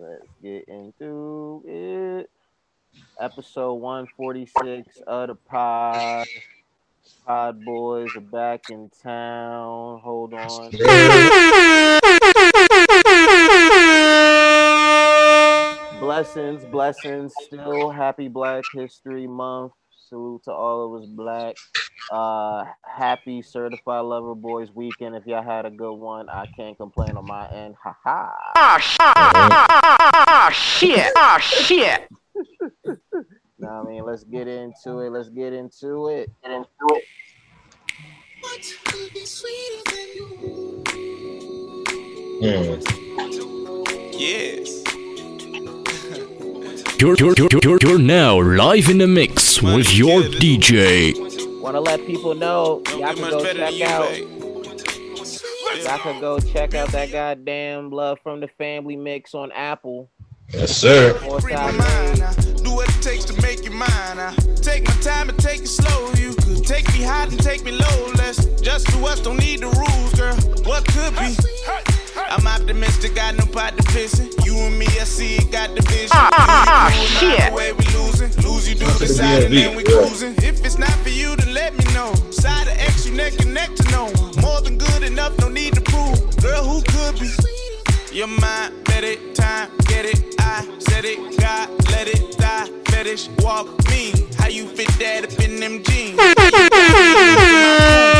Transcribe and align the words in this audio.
Let's 0.00 0.26
get 0.42 0.64
into 0.66 1.62
it. 1.66 2.30
Episode 3.20 3.74
146 3.74 4.96
of 5.06 5.28
the 5.28 5.34
pod. 5.34 6.26
Pod 7.26 7.62
boys 7.66 8.08
are 8.16 8.20
back 8.22 8.70
in 8.70 8.90
town. 9.02 10.00
Hold 10.02 10.32
on. 10.32 10.70
Blessings, 16.00 16.64
blessings. 16.64 17.34
Still 17.42 17.90
happy 17.90 18.28
Black 18.28 18.64
History 18.72 19.26
Month. 19.26 19.72
Salute 20.10 20.42
to 20.42 20.50
all 20.50 20.84
of 20.96 21.00
us 21.00 21.08
black. 21.08 21.56
Uh, 22.10 22.64
happy 22.82 23.42
Certified 23.42 24.04
Lover 24.04 24.34
Boys 24.34 24.68
weekend. 24.74 25.14
If 25.14 25.24
y'all 25.24 25.40
had 25.40 25.66
a 25.66 25.70
good 25.70 25.94
one, 25.94 26.28
I 26.28 26.46
can't 26.56 26.76
complain 26.76 27.16
on 27.16 27.26
my 27.26 27.48
end. 27.50 27.76
Ha 27.80 27.96
ha. 28.02 28.34
Ah, 28.56 30.50
shit. 30.52 31.12
Ah, 31.16 31.38
shit. 31.38 32.08
Now, 33.60 33.82
I 33.82 33.84
mean, 33.88 34.04
let's 34.04 34.24
get 34.24 34.48
into 34.48 34.98
it. 34.98 35.10
Let's 35.10 35.28
get 35.28 35.52
into 35.52 36.08
it. 36.08 36.28
Get 36.42 36.50
into 36.50 36.66
it. 36.96 37.04
Hmm. 42.42 42.80
Yes. 44.18 44.89
You're, 47.00 47.16
you're, 47.16 47.32
you're, 47.38 47.48
you're, 47.62 47.78
you're 47.80 47.98
now 47.98 48.38
live 48.38 48.90
in 48.90 48.98
the 48.98 49.06
mix 49.06 49.62
with 49.62 49.94
your 49.94 50.20
DJ. 50.20 51.18
Want 51.58 51.74
to 51.74 51.80
let 51.80 52.06
people 52.06 52.34
know 52.34 52.82
Don't 52.84 53.00
y'all 53.00 53.14
can 53.14 53.30
go 53.30 53.42
check 53.42 53.80
out. 53.80 54.10
babe. 54.10 54.28
Y'all 55.82 55.98
can 55.98 56.20
go 56.20 56.38
check 56.38 56.74
out 56.74 56.92
that 56.92 57.10
goddamn 57.10 57.88
Love 57.90 58.18
from 58.22 58.40
the 58.40 58.48
Family 58.58 58.96
mix 58.96 59.34
on 59.34 59.50
Apple. 59.52 60.10
Yes, 60.52 60.76
sir. 60.76 61.14
Four 61.20 61.40
Free 61.40 61.54
my 61.54 61.70
side 61.70 61.78
mind. 61.78 62.18
made. 62.18 62.22
I 62.22 62.62
do 62.64 62.74
what 62.74 62.94
it 62.94 63.02
takes 63.02 63.24
to 63.24 63.40
make 63.40 63.64
you 63.64 63.70
mine. 63.70 63.88
I 63.88 64.34
uh, 64.36 64.56
take 64.56 64.86
my 64.86 64.92
time 64.96 65.30
and 65.30 65.38
take 65.38 65.62
it 65.62 65.68
slow. 65.68 66.12
You 66.18 66.34
could 66.34 66.66
take 66.66 66.86
me 66.92 67.00
high 67.00 67.24
and 67.24 67.42
take 67.42 67.64
me 67.64 67.72
low. 67.72 68.12
Let's 68.16 68.44
just 68.60 68.88
do 68.88 69.06
us, 69.06 69.20
don't 69.20 69.38
need 69.38 69.60
the 69.60 69.68
rules, 69.68 70.14
girl. 70.16 70.36
What 70.66 70.84
could 70.84 71.16
be? 71.18 71.89
I'm 72.28 72.46
optimistic, 72.46 73.14
got 73.14 73.36
no 73.36 73.46
pot 73.46 73.76
to 73.76 73.82
pissing. 73.84 74.30
You 74.44 74.54
and 74.56 74.78
me, 74.78 74.86
I 74.86 75.04
see 75.04 75.36
it, 75.36 75.50
got 75.50 75.74
the 75.74 75.82
vision. 75.82 76.08
Ah, 76.12 76.92
You, 76.94 77.00
you, 77.00 77.06
shit. 77.08 77.50
The 77.50 77.56
way 77.56 77.72
we 77.72 77.84
losing, 77.96 78.30
lose 78.44 78.68
you 78.68 78.74
do 78.74 78.86
the 78.86 78.98
the 79.00 79.08
side 79.08 79.44
and 79.44 79.54
then 79.54 79.76
we 79.76 79.82
DMV, 79.84 79.98
cruising. 80.08 80.34
If 80.42 80.64
it's 80.64 80.78
not 80.78 80.92
for 81.02 81.08
you, 81.10 81.34
then 81.36 81.54
let 81.54 81.76
me 81.76 81.84
know. 81.94 82.12
Side 82.30 82.68
of 82.68 82.76
X, 82.78 83.06
you 83.06 83.14
neck 83.14 83.38
and 83.40 83.52
neck 83.54 83.74
to 83.76 83.84
know. 83.90 84.12
More 84.40 84.60
than 84.60 84.78
good 84.78 85.02
enough, 85.02 85.38
no 85.38 85.48
need 85.48 85.74
to 85.74 85.80
prove. 85.80 86.18
Girl, 86.42 86.64
who 86.64 86.82
could 86.82 87.18
be? 87.20 87.30
Your 88.12 88.26
mind, 88.28 88.74
bet 88.84 89.04
it, 89.04 89.34
time, 89.34 89.70
get 89.86 90.04
it. 90.04 90.34
I 90.40 90.66
said 90.78 91.04
it, 91.04 91.18
God, 91.38 91.68
let 91.90 92.08
it 92.08 92.36
die. 92.38 92.66
Fetish, 92.86 93.28
walk 93.38 93.66
me. 93.88 94.12
How 94.38 94.48
you 94.48 94.66
fit 94.66 94.88
that 94.98 95.24
up 95.24 95.38
in 95.40 95.60
them 95.60 95.82
jeans? 95.84 96.18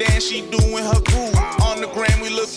dance, 0.00 0.24
she 0.24 0.40
doing 0.40 0.84
her 0.84 1.00
groove. 1.08 1.36
On 1.62 1.80
the 1.80 1.88
gram, 1.92 2.20
we 2.20 2.30
look. 2.30 2.48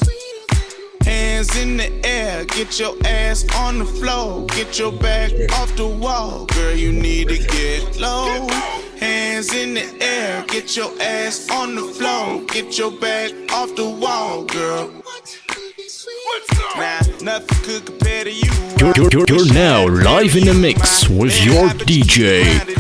Hands 1.04 1.58
in 1.58 1.78
the 1.78 1.92
air, 2.06 2.46
get 2.46 2.80
your 2.80 2.96
ass 3.06 3.46
on 3.56 3.80
the 3.80 3.86
floor. 3.86 4.46
Get 4.48 4.80
your 4.80 4.92
back 4.92 5.32
off 5.52 5.76
the 5.76 5.88
wall. 5.88 6.46
Girl, 6.46 6.74
you 6.74 6.94
need 6.94 7.28
to 7.28 7.38
get 7.38 8.00
low. 8.00 8.48
Hands 9.00 9.54
in 9.54 9.74
the 9.74 9.86
air, 10.02 10.46
get 10.48 10.78
your 10.78 10.92
ass 11.02 11.50
on 11.52 11.76
the 11.76 11.82
floor. 11.82 12.44
Get 12.46 12.78
your 12.78 12.92
back 12.92 13.32
off 13.52 13.76
the 13.76 13.90
wall, 13.90 14.46
girl. 14.46 14.90
Nah, 16.78 17.02
nothing 17.22 17.58
could 17.64 17.86
compare 17.86 18.24
to 18.24 18.32
you. 18.32 18.52
You're, 18.80 18.94
you're, 18.96 19.10
you're, 19.12 19.26
you're 19.28 19.54
now 19.54 19.86
live 19.88 20.36
in 20.38 20.46
the 20.46 20.54
mix 20.54 21.10
with 21.10 21.44
your 21.46 21.68
DJ. 21.70 22.73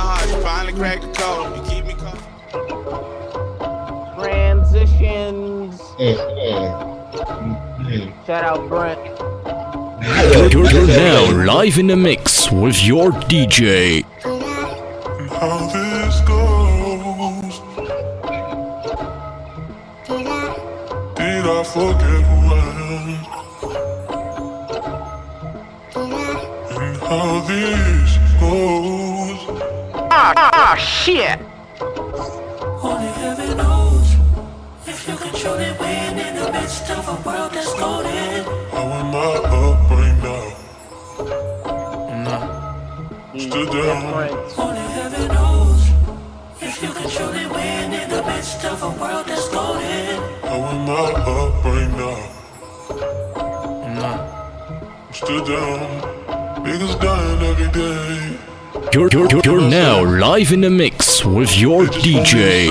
Heart. 0.00 0.28
You 0.28 0.40
finally 0.42 0.72
cracked 0.74 1.02
the 1.02 1.12
code. 1.12 1.56
You 1.56 1.62
keep 1.70 1.84
me 1.86 1.94
calm. 1.94 2.18
Transitions. 4.16 5.80
Mm-hmm. 5.98 6.74
Shout 8.26 8.44
out 8.44 8.68
Brent. 8.68 9.00
You're, 10.02 10.48
you're, 10.50 10.70
you're 10.70 10.86
now 10.86 11.44
live 11.44 11.78
in 11.78 11.86
the 11.88 11.96
mix 11.96 12.50
with 12.50 12.82
your 12.84 13.10
DJ. 13.12 14.04
How 15.28 15.68
this 15.72 16.20
goes. 16.22 17.60
Did 21.16 21.46
I 21.46 21.64
forget 21.64 22.09
shit. 30.80 31.38
Only 31.80 33.10
heaven 33.20 33.56
knows 33.56 34.08
if 34.86 35.08
you 35.08 35.16
can 35.16 35.34
truly 35.34 35.72
win 35.80 36.18
in 36.18 36.34
the 36.36 36.52
midst 36.52 36.90
of 36.90 37.08
a 37.08 37.16
world 37.26 37.52
that's 37.52 37.72
golden. 37.78 38.44
How 38.72 38.86
am 39.00 39.14
I 39.14 39.26
will 39.26 39.42
not 39.42 39.44
up 39.44 39.90
right 39.90 40.18
now? 40.24 40.46
He's 43.32 43.44
Stood 43.46 43.68
mm, 43.68 43.72
down. 43.72 44.28
Only 44.58 44.86
heaven 44.96 45.28
knows 45.28 45.82
if 46.60 46.82
you 46.82 46.90
can 46.92 47.08
truly 47.08 47.46
win 47.46 47.92
in 47.92 48.08
the 48.10 48.22
midst 48.24 48.64
of 48.64 48.82
a 48.82 48.90
world 49.00 49.26
that's 49.26 49.48
golden. 49.48 50.20
How 50.42 50.60
am 50.72 50.90
I 50.90 51.12
up 51.36 51.64
right 51.64 51.90
now? 51.96 52.30
I'm 55.10 55.16
still 55.16 55.44
down. 55.44 55.80
Niggas 56.64 57.00
dying 57.00 57.42
every 57.42 57.68
day. 57.72 58.38
You're, 58.92 59.08
you're, 59.12 59.28
you're, 59.30 59.40
you're 59.44 59.60
now 59.70 60.02
live 60.04 60.52
in 60.52 60.62
the 60.62 60.70
mix 60.70 61.24
with 61.24 61.56
your 61.56 61.84
DJ. 61.84 62.66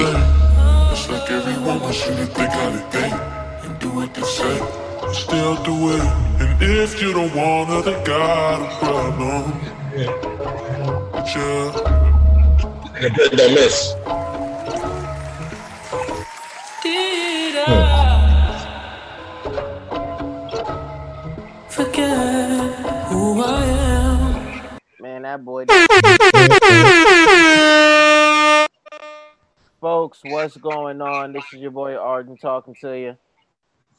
It's 0.92 1.10
like 1.10 1.32
everyone 1.32 1.80
wants 1.80 2.06
you 2.08 2.14
to 2.16 2.26
think 2.26 2.50
how 2.52 2.70
they 2.70 2.82
think 2.92 3.14
And 3.64 3.80
do 3.80 3.90
what 3.90 4.14
they 4.14 4.22
say. 4.24 4.58
still 5.14 5.56
do 5.64 5.92
it. 5.96 6.02
And 6.42 6.62
if 6.62 7.02
you 7.02 7.14
don't 7.14 7.34
wanna, 7.34 7.82
they 7.84 8.04
got 8.04 8.62
a 8.62 8.68
problem. 8.80 9.54
But 11.14 11.28
yeah, 11.36 11.72
And 12.96 13.16
the 13.16 13.30
good 13.30 13.38
don't 13.38 13.54
miss. 13.54 13.94
That 25.30 25.46
boy. 25.46 25.66
Folks, 29.80 30.22
what's 30.24 30.58
going 30.58 31.04
on? 31.04 31.34
This 31.34 31.44
is 31.54 31.60
your 31.60 31.70
boy 31.70 31.94
Arden 31.94 32.36
talking 32.36 32.74
to 32.82 32.98
you. 32.98 33.16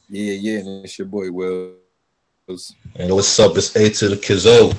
Yeah, 0.08 0.32
yeah, 0.32 0.58
and 0.58 0.84
it's 0.84 0.98
your 0.98 1.06
boy 1.06 1.30
Wells. 1.30 2.74
And 2.96 3.14
what's 3.14 3.38
up? 3.38 3.56
It's 3.56 3.76
A 3.76 3.90
to 3.90 4.08
the 4.08 4.16
Kizzo. 4.16 4.74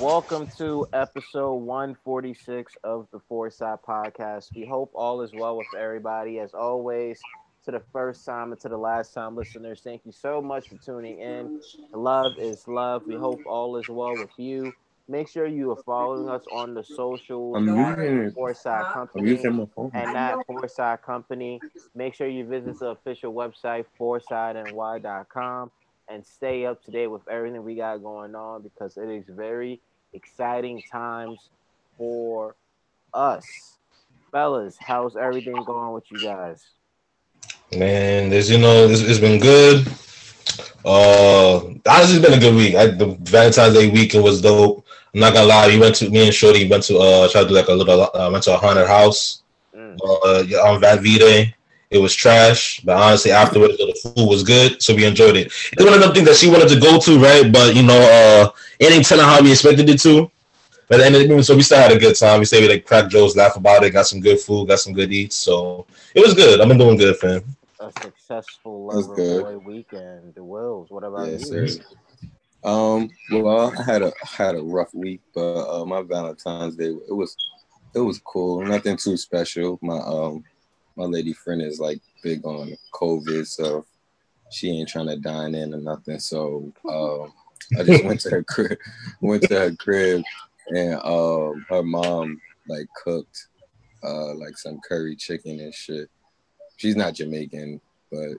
Welcome 0.00 0.46
to 0.56 0.88
episode 0.94 1.56
146 1.56 2.72
of 2.84 3.06
the 3.12 3.20
Four 3.28 3.50
Side 3.50 3.80
Podcast. 3.86 4.56
We 4.56 4.64
hope 4.64 4.92
all 4.94 5.20
is 5.20 5.34
well 5.34 5.58
with 5.58 5.66
everybody. 5.78 6.38
As 6.38 6.54
always, 6.54 7.20
to 7.66 7.70
the 7.70 7.82
first 7.92 8.24
time 8.24 8.52
and 8.52 8.60
to 8.62 8.70
the 8.70 8.78
last 8.78 9.12
time 9.12 9.36
listeners, 9.36 9.82
thank 9.84 10.06
you 10.06 10.12
so 10.12 10.40
much 10.40 10.70
for 10.70 10.76
tuning 10.76 11.18
in. 11.18 11.60
Love 11.92 12.32
is 12.38 12.66
love. 12.66 13.02
We 13.06 13.14
hope 13.14 13.40
all 13.44 13.76
is 13.76 13.90
well 13.90 14.16
with 14.16 14.30
you. 14.38 14.72
Make 15.12 15.28
sure 15.28 15.46
you 15.46 15.70
are 15.72 15.82
following 15.84 16.30
us 16.30 16.42
on 16.50 16.72
the 16.72 16.82
social 16.82 17.54
I'm 17.54 17.68
at 17.68 17.98
using 17.98 18.18
it. 18.24 18.32
Four 18.32 18.54
Side 18.54 18.94
Company 18.94 19.28
using 19.28 19.56
my 19.56 19.66
phone. 19.76 19.90
and 19.92 20.14
that 20.14 20.38
Four 20.46 20.66
Side 20.68 21.02
Company. 21.02 21.60
Make 21.94 22.14
sure 22.14 22.26
you 22.26 22.46
visit 22.46 22.78
the 22.78 22.86
official 22.86 23.34
website, 23.34 23.84
foursideny.com, 24.00 25.70
and 26.08 26.24
stay 26.24 26.64
up 26.64 26.82
to 26.84 26.90
date 26.90 27.08
with 27.08 27.28
everything 27.28 27.62
we 27.62 27.74
got 27.74 28.02
going 28.02 28.34
on 28.34 28.62
because 28.62 28.96
it 28.96 29.10
is 29.10 29.26
very 29.28 29.82
exciting 30.14 30.82
times 30.90 31.50
for 31.98 32.56
us. 33.12 33.76
Fellas, 34.30 34.78
how's 34.80 35.14
everything 35.14 35.62
going 35.62 35.92
with 35.92 36.10
you 36.10 36.22
guys? 36.22 36.64
Man, 37.76 38.30
there's 38.30 38.48
you 38.48 38.56
know, 38.56 38.86
it's, 38.86 39.02
it's 39.02 39.20
been 39.20 39.38
good. 39.38 39.86
Uh, 40.86 41.56
honestly, 41.86 42.16
it's 42.16 42.26
been 42.26 42.32
a 42.32 42.40
good 42.40 42.54
week. 42.54 42.74
I, 42.76 42.86
the 42.86 43.14
Valentine's 43.20 43.74
Day 43.74 43.90
weekend 43.90 44.24
was 44.24 44.40
dope. 44.40 44.81
I'm 45.14 45.20
not 45.20 45.34
gonna 45.34 45.46
lie. 45.46 45.68
We 45.68 45.78
went 45.78 45.94
to 45.96 46.10
me 46.10 46.24
and 46.26 46.34
Shorty 46.34 46.68
went 46.68 46.84
to 46.84 46.98
uh 46.98 47.28
try 47.28 47.42
to 47.42 47.48
do 47.48 47.54
like 47.54 47.68
a 47.68 47.72
little 47.74 48.02
uh, 48.14 48.30
went 48.30 48.44
to 48.44 48.54
a 48.54 48.56
haunted 48.58 48.86
house 48.86 49.42
Mm. 49.74 50.02
uh 50.04 50.44
yeah, 50.46 50.58
on 50.58 50.80
Van 50.80 51.02
Vite. 51.02 51.54
It 51.90 51.98
was 51.98 52.14
trash, 52.14 52.80
but 52.84 52.96
honestly, 52.96 53.30
afterwards 53.32 53.76
the 53.76 53.94
food 54.02 54.18
was 54.18 54.32
good, 54.32 54.72
so 54.72 54.94
we 54.94 55.04
enjoyed 55.04 55.36
it. 55.36 55.46
It's 55.46 55.76
one 55.76 55.86
of 55.86 56.00
the 56.00 56.12
things 56.12 56.26
that 56.26 56.36
she 56.36 56.48
wanted 56.50 56.68
to 56.68 56.78
go 56.80 56.98
to, 56.98 57.18
right? 57.18 57.50
But 57.52 57.74
you 57.74 57.82
know, 57.82 57.98
uh, 58.00 58.50
it 58.78 58.92
ain't 58.92 59.04
telling 59.06 59.24
how 59.24 59.42
we 59.42 59.50
expected 59.52 59.88
it 59.88 60.00
to. 60.02 60.30
But 60.88 60.98
then, 60.98 61.14
I 61.14 61.26
mean, 61.26 61.42
so 61.42 61.54
we 61.56 61.62
still 61.62 61.78
had 61.78 61.92
a 61.92 61.98
good 61.98 62.16
time. 62.16 62.40
We 62.40 62.44
stayed 62.46 62.62
with 62.62 62.70
like 62.70 62.86
crack 62.86 63.08
jokes, 63.10 63.36
laugh 63.36 63.56
about 63.56 63.84
it, 63.84 63.90
got 63.90 64.06
some 64.06 64.20
good 64.20 64.40
food, 64.40 64.68
got 64.68 64.80
some 64.80 64.92
good 64.92 65.12
eats. 65.12 65.36
So 65.36 65.86
it 66.14 66.20
was 66.24 66.34
good. 66.34 66.60
I've 66.60 66.68
been 66.68 66.78
doing 66.78 66.96
good, 66.96 67.16
fam. 67.16 67.42
A 67.80 67.90
successful 67.90 68.86
That's 68.90 69.06
lover 69.06 69.18
boy 69.18 69.58
weekend. 69.58 70.34
The 70.34 70.44
Wills. 70.44 70.90
What 70.90 71.04
about 71.04 71.32
Yes, 71.32 71.42
you? 71.42 71.66
sir. 71.68 72.01
Um, 72.64 73.10
well, 73.32 73.72
I 73.78 73.82
had 73.82 74.02
a 74.02 74.12
had 74.24 74.54
a 74.54 74.62
rough 74.62 74.94
week, 74.94 75.20
but 75.34 75.66
uh, 75.68 75.84
my 75.84 76.02
Valentine's 76.02 76.76
Day 76.76 76.86
it 77.08 77.12
was 77.14 77.36
it 77.94 78.00
was 78.00 78.20
cool. 78.24 78.64
Nothing 78.64 78.96
too 78.96 79.16
special. 79.16 79.78
My 79.82 79.98
um 79.98 80.44
my 80.96 81.04
lady 81.04 81.32
friend 81.32 81.60
is 81.62 81.80
like 81.80 82.00
big 82.22 82.44
on 82.44 82.76
COVID, 82.94 83.46
so 83.46 83.84
she 84.50 84.70
ain't 84.70 84.88
trying 84.88 85.08
to 85.08 85.16
dine 85.16 85.54
in 85.54 85.74
or 85.74 85.80
nothing. 85.80 86.18
So 86.20 86.72
um, 86.88 87.32
I 87.78 87.82
just 87.82 88.04
went 88.04 88.20
to 88.20 88.30
her 88.30 88.42
crib, 88.48 88.78
went 89.20 89.42
to 89.44 89.58
her 89.58 89.74
crib, 89.76 90.22
and 90.68 90.94
um 91.02 91.66
her 91.68 91.82
mom 91.82 92.40
like 92.68 92.86
cooked 93.02 93.48
uh 94.04 94.34
like 94.34 94.56
some 94.56 94.80
curry 94.86 95.16
chicken 95.16 95.58
and 95.58 95.74
shit. 95.74 96.08
She's 96.76 96.96
not 96.96 97.14
Jamaican, 97.14 97.80
but 98.10 98.30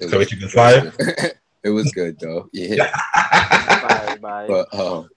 it 0.00 0.10
Curry 0.10 0.18
was- 0.18 0.28
chicken 0.30 0.48
fire? 0.48 0.92
it 1.64 1.70
was 1.70 1.90
good 1.92 2.18
though. 2.20 2.48
Yeah. 2.52 2.90
Bye, 3.82 4.18
bye. 4.20 4.46
But 4.46 4.74
um, 4.74 5.08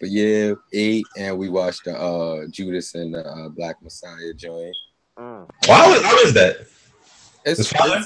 but 0.00 0.10
yeah, 0.10 0.54
ate 0.72 1.06
and 1.16 1.38
we 1.38 1.48
watched 1.48 1.84
the 1.84 1.96
uh 1.96 2.46
Judas 2.50 2.94
and 2.94 3.14
the 3.14 3.24
uh, 3.26 3.48
Black 3.50 3.82
Messiah 3.82 4.32
joint. 4.34 4.74
Mm. 5.18 5.48
How 5.66 5.92
is, 5.92 6.02
how 6.02 6.16
is 6.18 6.34
that? 6.34 6.56
It's 7.44 7.60
It's 7.60 7.68
fire? 7.72 8.02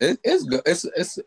it's, 0.00 0.20
it's 0.22 0.44
good. 0.44 0.62
It's 0.66 0.84
it's 0.96 1.18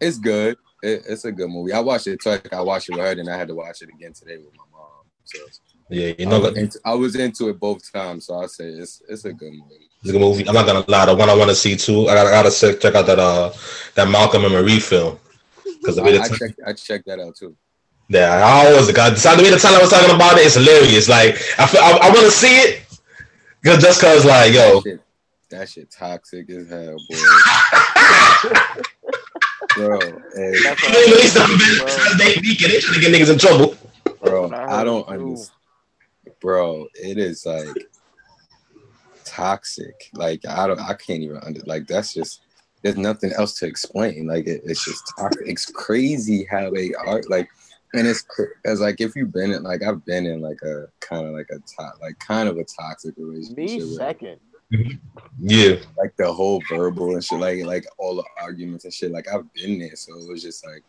it's 0.00 0.18
good. 0.18 0.56
It, 0.82 1.04
it's 1.08 1.24
a 1.24 1.32
good 1.32 1.48
movie. 1.48 1.72
I 1.72 1.80
watched 1.80 2.08
it 2.08 2.20
twice. 2.20 2.40
I 2.50 2.60
watched 2.60 2.88
it 2.88 2.96
with 2.96 3.00
her, 3.04 3.12
and 3.12 3.30
I 3.30 3.36
had 3.36 3.48
to 3.48 3.54
watch 3.54 3.82
it 3.82 3.88
again 3.88 4.12
today 4.12 4.36
with 4.38 4.52
my 4.56 4.64
mom. 4.72 4.88
So 5.24 5.38
Yeah, 5.88 6.12
you 6.18 6.26
I, 6.26 6.30
know, 6.30 6.40
was 6.40 6.56
into, 6.56 6.80
I 6.84 6.94
was 6.94 7.14
into 7.16 7.48
it 7.50 7.60
both 7.60 7.90
times. 7.92 8.26
So 8.26 8.38
I 8.38 8.46
say 8.46 8.64
it's 8.66 9.00
it's 9.08 9.24
a 9.24 9.32
good 9.32 9.52
movie. 9.52 9.88
A 10.10 10.12
good 10.12 10.20
movie. 10.20 10.46
I'm 10.48 10.54
not 10.54 10.66
gonna 10.66 10.84
lie. 10.88 11.06
The 11.06 11.14
one 11.14 11.30
I 11.30 11.34
want 11.34 11.50
to 11.50 11.54
see 11.56 11.76
too. 11.76 12.08
I 12.08 12.14
gotta, 12.14 12.28
I 12.30 12.42
gotta 12.42 12.50
check, 12.50 12.80
check 12.80 12.94
out 12.94 13.06
that 13.06 13.18
uh 13.18 13.52
that 13.94 14.08
Malcolm 14.08 14.44
and 14.44 14.52
Marie 14.54 14.80
film 14.80 15.18
because 15.80 15.96
the 15.96 16.02
I, 16.02 16.04
way 16.04 16.18
I 16.18 16.28
the 16.28 16.36
checked 16.38 16.60
I 16.66 16.72
checked 16.72 17.06
that 17.06 17.20
out 17.20 17.36
too. 17.36 17.56
yeah, 18.08 18.42
I 18.44 18.66
always 18.66 18.90
got 18.92 19.16
the 19.16 19.42
way 19.42 19.50
the 19.50 19.58
time 19.58 19.74
I 19.74 19.80
was 19.80 19.90
talking 19.90 20.14
about 20.14 20.38
it. 20.38 20.46
It's 20.46 20.54
hilarious. 20.54 21.08
Like 21.08 21.36
I 21.58 21.66
feel, 21.66 21.80
I, 21.80 21.98
I 22.02 22.08
want 22.10 22.24
to 22.26 22.30
see 22.30 22.54
it 22.56 22.84
cause 23.64 23.80
just 23.82 24.00
cause 24.00 24.24
like 24.24 24.52
yo, 24.52 24.80
That 24.80 24.82
shit, 24.82 25.00
that 25.50 25.68
shit 25.68 25.90
toxic 25.90 26.50
as 26.50 26.68
hell, 26.68 26.96
boy. 27.08 27.16
Bro, 29.76 30.00
and 30.00 30.54
That's 30.64 30.82
what 30.82 30.92
they 30.92 30.98
I 30.98 31.10
released 31.10 31.34
the 31.34 31.44
bro. 31.84 32.18
they 32.18 32.40
weekend. 32.42 32.72
They 32.72 32.80
trying 32.80 32.94
to 32.94 33.00
get 33.00 33.14
niggas 33.14 33.32
in 33.32 33.38
trouble. 33.38 33.76
bro, 34.20 34.50
I 34.50 34.80
I 34.80 34.84
don't 34.84 35.06
understand. 35.08 35.56
Bro, 36.40 36.88
it 36.94 37.18
is 37.18 37.46
like 37.46 37.68
toxic. 39.34 40.10
Like 40.14 40.46
I 40.46 40.66
don't, 40.66 40.80
I 40.80 40.94
can't 40.94 41.22
even 41.22 41.38
under. 41.38 41.60
Like 41.66 41.86
that's 41.86 42.12
just. 42.14 42.42
There's 42.82 42.96
nothing 42.96 43.32
else 43.38 43.60
to 43.60 43.66
explain. 43.66 44.26
Like 44.26 44.48
it, 44.48 44.62
it's 44.64 44.84
just 44.84 45.04
toxic. 45.16 45.46
It's 45.46 45.66
crazy 45.66 46.44
how 46.50 46.68
they 46.68 46.92
are. 46.94 47.22
Like, 47.28 47.48
and 47.94 48.08
it's 48.08 48.24
as 48.64 48.80
like 48.80 49.00
if 49.00 49.14
you've 49.14 49.32
been 49.32 49.52
in 49.52 49.62
like 49.62 49.84
I've 49.84 50.04
been 50.04 50.26
in 50.26 50.40
like 50.40 50.60
a 50.62 50.86
kind 50.98 51.24
of 51.28 51.32
like 51.32 51.46
a 51.52 51.58
to- 51.58 51.98
like 52.00 52.18
kind 52.18 52.48
of 52.48 52.56
a 52.58 52.64
toxic 52.64 53.14
relationship. 53.16 53.56
Me 53.56 53.76
with- 53.76 53.94
second. 53.94 54.40
Mm-hmm. 54.72 54.96
Yeah, 55.38 55.76
like 55.96 56.16
the 56.16 56.32
whole 56.32 56.60
verbal 56.68 57.12
and 57.12 57.22
shit, 57.24 57.38
like 57.38 57.64
like 57.64 57.84
all 57.98 58.16
the 58.16 58.24
arguments 58.40 58.84
and 58.84 58.92
shit. 58.92 59.12
Like 59.12 59.28
I've 59.32 59.52
been 59.54 59.78
there, 59.78 59.94
so 59.94 60.18
it 60.18 60.28
was 60.28 60.42
just 60.42 60.66
like 60.66 60.82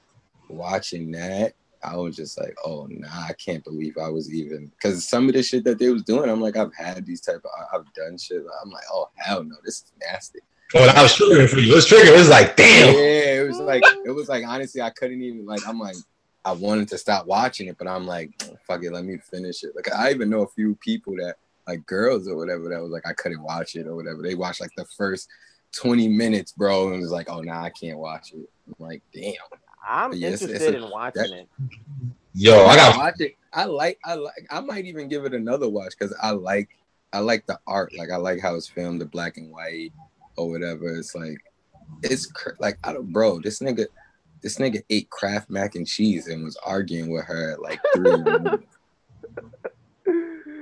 watching 0.50 1.12
that. 1.12 1.54
I 1.84 1.96
was 1.98 2.16
just 2.16 2.40
like, 2.40 2.56
oh 2.66 2.88
nah, 2.90 3.08
I 3.08 3.34
can't 3.34 3.64
believe 3.64 3.98
I 3.98 4.10
was 4.10 4.34
even 4.34 4.68
because 4.68 5.08
some 5.08 5.28
of 5.28 5.34
the 5.34 5.44
shit 5.44 5.64
that 5.66 5.80
they 5.80 5.90
was 5.90 6.04
doing, 6.04 6.30
I'm 6.30 6.42
like, 6.42 6.58
I've 6.58 6.74
had 6.76 7.06
these 7.06 7.22
type 7.22 7.42
of, 7.44 7.52
I've 7.74 7.94
done 7.94 8.18
shit. 8.18 8.44
I'm 8.64 8.70
like, 8.70 8.84
oh 8.92 9.10
hell 9.16 9.44
no, 9.44 9.56
this 9.64 9.76
is 9.76 9.92
nasty. 10.02 10.40
Oh, 10.76 10.82
when 10.82 10.90
I 10.90 11.04
was 11.04 11.14
triggering 11.14 11.50
for 11.50 11.60
you, 11.60 11.74
it 11.74 11.76
was 11.76 11.88
triggering. 11.88 12.16
It 12.16 12.18
was 12.18 12.30
like 12.30 12.56
damn. 12.56 12.94
Yeah, 12.96 13.42
it 13.42 13.48
was 13.48 13.60
like, 13.60 13.84
it 14.06 14.12
was 14.12 14.30
like 14.30 14.46
honestly, 14.48 14.82
I 14.82 14.90
couldn't 14.90 15.22
even 15.22 15.46
like. 15.46 15.62
I'm 15.68 15.80
like, 15.80 15.96
I 16.46 16.52
wanted 16.52 16.88
to 16.90 16.98
stop 16.98 17.26
watching 17.26 17.68
it, 17.68 17.78
but 17.78 17.88
I'm 17.88 18.06
like, 18.06 18.32
fuck 18.68 18.84
it, 18.84 18.92
let 18.92 19.06
me 19.06 19.18
finish 19.18 19.64
it. 19.64 19.76
Like 19.76 19.94
I 19.94 20.12
even 20.12 20.30
know 20.30 20.42
a 20.42 20.48
few 20.48 20.76
people 20.76 21.16
that 21.18 21.36
like 21.68 21.86
girls 21.86 22.28
or 22.28 22.36
whatever 22.36 22.70
that 22.70 22.82
was 22.82 22.92
like 22.92 23.08
I 23.08 23.14
couldn't 23.14 23.44
watch 23.44 23.76
it 23.76 23.88
or 23.88 23.96
whatever. 23.96 24.22
They 24.22 24.36
watched 24.36 24.62
like 24.62 24.74
the 24.76 24.86
first 24.98 25.30
20 25.74 26.08
minutes, 26.10 26.52
bro, 26.52 26.92
and 26.92 27.02
was 27.02 27.12
like, 27.12 27.30
oh 27.30 27.42
nah, 27.42 27.64
I 27.64 27.70
can't 27.70 27.98
watch 27.98 28.34
it. 28.34 28.50
I'm 28.68 28.76
like, 28.80 29.02
damn. 29.14 29.34
I'm 29.88 30.14
yes, 30.14 30.42
interested 30.42 30.76
a- 30.76 30.86
in 30.86 30.90
watching 30.90 31.22
that- 31.24 31.32
it. 31.32 31.50
Yo, 32.36 32.66
I 32.66 32.76
got 32.76 32.98
watch 32.98 33.16
it. 33.20 33.36
I 33.54 33.66
like 33.66 34.00
I 34.04 34.16
like 34.16 34.48
I 34.50 34.60
might 34.60 34.86
even 34.86 35.08
give 35.08 35.24
it 35.26 35.36
another 35.36 35.70
watch 35.70 35.94
because 35.98 36.16
I 36.22 36.32
like 36.32 36.70
I 37.14 37.20
like 37.20 37.46
the 37.46 37.60
art. 37.68 37.94
Like 37.96 38.10
I 38.10 38.16
like 38.16 38.40
how 38.40 38.56
it's 38.56 38.68
filmed, 38.68 39.02
the 39.02 39.06
black 39.06 39.38
and 39.38 39.52
white 39.52 39.94
or 40.36 40.50
whatever. 40.50 40.96
It's 40.96 41.14
like 41.14 41.38
it's 42.02 42.26
cr- 42.26 42.56
like 42.60 42.80
I 42.84 42.92
don't 42.94 43.14
bro, 43.14 43.40
this 43.40 43.60
nigga 43.60 43.86
this 44.42 44.58
nigga 44.58 44.82
ate 44.90 45.12
Kraft 45.12 45.52
mac 45.52 45.76
and 45.76 45.86
cheese 45.86 46.28
and 46.28 46.44
was 46.44 46.58
arguing 46.66 47.12
with 47.12 47.26
her 47.26 47.52
at 47.54 47.62
like 47.62 47.80
three 47.94 48.12
in 48.12 48.24
the 48.24 48.40
morning. 48.40 48.68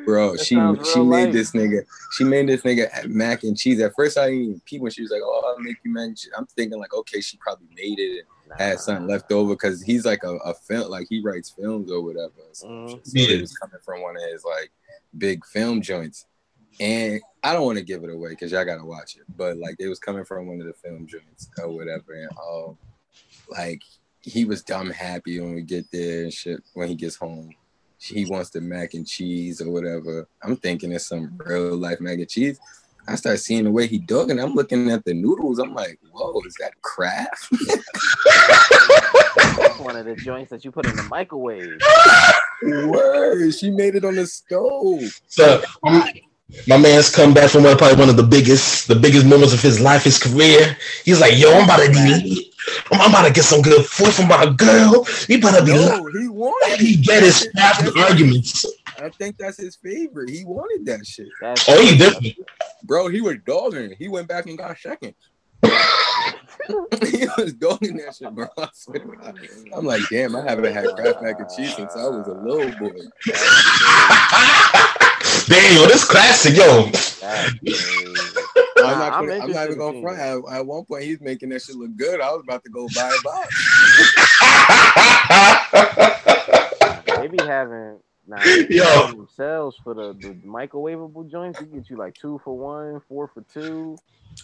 Bro, 0.06 0.34
That 0.34 0.46
she 0.46 0.56
she 0.92 1.00
made 1.00 1.26
life. 1.26 1.34
this 1.34 1.52
nigga 1.52 1.86
she 2.18 2.24
made 2.24 2.50
this 2.50 2.62
nigga 2.64 3.06
mac 3.08 3.44
and 3.44 3.58
cheese. 3.58 3.80
At 3.80 3.94
first 3.96 4.18
I 4.18 4.28
didn't 4.30 4.42
even 4.44 4.62
peep 4.66 4.82
when 4.82 4.92
she 4.92 5.04
was 5.04 5.12
like, 5.12 5.22
"Oh, 5.24 5.54
I'll 5.56 5.64
make 5.64 5.78
you 5.86 5.94
mac 5.94 6.08
and 6.08 6.18
cheese." 6.18 6.32
I'm 6.36 6.48
thinking 6.48 6.80
like, 6.80 6.94
okay, 6.94 7.22
she 7.22 7.38
probably 7.38 7.68
made 7.76 8.00
it 8.00 8.20
and 8.20 8.28
had 8.58 8.80
something 8.80 9.08
left 9.08 9.32
over 9.32 9.54
because 9.54 9.82
he's 9.82 10.06
like 10.06 10.24
a, 10.24 10.36
a 10.38 10.54
film, 10.54 10.90
like 10.90 11.08
he 11.10 11.22
writes 11.22 11.50
films 11.50 11.92
or 11.92 12.02
whatever. 12.02 12.32
So, 12.54 12.68
Mhm. 12.68 12.90
so 13.06 13.12
Yeah. 13.14 13.36
it 13.38 13.42
was 13.42 13.54
coming 13.58 13.80
from 13.84 14.02
one 14.02 14.16
of 14.18 14.24
his 14.24 14.44
like 14.44 14.72
big 15.18 15.46
film 15.46 15.82
joints, 15.82 16.26
and 16.80 17.22
I 17.44 17.54
don't 17.54 17.66
want 17.66 17.78
to 17.78 17.84
give 17.84 18.04
it 18.04 18.10
away 18.10 18.30
because 18.32 18.52
y'all 18.52 18.66
gotta 18.66 18.86
watch 18.86 19.16
it. 19.16 19.24
But 19.36 19.58
like 19.58 19.76
it 19.80 19.88
was 19.88 20.00
coming 20.00 20.26
from 20.26 20.48
one 20.48 20.62
of 20.62 20.68
the 20.68 20.74
film 20.74 21.08
joints 21.08 21.50
or 21.62 21.70
whatever, 21.70 22.14
and 22.14 22.30
um, 22.38 22.78
like 23.50 23.82
he 24.22 24.46
was 24.46 24.64
dumb 24.64 24.90
happy 24.92 25.40
when 25.40 25.56
we 25.56 25.62
get 25.64 25.90
there 25.92 26.24
and 26.24 26.34
shit 26.34 26.62
when 26.74 26.88
he 26.88 26.96
gets 26.96 27.16
home. 27.16 27.50
He 27.98 28.26
wants 28.26 28.50
the 28.50 28.62
mac 28.62 28.96
and 28.96 29.06
cheese 29.08 29.62
or 29.62 29.70
whatever. 29.70 30.28
I'm 30.42 30.56
thinking 30.56 30.92
it's 30.92 31.08
some 31.08 31.40
real 31.46 31.76
life 31.78 32.00
mac 32.02 32.18
and 32.18 32.30
cheese. 32.30 32.60
I 33.08 33.16
start 33.16 33.40
seeing 33.40 33.64
the 33.66 33.72
way 33.72 33.88
he 33.88 33.98
dug, 33.98 34.30
and 34.30 34.40
I'm 34.40 34.54
looking 34.54 34.92
at 34.92 35.04
the 35.06 35.14
noodles. 35.14 35.60
I'm 35.60 35.74
like, 35.74 36.00
"Whoa, 36.12 36.42
is 36.46 36.56
that 36.60 36.80
Kraft?" 36.82 37.48
That's 39.58 39.80
one 39.80 39.96
of 39.96 40.06
the 40.06 40.16
joints 40.16 40.50
that 40.52 40.64
you 40.64 40.72
put 40.72 40.86
in 40.88 40.96
the 40.96 41.04
microwave. 41.04 41.80
Word, 42.64 43.52
she 43.54 43.72
made 43.72 43.96
it 43.96 44.06
on 44.06 44.16
the 44.16 44.28
stove. 44.28 45.20
So 45.28 45.62
um, 45.84 46.04
my 46.68 46.78
man's 46.78 47.14
come 47.14 47.34
back 47.34 47.50
from 47.50 47.64
one 47.64 47.78
probably 47.78 47.98
one 47.98 48.10
of 48.10 48.18
the 48.18 48.24
biggest 48.24 48.88
the 48.88 48.96
biggest 48.96 49.26
moments 49.26 49.54
of 49.54 49.62
his 49.62 49.80
life, 49.80 50.04
his 50.04 50.20
career. 50.20 50.78
He's 51.06 51.20
like, 51.20 51.38
yo, 51.38 51.52
I'm 51.54 51.64
about 51.66 51.80
to 51.86 51.92
be 51.92 52.54
I'm, 52.92 53.02
I'm 53.02 53.10
about 53.12 53.28
to 53.28 53.34
get 53.34 53.44
some 53.46 53.62
good 53.62 53.86
food 53.86 54.14
from 54.14 54.28
my 54.28 54.46
girl. 54.56 55.06
You 55.28 55.42
better 55.42 55.66
be 55.66 55.74
No, 55.74 56.06
he 56.20 56.28
wanted. 56.28 56.80
he 56.80 56.98
get 56.98 57.24
his 57.24 57.50
after 57.58 57.98
arguments. 58.00 58.66
I 59.02 59.10
think 59.10 59.38
that's 59.38 59.58
his 59.58 59.76
favorite. 59.76 60.30
He 60.30 60.44
wanted 60.46 60.86
that 60.86 61.06
shit, 61.06 61.28
That's 61.42 61.68
Oh, 61.68 61.82
he 61.82 61.98
different. 61.98 62.36
bro. 62.84 63.08
He 63.08 63.22
was 63.22 63.38
dogging. 63.46 63.96
He 63.98 64.08
went 64.08 64.28
back 64.28 64.46
and 64.48 64.58
got 64.58 64.78
second. 64.78 65.14
he 65.64 67.28
was 67.38 67.54
dogging 67.54 67.98
that 67.98 68.16
shit, 68.18 68.34
bro. 68.34 68.48
I 68.58 68.70
swear 68.74 69.02
I'm 69.76 69.86
like, 69.86 70.02
damn, 70.10 70.36
I 70.36 70.42
haven't 70.42 70.74
had 70.74 70.88
Kraft 70.96 71.22
mac 71.22 71.40
and 71.40 71.50
cheese 71.50 71.76
since 71.76 71.96
I 71.96 72.08
was 72.08 72.28
a 72.28 72.34
little 72.34 72.72
boy. 72.80 72.90
Damn, 75.48 75.76
yo, 75.76 75.86
this 75.88 76.06
classic, 76.06 76.56
yo. 76.56 76.86
I'm 78.78 78.78
Nah, 78.78 79.00
not, 79.00 79.14
I'm 79.14 79.28
gonna, 79.28 79.42
I'm 79.44 79.52
not 79.52 79.66
even 79.68 79.78
gonna 79.78 79.92
seeing 79.94 80.04
front. 80.04 80.20
At, 80.20 80.38
at 80.58 80.66
one 80.66 80.86
point, 80.86 81.04
he's 81.04 81.22
making 81.22 81.50
that 81.50 81.62
shit 81.62 81.76
look 81.76 81.96
good. 81.96 82.20
I 82.22 82.32
was 82.32 82.42
about 82.44 82.64
to 82.64 82.70
go 82.72 82.88
buy 82.96 83.10
a 83.10 83.22
box. 83.24 83.48
They 87.22 87.28
be 87.28 87.38
having 87.46 88.00
nah, 88.28 88.44
Yo. 88.44 88.66
Yo. 88.70 89.28
sales 89.36 89.78
for 89.84 89.94
the, 89.94 90.14
the 90.14 90.34
microwavable 90.46 91.30
joints. 91.30 91.60
You 91.60 91.68
get 91.68 91.90
you 91.90 91.98
like 91.98 92.16
two 92.16 92.40
for 92.44 92.58
one, 92.58 93.02
four 93.08 93.28
for 93.28 93.42
two. 93.54 93.98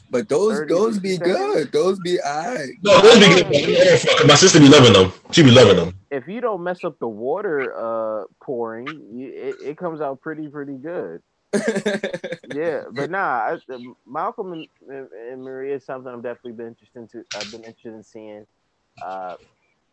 But 0.09 0.27
those 0.27 0.67
those 0.67 0.99
be 0.99 1.17
good. 1.17 1.71
Those 1.71 1.99
be 1.99 2.19
alright. 2.19 2.69
no, 2.81 3.01
those 3.01 3.19
be 3.19 3.65
good. 3.65 4.27
My 4.27 4.35
sister 4.35 4.59
be 4.59 4.67
loving 4.67 4.93
them. 4.93 5.13
She 5.31 5.43
be 5.43 5.51
loving 5.51 5.77
them. 5.77 5.97
If 6.11 6.27
you 6.27 6.41
don't 6.41 6.61
mess 6.61 6.83
up 6.83 6.99
the 6.99 7.07
water 7.07 7.73
uh 7.75 8.25
pouring, 8.41 8.87
you, 9.13 9.31
it, 9.33 9.55
it 9.63 9.77
comes 9.77 10.01
out 10.01 10.19
pretty 10.21 10.47
pretty 10.47 10.75
good. 10.75 11.21
Yeah, 12.55 12.83
but 12.91 13.11
nah, 13.11 13.19
I, 13.19 13.57
Malcolm 14.07 14.53
and, 14.53 14.67
and, 14.89 15.07
and 15.11 15.43
Maria 15.43 15.75
is 15.75 15.85
something 15.85 16.11
I'm 16.11 16.21
definitely 16.21 16.53
been 16.53 16.67
interested 16.67 17.09
to. 17.11 17.37
I've 17.37 17.51
been 17.51 17.63
interested 17.63 17.93
in 17.93 18.03
seeing. 18.03 18.47
Uh, 19.03 19.35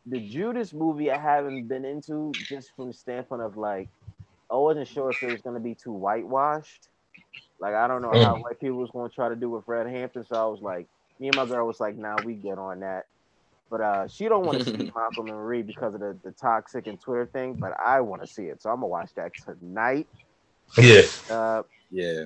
the 0.06 0.20
Judas 0.20 0.72
movie 0.72 1.10
I 1.10 1.18
haven't 1.18 1.68
been 1.68 1.84
into 1.84 2.38
just 2.48 2.72
from 2.76 2.88
the 2.88 2.94
standpoint 2.94 3.42
of 3.42 3.56
like 3.56 3.90
I 4.50 4.56
wasn't 4.56 4.88
sure 4.88 5.10
if 5.10 5.22
it 5.22 5.28
was 5.28 5.42
gonna 5.42 5.60
be 5.60 5.74
too 5.74 5.92
whitewashed. 5.92 6.88
Like 7.60 7.74
I 7.74 7.88
don't 7.88 8.02
know 8.02 8.16
how 8.18 8.38
white 8.38 8.60
people 8.60 8.78
was 8.78 8.90
gonna 8.92 9.08
try 9.08 9.28
to 9.28 9.36
do 9.36 9.50
with 9.50 9.64
Fred 9.64 9.86
Hampton, 9.86 10.24
so 10.24 10.36
I 10.36 10.46
was 10.46 10.60
like, 10.62 10.88
me 11.18 11.28
and 11.28 11.36
my 11.36 11.46
girl 11.46 11.66
was 11.66 11.80
like, 11.80 11.96
nah, 11.96 12.18
we 12.20 12.34
get 12.34 12.58
on 12.58 12.80
that. 12.80 13.04
But 13.70 13.80
uh, 13.80 14.08
she 14.08 14.28
don't 14.28 14.44
want 14.46 14.60
to 14.60 14.64
see 14.66 14.76
Malcolm 14.94 15.28
and 15.28 15.38
Marie 15.38 15.62
because 15.62 15.94
of 15.94 16.00
the, 16.00 16.18
the 16.24 16.32
toxic 16.32 16.86
and 16.86 17.00
Twitter 17.00 17.26
thing. 17.26 17.56
But 17.60 17.72
I 17.84 18.00
want 18.00 18.22
to 18.22 18.28
see 18.28 18.44
it, 18.44 18.62
so 18.62 18.70
I'm 18.70 18.76
gonna 18.76 18.88
watch 18.88 19.10
that 19.16 19.32
tonight. 19.44 20.08
Yeah. 20.78 21.02
Uh, 21.28 21.62
Yeah. 21.90 22.24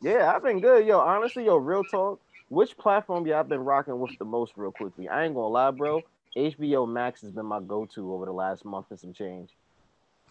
yeah, 0.00 0.32
I've 0.34 0.42
been 0.42 0.60
good, 0.60 0.86
yo. 0.86 0.98
Honestly, 1.00 1.44
yo, 1.46 1.56
real 1.56 1.84
talk. 1.84 2.20
Which 2.48 2.76
platform 2.78 3.26
y'all 3.26 3.44
been 3.44 3.60
rocking 3.60 3.98
with 3.98 4.10
the 4.18 4.24
most, 4.24 4.54
real 4.56 4.70
quickly? 4.72 5.08
I 5.08 5.24
ain't 5.24 5.34
gonna 5.34 5.48
lie, 5.48 5.70
bro. 5.70 6.04
HBO 6.36 6.88
Max 6.88 7.22
has 7.22 7.32
been 7.32 7.46
my 7.46 7.60
go-to 7.60 8.12
over 8.12 8.26
the 8.26 8.32
last 8.32 8.64
month 8.64 8.86
and 8.90 9.00
some 9.00 9.12
change. 9.12 9.50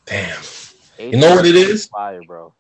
Damn. 0.06 0.38
HBO 0.98 1.20
know 1.20 1.36
what 1.36 1.46
it 1.46 1.56
is? 1.56 1.88
Fire, 1.88 2.22
bro. 2.26 2.54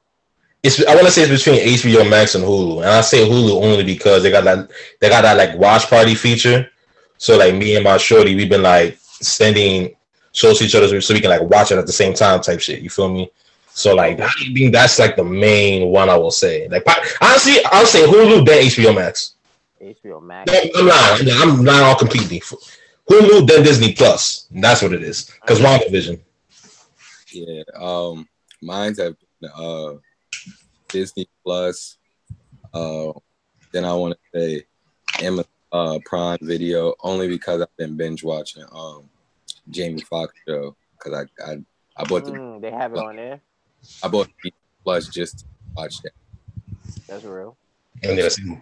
It's 0.63 0.83
I 0.85 0.95
want 0.95 1.05
to 1.05 1.11
say 1.11 1.23
it's 1.23 1.45
between 1.45 1.65
HBO 1.65 2.09
Max 2.09 2.35
and 2.35 2.43
Hulu, 2.43 2.77
and 2.77 2.89
I 2.89 3.01
say 3.01 3.27
Hulu 3.27 3.63
only 3.63 3.83
because 3.83 4.23
they 4.23 4.31
got 4.31 4.43
that 4.43 4.69
they 4.99 5.07
got 5.09 5.21
that 5.21 5.37
like 5.37 5.57
watch 5.57 5.87
party 5.87 6.15
feature. 6.15 6.69
So 7.17 7.37
like 7.37 7.55
me 7.55 7.75
and 7.75 7.83
my 7.83 7.97
shorty, 7.97 8.35
we've 8.35 8.49
been 8.49 8.63
like 8.63 8.97
sending 9.01 9.95
shows 10.33 10.59
to 10.59 10.65
each 10.65 10.75
other 10.75 10.99
so 10.99 11.13
we 11.13 11.21
can 11.21 11.29
like 11.29 11.41
watch 11.43 11.71
it 11.71 11.77
at 11.77 11.85
the 11.85 11.93
same 11.93 12.13
time, 12.13 12.41
type 12.41 12.59
shit. 12.59 12.81
You 12.81 12.89
feel 12.89 13.09
me? 13.09 13.31
So 13.69 13.93
like 13.95 14.19
oh. 14.19 14.25
I 14.25 14.53
think 14.53 14.73
that's 14.73 14.97
like 14.97 15.15
the 15.15 15.23
main 15.23 15.89
one 15.89 16.09
I 16.09 16.17
will 16.17 16.31
say. 16.31 16.67
Like 16.67 16.83
honestly, 17.21 17.57
I'll 17.71 17.85
say 17.85 18.05
Hulu 18.05 18.45
then 18.45 18.65
HBO 18.65 18.95
Max. 18.95 19.35
HBO 19.81 20.21
Max. 20.21 20.51
No, 20.51 20.59
I'm 20.75 20.85
not. 20.87 21.21
I'm 21.41 21.63
lying 21.63 21.83
all 21.83 21.95
completely. 21.95 22.41
Hulu 23.09 23.47
then 23.47 23.63
Disney 23.63 23.93
Plus. 23.93 24.47
That's 24.51 24.81
what 24.81 24.93
it 24.93 25.03
is. 25.03 25.31
Because 25.41 25.59
WandaVision. 25.59 26.19
Yeah. 27.31 27.63
Um, 27.75 28.27
mine's 28.61 28.99
have 28.99 29.15
been, 29.41 29.51
uh 29.55 29.93
Disney 30.89 31.27
Plus. 31.43 31.97
Uh, 32.73 33.11
then 33.71 33.85
I 33.85 33.93
want 33.93 34.15
to 34.15 34.39
say 34.39 34.65
Amazon 35.21 35.45
uh, 35.71 35.99
Prime 36.05 36.37
Video 36.41 36.95
only 37.01 37.27
because 37.27 37.61
I've 37.61 37.77
been 37.77 37.97
binge 37.97 38.23
watching 38.23 38.63
um 38.71 39.09
Jamie 39.69 40.01
Foxx 40.01 40.33
show 40.47 40.75
because 40.93 41.25
I, 41.39 41.51
I 41.51 41.57
I 41.97 42.03
bought 42.05 42.25
the 42.25 42.31
Mm, 42.31 42.61
they 42.61 42.71
have 42.71 42.93
it 42.93 42.99
on 42.99 43.15
there. 43.15 43.41
I 44.03 44.07
bought 44.07 44.29
the 44.43 44.53
Plus 44.83 45.07
just 45.07 45.39
to 45.39 45.45
watch 45.75 46.01
that. 46.03 46.11
That's 47.07 47.23
real. 47.23 47.57
I 48.03 48.07
need 48.07 48.21
to 48.21 48.29
see. 48.29 48.57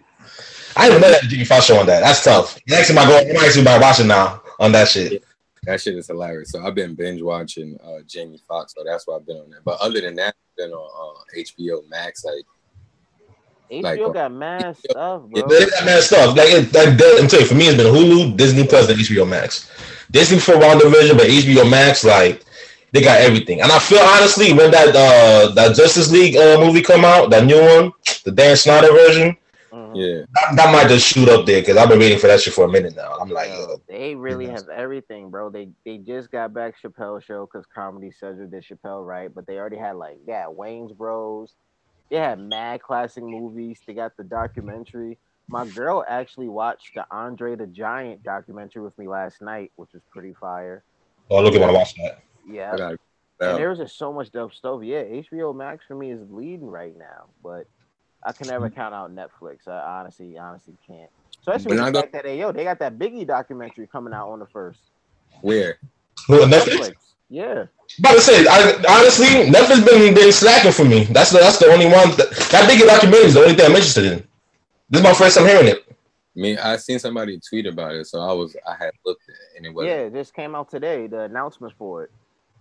I 0.76 0.88
didn't 0.88 1.02
know 1.02 1.10
that 1.10 1.22
Jimmy 1.22 1.44
Fox 1.44 1.66
show 1.66 1.78
on 1.78 1.86
that. 1.86 2.00
That's 2.00 2.22
tough. 2.22 2.58
Next 2.68 2.88
time 2.88 2.98
I 2.98 3.06
go, 3.06 3.18
I'm 3.18 3.44
actually 3.44 3.62
about 3.62 3.80
watching 3.80 4.08
now 4.08 4.42
on 4.58 4.72
that 4.72 4.88
shit. 4.88 5.24
That 5.64 5.80
shit 5.80 5.96
is 5.96 6.06
hilarious. 6.06 6.50
So 6.50 6.64
I've 6.64 6.74
been 6.74 6.94
binge 6.94 7.22
watching 7.22 7.78
uh, 7.82 7.98
Jamie 8.06 8.40
Foxx, 8.46 8.74
so 8.76 8.84
that's 8.84 9.06
why 9.06 9.16
I've 9.16 9.26
been 9.26 9.38
on 9.38 9.50
that. 9.50 9.64
But 9.64 9.80
other 9.80 10.00
than 10.00 10.14
that, 10.16 10.28
I've 10.28 10.56
been 10.56 10.72
on 10.72 11.16
uh, 11.16 11.20
HBO 11.36 11.88
Max. 11.88 12.24
Like 12.24 12.44
HBO 13.70 13.82
Like, 13.82 14.00
uh, 14.00 14.08
got 14.10 14.32
mad 14.32 14.62
yeah, 14.62 14.72
stuff, 14.72 15.22
bro. 15.22 15.48
They 15.48 15.66
got 15.66 15.84
mad 15.84 16.02
stuff. 16.02 16.36
Like, 16.36 16.50
it, 16.50 16.72
like 16.72 16.96
that, 16.96 17.18
I'm 17.20 17.28
telling 17.28 17.44
you, 17.44 17.48
for 17.48 17.54
me, 17.54 17.66
it's 17.66 17.76
been 17.76 17.92
Hulu, 17.92 18.36
Disney 18.36 18.66
Plus, 18.66 18.88
and 18.88 18.98
HBO 18.98 19.28
Max. 19.28 19.70
Disney 20.10 20.38
for 20.38 20.52
WandaVision, 20.52 21.16
but 21.16 21.26
HBO 21.26 21.68
Max, 21.68 22.04
like, 22.04 22.44
they 22.92 23.02
got 23.02 23.20
everything. 23.20 23.60
And 23.60 23.72
I 23.72 23.78
feel 23.78 23.98
honestly, 23.98 24.52
when 24.52 24.70
that 24.70 24.94
uh 24.94 25.52
that 25.54 25.74
Justice 25.76 26.10
League 26.10 26.36
uh, 26.36 26.58
movie 26.58 26.82
come 26.82 27.04
out, 27.04 27.30
that 27.30 27.44
new 27.44 27.60
one, 27.60 27.92
the 28.24 28.30
Dan 28.30 28.56
Snyder 28.56 28.92
version. 28.92 29.36
Yeah, 29.96 30.22
that, 30.34 30.56
that 30.56 30.72
might 30.72 30.88
just 30.88 31.06
shoot 31.06 31.28
up 31.28 31.46
there 31.46 31.60
because 31.60 31.76
I've 31.76 31.88
been 31.88 31.98
waiting 31.98 32.18
for 32.18 32.26
that 32.28 32.40
shit 32.40 32.54
for 32.54 32.64
a 32.64 32.68
minute 32.68 32.94
now. 32.96 33.12
I'm 33.20 33.28
like, 33.30 33.48
Yo, 33.48 33.64
uh, 33.64 33.76
they 33.88 34.14
really 34.14 34.46
Yes. 34.46 34.60
have 34.60 34.68
everything, 34.68 35.30
bro. 35.30 35.50
They 35.50 35.68
they 35.84 35.98
just 35.98 36.30
got 36.30 36.52
back 36.54 36.74
Chappelle 36.82 37.22
show 37.22 37.46
because 37.46 37.66
Comedy 37.66 38.10
Central 38.10 38.48
did 38.48 38.64
Chappelle 38.64 39.06
right, 39.06 39.34
but 39.34 39.46
they 39.46 39.58
already 39.58 39.76
had 39.78 39.96
like 39.96 40.18
yeah 40.26 40.46
Wayans 40.46 40.96
Bros. 40.96 41.54
They 42.10 42.16
had 42.16 42.38
mad 42.38 42.82
classic 42.82 43.24
movies. 43.24 43.80
They 43.86 43.94
got 43.94 44.16
the 44.16 44.24
documentary. 44.24 45.18
My 45.48 45.66
girl 45.66 46.04
actually 46.08 46.48
watched 46.48 46.94
the 46.94 47.06
Andre 47.10 47.54
the 47.56 47.66
Giant 47.66 48.22
documentary 48.22 48.82
with 48.82 48.96
me 48.98 49.06
last 49.08 49.40
night, 49.42 49.72
which 49.76 49.90
was 49.92 50.02
pretty 50.10 50.34
fire. 50.34 50.82
oh, 51.30 51.42
look 51.42 51.54
at 51.54 51.60
my 51.60 51.70
watch 51.70 51.94
that. 51.96 52.22
Yeah, 52.48 52.72
I 52.72 52.76
got 52.76 52.96
and 53.40 53.58
there 53.58 53.68
was 53.68 53.78
just 53.78 53.98
so 53.98 54.12
much 54.12 54.30
dope 54.30 54.54
stuff. 54.54 54.80
Yeah, 54.82 55.02
HBO 55.02 55.54
Max 55.54 55.84
for 55.86 55.94
me 55.94 56.10
is 56.10 56.20
leading 56.30 56.66
right 56.68 56.96
now, 56.96 57.26
but 57.42 57.66
I 58.26 58.32
can 58.32 58.48
never 58.48 58.68
mm-hmm. 58.68 58.74
count 58.74 58.94
out 58.94 59.14
Netflix. 59.14 59.68
I 59.68 60.00
honestly, 60.00 60.36
honestly 60.36 60.74
can't. 60.86 61.10
Especially 61.40 61.76
When 61.76 61.84
with 61.84 61.96
I 61.96 62.02
the 62.02 62.08
that 62.12 62.24
they, 62.24 62.40
yo, 62.40 62.50
they 62.50 62.64
got 62.64 62.80
that 62.80 62.98
Biggie 62.98 63.26
documentary 63.26 63.86
coming 63.86 64.12
out 64.12 64.28
on 64.28 64.40
the 64.40 64.46
first. 64.46 64.80
where 65.42 65.78
Who, 66.26 66.40
Netflix? 66.40 66.78
Netflix. 66.78 66.94
Yeah. 67.28 67.66
About 67.98 68.14
to 68.14 68.20
say, 68.20 68.44
I, 68.48 68.84
honestly, 68.88 69.26
Netflix 69.50 69.86
been 69.86 70.14
been 70.14 70.32
slacking 70.32 70.72
for 70.72 70.84
me. 70.84 71.04
That's 71.04 71.30
the 71.30 71.38
that's 71.38 71.58
the 71.58 71.66
only 71.66 71.86
one 71.86 72.10
that, 72.16 72.30
that 72.50 72.66
big 72.68 72.80
documentary 72.86 73.26
is 73.26 73.34
the 73.34 73.40
only 73.42 73.54
thing 73.54 73.66
I'm 73.66 73.72
interested 73.72 74.04
in. 74.04 74.26
This 74.90 75.00
is 75.00 75.04
my 75.04 75.14
first 75.14 75.36
time 75.36 75.46
hearing 75.46 75.68
it. 75.68 75.86
me. 76.36 76.56
I 76.56 76.76
seen 76.76 76.98
somebody 76.98 77.40
tweet 77.40 77.66
about 77.66 77.94
it, 77.94 78.06
so 78.06 78.20
I 78.20 78.32
was 78.32 78.56
I 78.66 78.74
had 78.78 78.92
looked 79.04 79.28
at 79.28 79.34
it, 79.34 79.56
and 79.56 79.66
it 79.66 79.74
was 79.74 79.86
Yeah, 79.86 80.06
it 80.06 80.12
just 80.12 80.34
came 80.34 80.54
out 80.54 80.70
today. 80.70 81.06
The 81.06 81.22
announcements 81.22 81.74
for 81.78 82.04
it. 82.04 82.10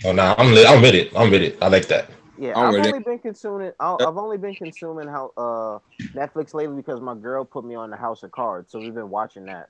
Oh 0.04 0.12
nah, 0.12 0.36
I'm 0.38 0.54
lit. 0.54 0.68
I'm 0.68 0.82
with 0.82 0.96
it. 0.96 1.12
I'm 1.16 1.30
with 1.32 1.42
it. 1.42 1.58
I 1.62 1.68
like 1.68 1.88
that. 1.88 2.10
Yeah, 2.38 2.54
I'm 2.56 2.76
I've 2.76 2.86
only 2.86 3.00
been 3.00 3.20
consuming. 3.20 3.72
I- 3.80 3.96
I've 3.96 4.18
only 4.18 4.38
been 4.38 4.56
consuming 4.56 5.08
how 5.08 5.32
uh 5.38 5.80
Netflix 6.14 6.54
lately 6.54 6.76
because 6.76 7.02
my 7.02 7.16
girl 7.16 7.46
put 7.46 7.66
me 7.66 7.76
on 7.76 7.90
the 7.90 7.98
House 7.98 8.24
of 8.24 8.32
Cards, 8.32 8.72
so 8.72 8.80
we've 8.80 8.94
been 8.94 9.10
watching 9.10 9.46
that. 9.46 9.70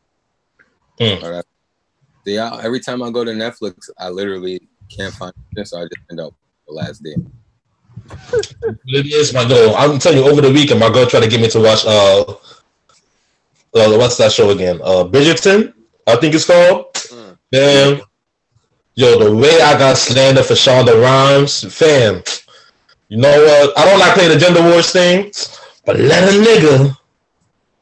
See, 2.25 2.39
I, 2.39 2.63
every 2.63 2.79
time 2.79 3.03
I 3.03 3.11
go 3.11 3.23
to 3.23 3.31
Netflix, 3.31 3.89
I 3.99 4.09
literally 4.09 4.67
can't 4.89 5.13
find 5.13 5.33
it, 5.55 5.67
so 5.67 5.79
I 5.79 5.83
just 5.83 6.01
end 6.09 6.19
up 6.19 6.33
the 6.67 6.73
last 6.73 7.03
day. 7.03 7.15
It 8.87 9.05
is 9.05 9.33
my 9.33 9.47
girl. 9.47 9.75
I'm 9.77 9.99
telling 9.99 10.19
you, 10.19 10.29
over 10.29 10.41
the 10.41 10.51
weekend, 10.51 10.79
my 10.79 10.91
girl 10.91 11.05
tried 11.05 11.23
to 11.23 11.29
get 11.29 11.41
me 11.41 11.49
to 11.49 11.59
watch 11.59 11.85
uh, 11.85 12.21
uh 13.75 13.97
what's 13.97 14.17
that 14.17 14.31
show 14.31 14.49
again? 14.49 14.79
Uh, 14.83 15.03
Bridgerton, 15.03 15.73
I 16.07 16.15
think 16.15 16.33
it's 16.33 16.45
called. 16.45 16.93
Mm. 16.93 17.37
Damn. 17.51 18.01
Yo, 18.95 19.19
the 19.19 19.35
way 19.35 19.61
I 19.61 19.77
got 19.77 19.97
slandered 19.97 20.45
for 20.45 20.53
Shonda 20.53 20.99
Rhimes, 21.01 21.65
fam. 21.73 22.23
You 23.09 23.17
know 23.17 23.29
what? 23.29 23.77
I 23.77 23.85
don't 23.85 23.99
like 23.99 24.13
playing 24.13 24.31
the 24.31 24.37
gender 24.37 24.61
wars 24.61 24.91
thing, 24.91 25.31
but 25.85 25.97
let 25.99 26.23
a 26.23 26.37
nigga 26.37 26.97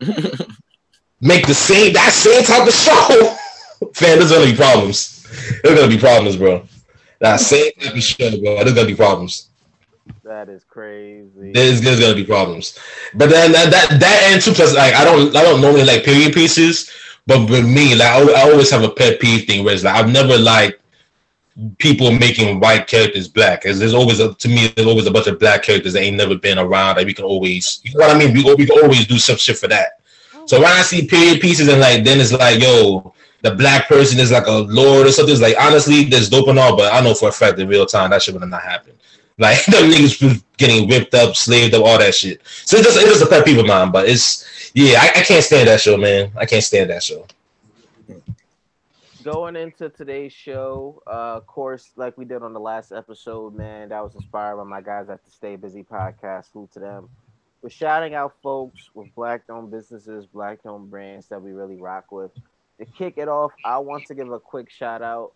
make 1.21 1.47
the 1.47 1.53
same 1.53 1.93
that 1.93 2.11
same 2.11 2.43
type 2.43 2.67
of 2.67 2.73
show. 2.73 3.37
fam, 3.93 4.19
there's 4.19 4.31
gonna 4.31 4.45
be 4.45 4.55
problems. 4.55 5.25
There's 5.63 5.79
gonna 5.79 5.89
be 5.93 5.99
problems, 5.99 6.35
bro. 6.35 6.67
That 7.19 7.39
same 7.39 7.71
type 7.79 7.95
of 7.95 8.03
show, 8.03 8.29
bro. 8.41 8.63
There's 8.63 8.73
gonna 8.73 8.87
be 8.87 8.95
problems. 8.95 9.49
That 10.23 10.49
is 10.49 10.65
crazy. 10.65 11.53
There's, 11.53 11.79
there's 11.79 11.99
gonna 11.99 12.15
be 12.15 12.25
problems, 12.25 12.77
but 13.13 13.29
then 13.29 13.53
that 13.53 13.71
that 13.71 13.99
that 14.01 14.29
and 14.31 14.41
too. 14.41 14.51
Plus, 14.51 14.75
like 14.75 14.93
I 14.93 15.05
don't 15.05 15.33
I 15.35 15.41
don't 15.41 15.61
normally 15.61 15.85
like 15.85 16.03
period 16.03 16.33
pieces, 16.33 16.91
but 17.25 17.49
with 17.49 17.65
me, 17.65 17.95
like 17.95 18.09
I, 18.09 18.19
I 18.19 18.51
always 18.51 18.69
have 18.71 18.83
a 18.83 18.89
pet 18.89 19.21
peeve 19.21 19.47
thing 19.47 19.63
where 19.63 19.73
it's 19.73 19.83
like 19.85 19.95
I've 19.95 20.11
never 20.11 20.37
liked 20.37 20.82
people 21.77 22.11
making 22.11 22.59
white 22.59 22.87
characters 22.87 23.27
black. 23.27 23.63
Cause 23.63 23.79
there's 23.79 23.93
always 23.93 24.19
a, 24.19 24.33
to 24.33 24.47
me 24.47 24.67
there's 24.67 24.87
always 24.87 25.07
a 25.07 25.11
bunch 25.11 25.27
of 25.27 25.39
black 25.39 25.63
characters 25.63 25.93
that 25.93 26.01
ain't 26.01 26.17
never 26.17 26.35
been 26.35 26.59
around. 26.59 26.97
Like 26.97 27.07
we 27.07 27.13
can 27.13 27.25
always, 27.25 27.81
you 27.83 27.97
know 27.97 28.07
what 28.07 28.15
I 28.15 28.19
mean? 28.19 28.33
We 28.33 28.43
we 28.55 28.65
can 28.65 28.81
always 28.81 29.07
do 29.07 29.17
some 29.19 29.37
shit 29.37 29.57
for 29.57 29.67
that. 29.67 30.01
So 30.45 30.59
when 30.59 30.71
I 30.71 30.81
see 30.81 31.07
period 31.07 31.41
pieces 31.41 31.67
and 31.67 31.79
like 31.79 32.03
then 32.03 32.19
it's 32.19 32.33
like 32.33 32.61
yo. 32.61 33.13
The 33.43 33.53
black 33.53 33.89
person 33.89 34.21
is 34.21 34.31
like 34.31 34.47
a 34.47 34.51
lord 34.51 35.05
or 35.05 35.11
something. 35.11 35.33
It's 35.33 35.41
like 35.41 35.57
honestly, 35.59 36.05
there's 36.05 36.29
dope 36.29 36.47
and 36.47 36.57
all, 36.57 36.77
but 36.77 36.93
I 36.93 37.01
know 37.01 37.13
for 37.13 37.27
a 37.27 37.31
fact 37.33 37.59
in 37.59 37.67
real 37.67 37.85
time 37.85 38.11
that 38.11 38.21
shit 38.21 38.33
would 38.33 38.41
have 38.41 38.49
not 38.49 38.61
happened. 38.61 38.97
Like 39.37 39.65
them 39.65 39.89
niggas 39.89 40.43
getting 40.57 40.87
whipped 40.87 41.13
up, 41.13 41.35
slaved 41.35 41.73
up, 41.73 41.83
all 41.83 41.97
that 41.97 42.15
shit. 42.15 42.41
So 42.45 42.77
it 42.77 42.83
just 42.83 42.97
it's 42.97 43.19
just 43.19 43.21
a 43.21 43.27
pet 43.27 43.47
of 43.47 43.65
mine. 43.65 43.91
But 43.91 44.07
it's 44.07 44.71
yeah, 44.73 44.99
I, 45.01 45.19
I 45.19 45.23
can't 45.23 45.43
stand 45.43 45.67
that 45.67 45.81
show, 45.81 45.97
man. 45.97 46.31
I 46.37 46.45
can't 46.45 46.63
stand 46.63 46.89
that 46.89 47.03
show. 47.03 47.25
Going 49.23 49.55
into 49.55 49.87
today's 49.87 50.33
show, 50.33 51.01
uh, 51.07 51.37
of 51.37 51.47
course, 51.47 51.91
like 51.95 52.17
we 52.17 52.25
did 52.25 52.41
on 52.41 52.51
the 52.51 52.59
last 52.59 52.91
episode, 52.91 53.55
man, 53.55 53.87
that 53.87 54.03
was 54.03 54.15
inspired 54.15 54.57
by 54.57 54.63
my 54.63 54.81
guys 54.81 55.07
at 55.07 55.23
the 55.23 55.31
Stay 55.31 55.55
Busy 55.55 55.81
podcast. 55.81 56.51
Salute 56.51 56.73
to 56.73 56.79
them. 56.81 57.07
We're 57.61 57.69
shouting 57.69 58.15
out 58.15 58.33
folks 58.43 58.89
with 58.93 59.15
black-owned 59.15 59.71
businesses, 59.71 60.25
black-owned 60.25 60.91
brands 60.91 61.27
that 61.27 61.41
we 61.41 61.53
really 61.53 61.77
rock 61.77 62.11
with. 62.11 62.31
To 62.79 62.85
kick 62.85 63.13
it 63.15 63.29
off, 63.29 63.53
I 63.63 63.77
want 63.77 64.05
to 64.07 64.13
give 64.13 64.29
a 64.29 64.41
quick 64.41 64.69
shout 64.69 65.01
out 65.01 65.31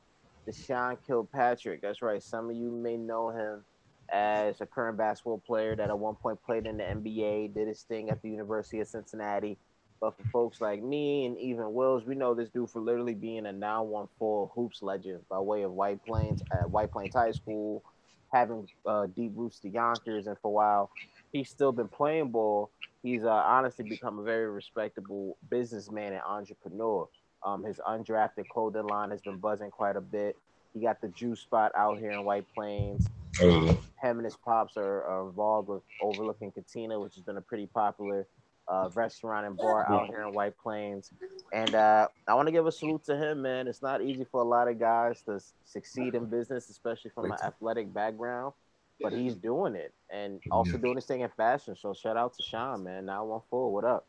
to 0.46 0.52
Sean 0.52 0.98
Kilpatrick. 1.08 1.82
That's 1.82 2.02
right. 2.02 2.22
Some 2.22 2.50
of 2.50 2.58
you 2.58 2.70
may 2.70 2.98
know 2.98 3.30
him 3.30 3.64
as 4.10 4.60
a 4.60 4.66
current 4.66 4.98
basketball 4.98 5.38
player 5.40 5.78
that 5.78 5.90
at 5.90 5.98
one 5.98 6.16
point 6.16 6.44
played 6.46 6.66
in 6.66 6.76
the 6.76 6.84
NBA, 6.84 7.54
did 7.54 7.70
his 7.70 7.84
thing 7.84 8.10
at 8.10 8.22
the 8.22 8.30
University 8.30 8.82
of 8.82 8.88
Cincinnati. 8.90 9.58
But 10.00 10.18
for 10.18 10.24
folks 10.32 10.62
like 10.62 10.84
me 10.84 11.26
and 11.26 11.38
even 11.40 11.74
Wills, 11.74 12.06
we 12.06 12.16
know 12.16 12.34
this 12.34 12.50
dude 12.50 12.70
for 12.70 12.82
literally 12.82 13.16
being 13.16 13.46
a 13.48 13.52
914 13.52 14.52
hoops 14.54 14.82
legend 14.82 15.22
by 15.30 15.40
way 15.40 15.64
of 15.64 15.72
White 15.72 16.06
Plains 16.06 16.44
at 16.52 16.70
White 16.70 16.92
Plains 16.92 17.16
High 17.16 17.32
School, 17.32 17.84
having 18.32 18.68
uh, 18.86 19.08
deep 19.08 19.32
roots 19.36 19.60
to 19.60 19.70
Yonkers, 19.70 20.28
and 20.28 20.38
for 20.40 20.50
a 20.50 20.52
while 20.52 20.92
he's 21.32 21.50
still 21.50 21.72
been 21.72 21.88
playing 21.88 22.30
ball. 22.30 22.70
He's 23.04 23.24
uh, 23.24 23.30
honestly 23.30 23.88
become 23.88 24.20
a 24.20 24.24
very 24.24 24.50
respectable 24.50 25.38
businessman 25.50 26.14
and 26.14 26.22
entrepreneur. 26.28 27.08
Um, 27.44 27.64
his 27.64 27.80
undrafted 27.88 28.48
clothing 28.50 28.88
line 28.88 29.12
has 29.12 29.22
been 29.22 29.38
buzzing 29.38 29.72
quite 29.72 29.96
a 29.96 30.02
bit. 30.02 30.36
He 30.74 30.82
got 30.82 31.02
the 31.02 31.08
juice 31.10 31.40
spot 31.40 31.72
out 31.76 32.00
here 32.00 32.12
in 32.12 32.24
White 32.26 32.46
Plains. 32.54 33.08
Um, 33.42 33.68
Him 34.02 34.18
and 34.18 34.26
his 34.26 34.36
pops 34.36 34.78
are, 34.78 35.04
are 35.04 35.28
involved 35.28 35.70
with 35.70 35.84
overlooking 36.02 36.52
Katina, 36.52 37.00
which 37.00 37.16
has 37.16 37.24
been 37.24 37.38
a 37.38 37.42
pretty 37.42 37.68
popular 37.68 38.28
uh, 38.68 38.90
restaurant 38.96 39.46
and 39.46 39.58
bar 39.58 39.86
out 39.88 40.08
here 40.08 40.24
in 40.28 40.34
White 40.34 40.58
Plains. 40.58 41.12
And 41.54 41.74
uh, 41.74 42.08
I 42.28 42.34
want 42.34 42.48
to 42.48 42.52
give 42.52 42.66
a 42.68 42.72
salute 42.72 43.06
to 43.06 43.16
him, 43.16 43.42
man. 43.42 43.68
It's 43.68 43.82
not 43.82 44.02
easy 44.02 44.26
for 44.26 44.42
a 44.42 44.46
lot 44.46 44.68
of 44.68 44.80
guys 44.80 45.22
to 45.24 45.40
succeed 45.66 46.16
in 46.16 46.26
business, 46.26 46.70
especially 46.70 47.12
from 47.12 47.26
an 47.26 47.38
athletic 47.44 47.94
background. 47.94 48.54
But 49.00 49.14
he's 49.14 49.36
doing 49.36 49.76
it 49.76 49.94
and 50.10 50.42
also 50.50 50.72
Yeah. 50.74 50.80
doing 50.80 50.96
this 50.96 51.06
thing 51.06 51.22
in 51.22 51.30
fashion. 51.30 51.76
So 51.76 51.94
shout 51.94 52.18
out 52.18 52.34
to 52.36 52.44
Sean, 52.44 52.84
man. 52.84 53.06
Now 53.06 53.26
one 53.26 53.42
full. 53.50 53.72
What 53.72 53.86
up? 53.86 54.08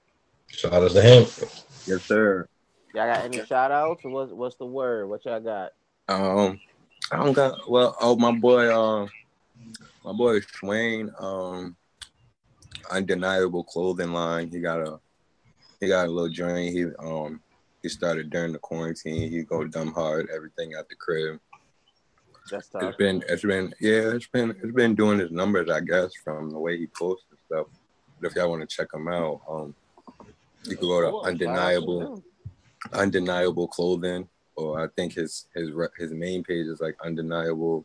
Shout 0.49 0.73
out 0.73 0.91
to 0.91 1.03
him. 1.03 1.25
Yes, 1.87 2.05
sir. 2.05 2.49
Y'all 2.95 3.07
got 3.07 3.25
any 3.25 3.45
shout 3.45 3.71
outs? 3.71 4.03
What's 4.03 4.33
what's 4.33 4.57
the 4.57 4.65
word? 4.65 5.09
What 5.09 5.25
y'all 5.27 5.41
got? 5.41 5.73
Um, 6.09 6.59
I 7.13 7.19
don't 7.19 7.35
got 7.35 7.71
well. 7.71 7.95
Oh, 8.01 8.17
my 8.17 8.33
boy, 8.33 8.75
um, 8.75 9.11
my 10.05 10.13
boy 10.13 10.41
Swain, 10.41 11.13
um, 11.19 11.77
undeniable 12.91 13.65
clothing 13.65 14.13
line. 14.13 14.51
He 14.51 14.61
got 14.61 14.81
a 14.81 14.99
he 15.81 15.89
got 15.89 16.07
a 16.07 16.11
little 16.11 16.31
joint. 16.31 16.73
He 16.73 16.87
um 16.99 17.41
he 17.83 17.89
started 17.89 18.31
during 18.31 18.53
the 18.53 18.59
quarantine. 18.59 19.31
He 19.31 19.43
go 19.43 19.65
dumb 19.65 19.93
hard, 19.93 20.29
everything 20.35 20.75
at 20.75 20.89
the 20.89 20.95
crib. 20.97 21.39
That's 22.51 22.69
tough. 22.69 22.83
It's 22.83 22.97
been 22.97 23.23
it's 23.29 23.43
been 23.43 23.75
yeah, 23.81 24.15
it's 24.15 24.27
been 24.27 24.51
it's 24.51 24.75
been 24.75 24.95
doing 24.95 25.19
his 25.19 25.31
numbers, 25.31 25.71
I 25.71 25.81
guess, 25.81 26.13
from 26.25 26.51
the 26.51 26.59
way 26.59 26.77
he 26.79 26.87
posts 26.87 27.27
and 27.31 27.39
stuff. 27.47 27.67
But 28.21 28.31
if 28.31 28.37
y'all 28.37 28.51
want 28.51 28.69
to 28.69 28.77
check 28.77 28.89
him 28.93 29.09
out, 29.09 29.41
um, 29.49 29.75
you 30.65 30.77
can 30.77 30.89
go 30.89 31.01
to 31.01 31.29
undeniable 31.29 32.23
undeniable 32.93 33.69
clothing, 33.69 34.29
or 34.57 34.81
I 34.81 34.89
think 34.97 35.15
his 35.15 35.47
his 35.55 35.71
his 35.99 36.13
main 36.13 36.43
page 36.43 36.67
is 36.67 36.81
like 36.81 36.97
undeniable 37.05 37.85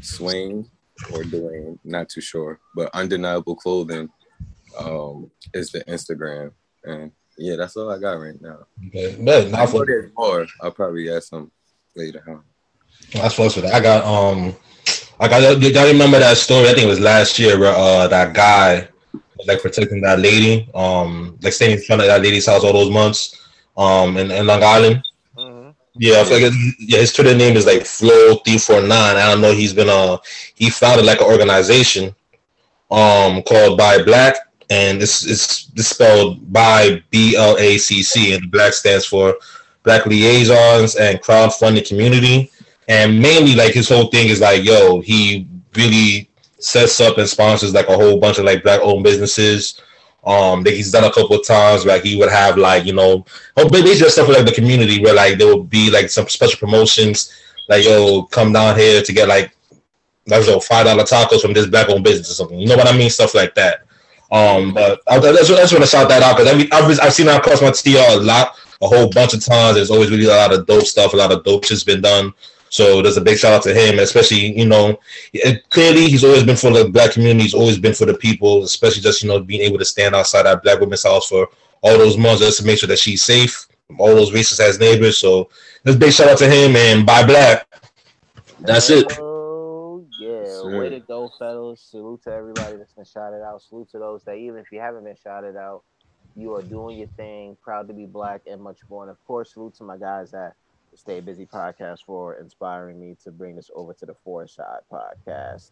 swing 0.00 0.70
or 1.12 1.22
Dwayne, 1.22 1.78
not 1.84 2.08
too 2.08 2.20
sure, 2.20 2.60
but 2.74 2.90
undeniable 2.94 3.56
clothing 3.56 4.10
um 4.78 5.30
is 5.54 5.70
the 5.70 5.84
Instagram, 5.84 6.52
and 6.84 7.12
yeah, 7.38 7.56
that's 7.56 7.76
all 7.76 7.90
I 7.90 7.98
got 7.98 8.20
right 8.20 8.40
now. 8.40 8.66
But, 8.92 9.24
but 9.24 9.46
I 9.46 9.50
not 9.50 9.58
know 9.60 9.66
for 9.66 9.86
there's 9.86 10.10
more. 10.16 10.46
I'll 10.62 10.70
probably 10.70 11.10
add 11.10 11.22
some 11.22 11.50
later. 11.96 12.22
Huh? 12.26 12.38
That's 13.12 13.34
close 13.34 13.54
for 13.54 13.62
that. 13.62 13.74
I 13.74 13.80
got 13.80 14.04
um, 14.04 14.54
I 15.18 15.28
got. 15.28 15.42
Y'all 15.60 15.86
remember 15.86 16.18
that 16.18 16.36
story? 16.36 16.68
I 16.68 16.72
think 16.74 16.84
it 16.84 16.86
was 16.88 17.00
last 17.00 17.38
year 17.38 17.58
where 17.58 17.74
uh 17.74 18.06
that 18.08 18.34
guy 18.34 18.88
was 19.36 19.46
like 19.46 19.62
protecting 19.62 20.00
that 20.02 20.18
lady, 20.20 20.68
um, 20.74 21.38
like 21.42 21.52
staying 21.52 21.78
in 21.78 21.82
front 21.82 22.02
of 22.02 22.08
that 22.08 22.22
lady's 22.22 22.46
house 22.46 22.62
all 22.62 22.72
those 22.74 22.90
months, 22.90 23.48
um, 23.76 24.16
in, 24.18 24.30
in 24.30 24.46
Long 24.46 24.62
Island. 24.62 25.02
Mhm. 25.36 25.74
Yeah, 25.94 26.20
I 26.20 26.24
feel 26.24 26.34
like 26.42 26.52
it- 26.52 26.74
yeah, 26.78 26.98
his 26.98 27.12
Twitter 27.12 27.34
name 27.34 27.56
is 27.56 27.64
like 27.66 27.84
Flo 27.86 28.36
three 28.44 28.58
four 28.58 28.80
nine. 28.82 29.16
I 29.16 29.30
don't 29.30 29.40
know. 29.40 29.52
He's 29.52 29.72
been 29.72 29.88
uh 29.88 30.18
he 30.54 30.68
founded 30.70 31.06
like 31.06 31.20
an 31.20 31.26
organization 31.26 32.14
um 32.90 33.42
called 33.42 33.78
By 33.78 34.02
Black, 34.02 34.34
and 34.70 35.02
it's 35.02 35.26
it's, 35.26 35.70
it's 35.74 35.88
spelled 35.88 36.50
by 36.52 37.02
B 37.10 37.36
L 37.36 37.58
A 37.58 37.76
C 37.76 38.02
C, 38.02 38.34
and 38.34 38.50
Black 38.50 38.72
stands 38.72 39.04
for 39.04 39.36
Black 39.82 40.06
Liaisons 40.06 40.96
and 40.96 41.20
Crowdfunding 41.20 41.86
Community. 41.86 42.50
And 42.88 43.20
mainly, 43.20 43.54
like 43.54 43.74
his 43.74 43.88
whole 43.88 44.06
thing 44.06 44.28
is 44.28 44.40
like, 44.40 44.64
yo, 44.64 45.00
he 45.00 45.46
really 45.74 46.28
sets 46.58 47.00
up 47.00 47.18
and 47.18 47.28
sponsors 47.28 47.74
like 47.74 47.88
a 47.88 47.96
whole 47.96 48.18
bunch 48.18 48.38
of 48.38 48.44
like 48.44 48.62
black 48.62 48.80
owned 48.82 49.04
businesses. 49.04 49.80
Um, 50.22 50.62
that 50.64 50.74
he's 50.74 50.92
done 50.92 51.04
a 51.04 51.12
couple 51.12 51.36
of 51.36 51.46
times. 51.46 51.86
Like 51.86 52.02
he 52.02 52.16
would 52.18 52.30
have 52.30 52.56
like 52.56 52.84
you 52.84 52.92
know, 52.92 53.24
oh, 53.56 53.68
basically 53.68 53.94
just 53.94 54.14
stuff 54.14 54.28
like 54.28 54.44
the 54.44 54.52
community 54.52 55.02
where 55.02 55.14
like 55.14 55.38
there 55.38 55.54
would 55.54 55.70
be 55.70 55.90
like 55.90 56.10
some 56.10 56.28
special 56.28 56.58
promotions, 56.58 57.34
like 57.68 57.84
yo, 57.84 58.24
come 58.24 58.52
down 58.52 58.78
here 58.78 59.02
to 59.02 59.12
get 59.12 59.28
like 59.28 59.56
that's 60.26 60.46
a 60.46 60.60
five 60.60 60.86
dollar 60.86 61.04
tacos 61.04 61.40
from 61.40 61.54
this 61.54 61.66
black 61.66 61.88
owned 61.88 62.04
business 62.04 62.30
or 62.30 62.34
something. 62.34 62.58
You 62.58 62.68
know 62.68 62.76
what 62.76 62.86
I 62.86 62.96
mean? 62.96 63.10
Stuff 63.10 63.34
like 63.34 63.54
that. 63.54 63.84
Um, 64.30 64.74
but 64.74 65.00
I, 65.08 65.18
that's 65.18 65.48
that's 65.48 65.72
what 65.72 65.82
I 65.82 65.86
shout 65.86 66.08
that 66.08 66.22
out 66.22 66.36
because 66.36 66.70
I've 66.72 67.00
I've 67.00 67.12
seen 67.12 67.26
that 67.26 67.40
across 67.40 67.62
my 67.62 67.70
TR 67.70 67.98
a 68.12 68.16
lot, 68.16 68.56
a 68.80 68.86
whole 68.86 69.10
bunch 69.10 69.34
of 69.34 69.44
times. 69.44 69.76
There's 69.76 69.90
always 69.90 70.10
really 70.10 70.26
a 70.26 70.28
lot 70.28 70.54
of 70.54 70.66
dope 70.66 70.84
stuff, 70.84 71.12
a 71.12 71.16
lot 71.16 71.32
of 71.32 71.44
dope 71.44 71.64
shit's 71.64 71.84
been 71.84 72.00
done. 72.00 72.32
So 72.68 73.02
there's 73.02 73.16
a 73.16 73.20
big 73.20 73.38
shout 73.38 73.52
out 73.52 73.64
to 73.64 73.74
him, 73.74 73.98
especially 73.98 74.56
you 74.56 74.66
know, 74.66 74.98
it, 75.32 75.68
clearly 75.70 76.06
he's 76.06 76.22
always 76.22 76.44
been 76.44 76.56
for 76.56 76.70
the 76.70 76.88
black 76.88 77.12
community. 77.12 77.42
He's 77.42 77.54
always 77.54 77.78
been 77.78 77.94
for 77.94 78.06
the 78.06 78.14
people, 78.14 78.62
especially 78.62 79.02
just 79.02 79.22
you 79.22 79.28
know 79.28 79.40
being 79.40 79.62
able 79.62 79.78
to 79.78 79.84
stand 79.84 80.14
outside 80.14 80.44
that 80.44 80.62
black 80.62 80.78
woman's 80.78 81.02
house 81.02 81.28
for 81.28 81.48
all 81.82 81.98
those 81.98 82.16
months 82.16 82.42
just 82.42 82.60
to 82.60 82.66
make 82.66 82.78
sure 82.78 82.86
that 82.86 82.98
she's 82.98 83.22
safe. 83.22 83.66
from 83.88 84.00
All 84.00 84.14
those 84.14 84.30
racist 84.30 84.60
ass 84.60 84.78
neighbors. 84.78 85.18
So 85.18 85.50
there's 85.82 85.96
a 85.96 85.98
big 85.98 86.12
shout 86.12 86.28
out 86.28 86.38
to 86.38 86.48
him 86.48 86.76
and 86.76 87.04
bye 87.04 87.26
black. 87.26 87.66
That's 88.60 88.90
it. 88.90 89.10
Sir. 90.62 90.78
way 90.78 90.88
to 90.90 91.00
go, 91.00 91.30
fellas! 91.38 91.80
Salute 91.82 92.22
to 92.24 92.32
everybody 92.32 92.76
that's 92.76 92.92
been 92.92 93.04
shouted 93.04 93.42
out. 93.42 93.62
Salute 93.62 93.90
to 93.90 93.98
those 93.98 94.24
that 94.24 94.36
even 94.36 94.58
if 94.58 94.72
you 94.72 94.80
haven't 94.80 95.04
been 95.04 95.16
shouted 95.16 95.56
out, 95.56 95.82
you 96.34 96.54
are 96.54 96.62
doing 96.62 96.98
your 96.98 97.08
thing. 97.16 97.56
Proud 97.62 97.88
to 97.88 97.94
be 97.94 98.06
black 98.06 98.42
and 98.46 98.62
much 98.62 98.78
more. 98.88 99.02
And 99.02 99.10
of 99.10 99.22
course, 99.24 99.54
salute 99.54 99.74
to 99.76 99.84
my 99.84 99.96
guys 99.96 100.34
at 100.34 100.54
Stay 100.94 101.20
Busy 101.20 101.46
Podcast 101.46 102.00
for 102.06 102.36
inspiring 102.36 103.00
me 103.00 103.16
to 103.24 103.30
bring 103.30 103.56
this 103.56 103.70
over 103.74 103.94
to 103.94 104.06
the 104.06 104.14
Four 104.24 104.46
Side 104.46 104.80
Podcast. 104.92 105.70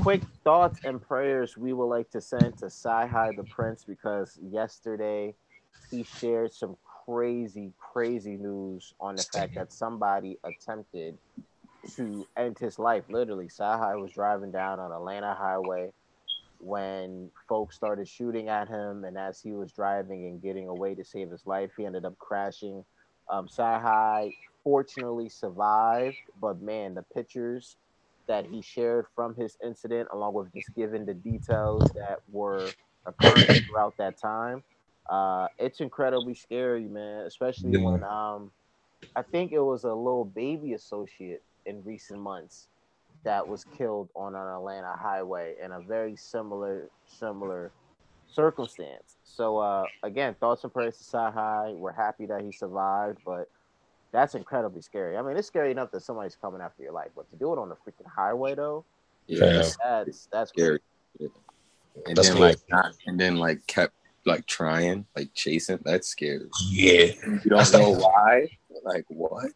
Quick 0.00 0.22
thoughts 0.42 0.80
and 0.84 1.00
prayers 1.00 1.56
we 1.56 1.72
would 1.72 1.86
like 1.86 2.10
to 2.10 2.20
send 2.20 2.56
to 2.58 2.66
Sci 2.66 3.06
High 3.06 3.32
the 3.36 3.44
Prince 3.44 3.84
because 3.84 4.38
yesterday 4.42 5.34
he 5.90 6.02
shared 6.02 6.52
some 6.52 6.76
crazy, 7.04 7.72
crazy 7.78 8.36
news 8.36 8.94
on 9.00 9.16
the 9.16 9.22
fact 9.22 9.54
that 9.54 9.72
somebody 9.72 10.38
attempted 10.44 11.18
to 11.96 12.26
end 12.36 12.58
his 12.58 12.78
life. 12.78 13.04
Literally, 13.08 13.48
Sy 13.48 13.64
Ari 13.64 14.00
was 14.00 14.12
driving 14.12 14.50
down 14.52 14.80
on 14.80 14.92
Atlanta 14.92 15.34
Highway 15.34 15.92
when 16.58 17.30
folks 17.48 17.74
started 17.74 18.08
shooting 18.08 18.48
at 18.48 18.68
him, 18.68 19.04
and 19.04 19.18
as 19.18 19.40
he 19.40 19.52
was 19.52 19.72
driving 19.72 20.26
and 20.26 20.40
getting 20.40 20.68
away 20.68 20.94
to 20.94 21.04
save 21.04 21.30
his 21.30 21.44
life, 21.44 21.72
he 21.76 21.84
ended 21.84 22.04
up 22.04 22.16
crashing. 22.18 22.84
Um, 23.28 23.48
Sy 23.48 23.62
Ari 23.64 24.36
fortunately 24.62 25.28
survived, 25.28 26.16
but 26.40 26.62
man, 26.62 26.94
the 26.94 27.02
pictures 27.02 27.76
that 28.28 28.46
he 28.46 28.62
shared 28.62 29.06
from 29.14 29.34
his 29.34 29.56
incident, 29.64 30.08
along 30.12 30.34
with 30.34 30.52
just 30.54 30.72
giving 30.76 31.04
the 31.04 31.14
details 31.14 31.90
that 31.94 32.20
were 32.30 32.70
occurring 33.06 33.60
throughout 33.66 33.96
that 33.98 34.16
time, 34.20 34.62
uh, 35.10 35.48
it's 35.58 35.80
incredibly 35.80 36.34
scary, 36.34 36.84
man. 36.84 37.26
Especially 37.26 37.76
when 37.76 38.04
um, 38.04 38.52
I 39.16 39.22
think 39.22 39.50
it 39.50 39.60
was 39.60 39.82
a 39.82 39.92
little 39.92 40.24
baby 40.24 40.74
associate 40.74 41.42
in 41.66 41.82
recent 41.84 42.20
months 42.20 42.68
that 43.24 43.46
was 43.46 43.64
killed 43.76 44.08
on 44.16 44.34
an 44.34 44.46
Atlanta 44.48 44.94
highway 44.98 45.54
in 45.62 45.72
a 45.72 45.80
very 45.80 46.16
similar 46.16 46.88
similar 47.06 47.70
circumstance. 48.28 49.16
So 49.24 49.58
uh, 49.58 49.84
again, 50.02 50.34
thoughts 50.40 50.64
and 50.64 50.72
prayers 50.72 50.96
to 50.98 51.04
Sy 51.04 51.30
Ari. 51.30 51.74
We're 51.74 51.92
happy 51.92 52.26
that 52.26 52.40
he 52.42 52.50
survived, 52.52 53.18
but 53.24 53.48
that's 54.10 54.34
incredibly 54.34 54.82
scary. 54.82 55.16
I 55.16 55.22
mean, 55.22 55.36
it's 55.36 55.46
scary 55.46 55.70
enough 55.70 55.90
that 55.92 56.02
somebody's 56.02 56.36
coming 56.36 56.60
after 56.60 56.82
your 56.82 56.92
life, 56.92 57.10
but 57.14 57.28
to 57.30 57.36
do 57.36 57.52
it 57.52 57.58
on 57.58 57.68
the 57.68 57.76
freaking 57.76 58.06
highway 58.14 58.54
though, 58.54 58.84
Yeah, 59.26 59.44
Yeah. 59.44 59.62
that's 60.04 60.28
that's 60.32 60.50
scary. 60.50 60.80
crazy. 61.18 61.32
And 62.06 62.16
That's 62.16 62.30
then 62.30 62.38
like 62.38 62.58
not, 62.70 62.92
and 63.06 63.20
then 63.20 63.36
like 63.36 63.66
kept 63.66 63.94
like 64.24 64.46
trying, 64.46 65.04
like 65.14 65.28
chasing. 65.34 65.78
That's 65.84 66.08
scary. 66.08 66.48
Yeah. 66.70 67.12
You 67.44 67.50
don't 67.50 67.66
the- 67.70 67.78
know 67.78 67.90
why. 67.92 68.48
Like 68.82 69.04
what? 69.08 69.52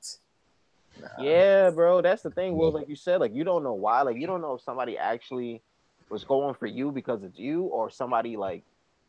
Nah. 1.01 1.23
Yeah, 1.23 1.71
bro, 1.71 2.01
that's 2.01 2.23
the 2.23 2.31
thing. 2.31 2.57
Will, 2.57 2.73
like 2.73 2.89
you 2.89 2.97
said, 2.97 3.21
like 3.21 3.35
you 3.35 3.45
don't 3.45 3.63
know 3.63 3.75
why. 3.75 4.03
Like 4.03 4.17
you 4.17 4.27
don't 4.27 4.41
know 4.41 4.55
if 4.55 4.63
somebody 4.63 4.97
actually 4.97 5.63
was 6.11 6.25
going 6.25 6.55
for 6.55 6.67
you 6.67 6.93
because 6.93 7.23
it's 7.23 7.39
you, 7.39 7.65
or 7.65 7.91
somebody 7.91 8.37
like 8.37 8.65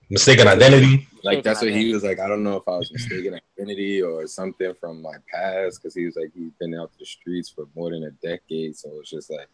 Mistaken 0.10 0.47
identity. 0.47 1.06
Like 1.23 1.43
that's 1.43 1.62
what 1.62 1.67
Mistaken 1.67 1.88
he 1.88 1.93
was 1.93 2.04
like. 2.04 2.19
I 2.19 2.28
don't 2.28 2.43
know 2.43 2.56
if 2.56 2.63
I 2.67 2.78
was 2.78 2.91
mistaken 2.93 3.38
identity 3.60 4.02
or 4.02 4.26
something 4.26 4.73
from 4.80 5.02
my 5.02 5.15
past 5.34 5.82
because 5.82 5.93
he 5.95 6.06
was 6.06 6.15
like 6.15 6.32
he's 6.34 6.52
been 6.60 6.73
out 6.76 6.93
to 6.93 7.00
the 7.00 7.06
streets 7.06 7.50
for 7.50 7.65
more 7.76 7.91
than 7.91 8.04
a 8.04 8.12
decade. 8.26 8.78
So 8.78 8.89
it's 9.02 9.10
just 9.10 9.30
like 9.30 9.50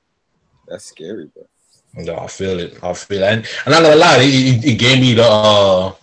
that's 0.68 0.86
scary, 0.86 1.26
bro. 1.34 1.48
No, 1.96 2.18
I 2.18 2.28
feel 2.28 2.60
it. 2.60 2.78
I 2.84 2.94
feel 2.94 3.24
it. 3.24 3.32
And 3.32 3.48
I'm 3.66 3.72
not 3.72 3.82
gonna 3.82 3.96
lie, 3.96 4.18
it, 4.20 4.26
it, 4.26 4.66
it 4.74 4.76
gave 4.76 5.02
me 5.02 5.16
the 5.16 5.24
uh 5.24 5.94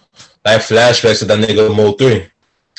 like 0.45 0.62
flashbacks 0.62 1.23
of 1.23 1.29
that 1.29 1.38
nigga 1.38 1.75
Mo 1.75 1.93
three. 1.93 2.27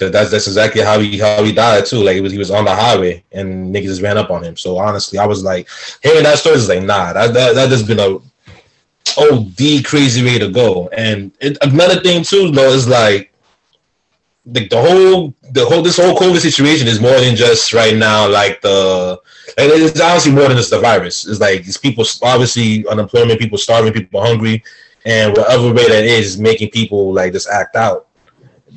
Cause 0.02 0.10
that's 0.10 0.32
that's 0.32 0.48
exactly 0.48 0.82
how 0.82 1.00
he 1.00 1.20
how 1.20 1.44
he 1.44 1.52
died 1.52 1.86
too. 1.86 2.02
Like 2.02 2.16
he 2.16 2.22
was 2.22 2.32
he 2.32 2.40
was 2.40 2.50
on 2.50 2.66
the 2.66 2.74
highway 2.74 3.24
and 3.34 3.72
niggas 3.72 3.84
just 3.84 4.02
ran 4.02 4.18
up 4.18 4.32
on 4.32 4.44
him. 4.44 4.58
So 4.58 4.80
honestly, 4.80 5.20
I 5.20 5.28
was 5.28 5.44
like 5.44 5.70
hearing 6.02 6.24
that 6.24 6.40
story 6.40 6.56
is 6.56 6.68
like 6.68 6.82
nah, 6.82 7.14
that 7.14 7.36
that 7.36 7.54
that 7.54 7.70
just 7.70 7.86
been 7.86 8.00
a 8.00 8.18
OD 9.16 9.86
crazy 9.86 10.24
way 10.24 10.40
to 10.40 10.50
go. 10.50 10.88
And 10.88 11.32
it, 11.40 11.56
another 11.62 12.02
thing 12.02 12.24
too 12.24 12.50
though 12.50 12.72
is 12.72 12.88
like 12.88 13.32
the, 14.48 14.68
the 14.70 14.82
whole 14.82 15.36
the 15.52 15.66
whole 15.66 15.84
this 15.84 15.98
whole 15.98 16.18
COVID 16.18 16.40
situation 16.40 16.88
is 16.88 17.00
more 17.00 17.20
than 17.20 17.36
just 17.36 17.72
right 17.72 17.96
now 17.96 18.28
like 18.28 18.60
the 18.62 19.22
like, 19.56 19.70
it's 19.70 20.02
honestly 20.02 20.32
more 20.32 20.48
than 20.48 20.58
just 20.58 20.72
the 20.72 20.80
virus. 20.80 21.28
It's 21.28 21.40
like 21.40 21.60
it's 21.60 21.78
people 21.78 22.06
obviously 22.24 22.88
unemployment, 22.88 23.40
people 23.40 23.60
starving, 23.60 23.94
people 23.94 24.20
hungry, 24.20 24.64
and 25.06 25.38
whatever 25.38 25.72
way 25.72 25.88
that 25.88 26.06
is 26.06 26.40
making 26.40 26.72
people 26.72 27.14
like 27.14 27.34
just 27.34 27.48
act 27.48 27.76
out 27.76 28.08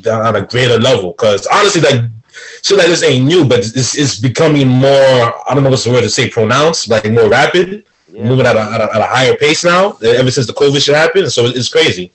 on 0.07 0.37
a 0.37 0.42
greater 0.46 0.78
level. 0.78 1.12
Because 1.12 1.46
honestly, 1.46 1.80
like 1.80 2.02
shit 2.62 2.78
like 2.78 2.87
this 2.87 3.02
ain't 3.02 3.26
new, 3.26 3.44
but 3.44 3.61
it's, 3.61 3.96
it's 3.96 4.18
becoming 4.18 4.68
more. 4.68 4.90
I 5.48 5.54
don't 5.54 5.62
know 5.62 5.70
what's 5.70 5.85
the 5.85 5.90
word 5.90 6.02
to 6.02 6.11
say. 6.11 6.30
Pronounced, 6.30 6.88
like 6.88 7.11
more 7.11 7.28
rapid, 7.28 7.85
yeah, 8.11 8.24
moving 8.24 8.46
at 8.46 8.57
a, 8.57 8.61
at 8.61 8.80
a, 8.80 8.94
at 8.94 9.00
a 9.00 9.07
higher 9.07 9.37
pace 9.37 9.64
now. 9.64 9.92
Ever 10.02 10.30
since 10.30 10.46
the 10.46 10.54
COVID 10.54 10.83
shit 10.85 10.94
happened, 10.94 11.30
so 11.33 11.46
it's 11.46 11.68
crazy. 11.68 12.12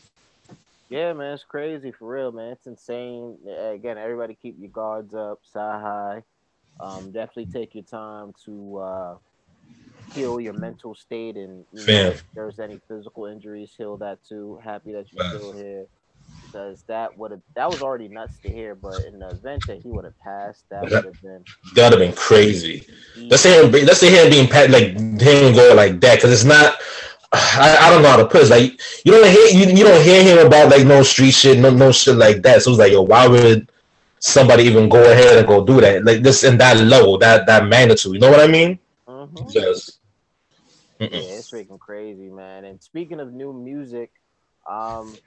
Yeah, 0.89 1.13
man, 1.13 1.33
it's 1.35 1.43
crazy 1.43 1.91
for 1.91 2.11
real, 2.11 2.31
man. 2.31 2.53
It's 2.53 2.65
insane. 2.65 3.37
Uh, 3.47 3.73
Again, 3.73 3.99
everybody 3.99 4.35
keep 4.41 4.55
your 4.59 4.71
guards 4.71 5.13
up, 5.13 5.39
side 5.53 5.81
high. 5.81 6.23
Um, 6.79 7.11
definitely 7.11 7.45
take 7.47 7.75
your 7.75 7.83
time 7.83 8.33
to 8.45 8.77
uh, 8.77 9.15
heal 10.13 10.39
your 10.39 10.53
mental 10.53 10.95
state, 10.95 11.35
and 11.35 11.63
you 11.73 11.85
know, 11.85 11.93
if 12.09 12.23
there's 12.33 12.59
any 12.59 12.79
physical 12.87 13.25
injuries, 13.25 13.71
heal 13.77 13.97
that 13.97 14.17
too. 14.27 14.59
Happy 14.63 14.93
that 14.93 15.05
you're 15.11 15.29
still 15.29 15.51
here, 15.51 15.85
because 16.51 16.83
that 16.88 17.17
would 17.17 17.31
have 17.31 17.41
that 17.55 17.71
was 17.71 17.81
already 17.81 18.07
nuts 18.07 18.39
to 18.39 18.49
hear. 18.51 18.75
But 18.75 19.03
in 19.05 19.19
the 19.19 19.31
event 19.31 19.65
that 19.67 19.81
he 19.83 19.91
would 19.91 20.05
have 20.05 20.19
passed, 20.19 20.65
that 20.69 20.89
would 20.89 21.05
have 21.05 21.21
been 21.21 21.45
That'd 21.75 21.99
have 21.99 22.07
been 22.07 22.15
crazy. 22.15 22.85
Let's 23.29 23.43
say 23.43 23.63
him. 23.63 23.71
Let's 23.71 23.99
say 23.99 24.09
him 24.12 24.29
being 24.29 24.47
pat 24.47 24.69
like 24.69 24.97
him 24.97 25.53
go 25.53 25.73
like 25.75 25.99
that 26.01 26.15
because 26.15 26.31
it's 26.31 26.45
not. 26.45 26.75
I, 27.31 27.77
I 27.81 27.89
don't 27.91 28.01
know 28.01 28.09
how 28.09 28.17
to 28.17 28.25
put 28.25 28.43
it. 28.43 28.49
Like 28.49 28.79
you 29.05 29.12
don't 29.12 29.29
hear 29.29 29.47
you, 29.49 29.75
you 29.75 29.83
don't 29.83 30.03
hear 30.03 30.23
him 30.23 30.45
about 30.45 30.69
like 30.69 30.85
no 30.85 31.03
street 31.03 31.31
shit, 31.31 31.59
no 31.59 31.69
no 31.69 31.91
shit 31.91 32.15
like 32.15 32.41
that. 32.43 32.62
So 32.62 32.71
it's 32.71 32.79
like 32.79 32.91
yo, 32.91 33.01
why 33.03 33.27
would 33.27 33.71
somebody 34.19 34.63
even 34.63 34.89
go 34.89 35.01
ahead 35.12 35.38
and 35.38 35.47
go 35.47 35.65
do 35.65 35.79
that 35.81 36.03
like 36.05 36.21
this 36.21 36.43
in 36.43 36.57
that 36.57 36.77
level, 36.77 37.17
that 37.19 37.45
that 37.47 37.67
magnitude? 37.67 38.13
You 38.13 38.19
know 38.19 38.31
what 38.31 38.39
I 38.41 38.47
mean? 38.47 38.79
Mhm. 39.07 39.51
Just 39.51 39.99
Yeah, 41.13 41.38
it's 41.39 41.49
freaking 41.49 41.79
crazy, 41.79 42.29
man. 42.29 42.65
And 42.65 42.81
speaking 42.81 43.19
of 43.19 43.33
new 43.33 43.53
music, 43.53 44.12
um, 44.69 45.19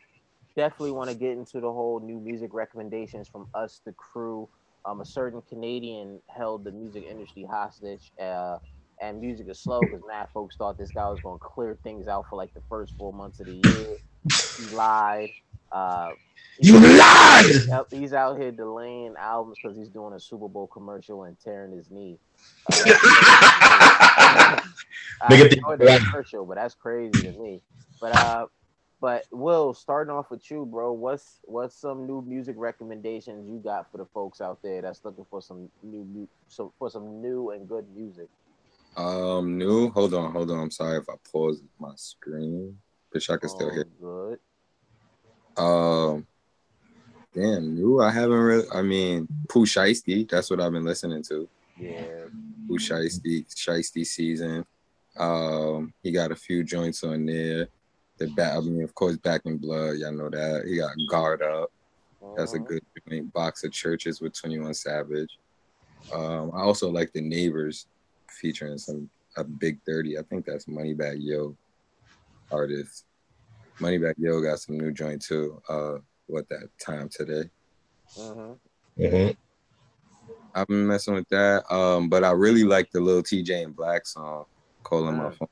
definitely 0.56 0.92
want 0.92 1.10
to 1.10 1.16
get 1.16 1.32
into 1.32 1.60
the 1.60 1.72
whole 1.72 2.00
new 2.00 2.18
music 2.18 2.52
recommendations 2.52 3.28
from 3.28 3.48
us, 3.54 3.80
the 3.84 3.92
crew. 3.92 4.48
Um, 4.84 5.00
a 5.00 5.04
certain 5.04 5.42
Canadian 5.42 6.20
held 6.26 6.64
the 6.64 6.72
music 6.72 7.04
industry 7.08 7.44
hostage, 7.48 8.10
uh, 8.20 8.58
and 9.00 9.20
music 9.20 9.46
is 9.48 9.58
slow 9.60 9.80
because 9.80 10.00
mad 10.08 10.28
folks 10.34 10.56
thought 10.56 10.76
this 10.76 10.90
guy 10.90 11.08
was 11.08 11.20
going 11.20 11.38
to 11.38 11.44
clear 11.44 11.78
things 11.84 12.08
out 12.08 12.26
for 12.28 12.36
like 12.36 12.52
the 12.54 12.62
first 12.68 12.94
four 12.98 13.12
months 13.12 13.38
of 13.40 13.46
the 13.46 13.52
year. 13.52 13.96
He 14.58 14.74
lied. 14.74 15.30
Uh, 15.70 16.10
you 16.58 16.78
lied. 16.78 17.44
He's 17.90 18.12
out 18.12 18.38
here 18.38 18.50
delaying 18.50 19.14
albums 19.18 19.58
because 19.62 19.76
he's 19.76 19.88
doing 19.88 20.14
a 20.14 20.20
Super 20.20 20.48
Bowl 20.48 20.66
commercial 20.66 21.24
and 21.24 21.38
tearing 21.38 21.72
his 21.72 21.90
knee. 21.90 22.18
Uh, 24.14 24.58
I 25.28 25.34
enjoyed 25.36 25.78
the 25.78 26.00
commercial, 26.10 26.44
but 26.44 26.56
that's 26.56 26.74
crazy 26.74 27.22
to 27.22 27.32
me. 27.32 27.62
But 28.00 28.16
uh, 28.16 28.46
but 29.02 29.24
Will, 29.32 29.74
starting 29.74 30.14
off 30.14 30.30
with 30.30 30.48
you, 30.48 30.64
bro. 30.64 30.92
What's 30.92 31.40
what's 31.42 31.74
some 31.74 32.06
new 32.06 32.22
music 32.22 32.54
recommendations 32.56 33.48
you 33.48 33.58
got 33.58 33.90
for 33.90 33.98
the 33.98 34.06
folks 34.06 34.40
out 34.40 34.62
there 34.62 34.80
that's 34.80 35.04
looking 35.04 35.26
for 35.28 35.42
some 35.42 35.68
new, 35.82 36.28
so 36.46 36.72
for 36.78 36.88
some 36.88 37.20
new 37.20 37.50
and 37.50 37.68
good 37.68 37.84
music? 37.96 38.28
Um, 38.96 39.58
new. 39.58 39.90
Hold 39.90 40.14
on, 40.14 40.30
hold 40.30 40.52
on. 40.52 40.60
I'm 40.60 40.70
sorry 40.70 40.98
if 40.98 41.08
I 41.08 41.14
paused 41.32 41.64
my 41.80 41.90
screen, 41.96 42.78
but 43.12 43.28
I 43.28 43.36
can 43.38 43.48
still 43.48 43.70
hear. 43.72 43.86
Oh, 44.04 44.36
Good. 45.56 45.64
Um, 45.64 46.26
damn, 47.34 47.74
new. 47.74 48.00
I 48.00 48.12
haven't 48.12 48.38
really. 48.38 48.68
I 48.72 48.82
mean, 48.82 49.26
Pooh 49.48 49.66
Shiesty. 49.66 50.30
That's 50.30 50.48
what 50.48 50.60
I've 50.60 50.70
been 50.70 50.84
listening 50.84 51.24
to. 51.24 51.48
Yeah. 51.76 52.26
Pooh 52.68 52.78
Shiesty, 52.78 53.52
Shiesty 53.52 54.06
season. 54.06 54.64
Um, 55.18 55.92
he 56.04 56.12
got 56.12 56.30
a 56.30 56.36
few 56.36 56.62
joints 56.62 57.02
on 57.02 57.26
there. 57.26 57.66
The 58.18 58.28
back. 58.28 58.56
I 58.56 58.60
mean, 58.60 58.82
of 58.82 58.94
course, 58.94 59.16
Back 59.16 59.42
in 59.46 59.58
Blood. 59.58 59.96
Y'all 59.98 60.12
know 60.12 60.28
that. 60.30 60.64
He 60.66 60.76
got 60.76 60.92
Guard 61.08 61.42
Up. 61.42 61.70
That's 62.36 62.54
a 62.54 62.58
Mhm. 62.58 62.66
good 62.66 62.82
joint. 63.08 63.32
Box 63.32 63.64
of 63.64 63.72
Churches 63.72 64.20
with 64.20 64.32
Twenty 64.34 64.58
One 64.58 64.74
Savage. 64.74 65.38
Um, 66.12 66.50
I 66.54 66.60
also 66.60 66.90
like 66.90 67.12
the 67.12 67.20
Neighbors 67.20 67.86
featuring 68.30 68.78
some 68.78 69.10
a 69.36 69.44
Big 69.44 69.80
Thirty. 69.84 70.18
I 70.18 70.22
think 70.22 70.44
that's 70.44 70.66
Moneybag 70.66 71.16
Yo 71.20 71.56
artist. 72.50 73.06
Moneybag 73.80 74.14
Yo 74.18 74.40
got 74.42 74.60
some 74.60 74.76
new 74.78 74.92
joint 74.92 75.22
too. 75.22 75.60
Uh, 75.68 75.98
what 76.26 76.48
that 76.50 76.68
time 76.78 77.08
today? 77.08 77.50
Mhm. 78.16 78.58
Mhm. 78.98 79.36
I've 80.54 80.66
been 80.66 80.86
messing 80.86 81.14
with 81.14 81.28
that. 81.30 81.64
Um, 81.72 82.08
but 82.10 82.24
I 82.24 82.32
really 82.32 82.64
like 82.64 82.90
the 82.90 83.00
little 83.00 83.22
Tjay 83.22 83.64
and 83.64 83.74
6LACK 83.74 84.06
song, 84.06 84.44
"Calling 84.82 85.16
My 85.16 85.30
Mm. 85.30 85.36
Phone." 85.38 85.48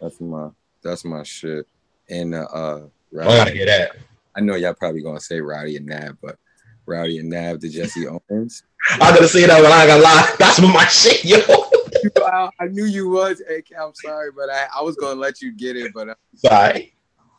That's 0.00 0.20
my 0.20 0.50
that's 0.82 1.04
my 1.04 1.22
shit. 1.22 1.66
And 2.10 2.34
uh, 2.34 2.46
uh 2.52 2.86
I 3.20 3.24
gotta 3.24 3.50
hear 3.52 3.66
that. 3.66 3.92
I 4.36 4.40
know 4.40 4.54
y'all 4.54 4.74
probably 4.74 5.02
gonna 5.02 5.20
say 5.20 5.40
Roddy 5.40 5.76
and 5.76 5.86
Nav, 5.86 6.16
but 6.20 6.38
Roddy 6.86 7.18
and 7.18 7.30
Nav 7.30 7.60
to 7.60 7.68
Jesse 7.68 8.06
Owens. 8.30 8.64
I 8.92 8.98
gotta 9.12 9.28
say 9.28 9.46
that 9.46 9.62
when 9.62 9.72
I 9.72 9.82
ain't 9.82 9.88
gonna 9.88 10.02
lie. 10.02 10.34
That's 10.38 10.60
my 10.60 10.86
shit, 10.86 11.24
yo. 11.24 11.38
I, 12.26 12.48
I 12.58 12.66
knew 12.66 12.84
you 12.84 13.08
was. 13.08 13.40
AK, 13.40 13.66
I'm 13.80 13.94
sorry, 13.94 14.30
but 14.32 14.50
I, 14.50 14.66
I 14.76 14.82
was 14.82 14.96
gonna 14.96 15.20
let 15.20 15.40
you 15.40 15.52
get 15.52 15.76
it, 15.76 15.92
but 15.94 16.08
uh, 16.08 16.14
Sorry. 16.36 16.94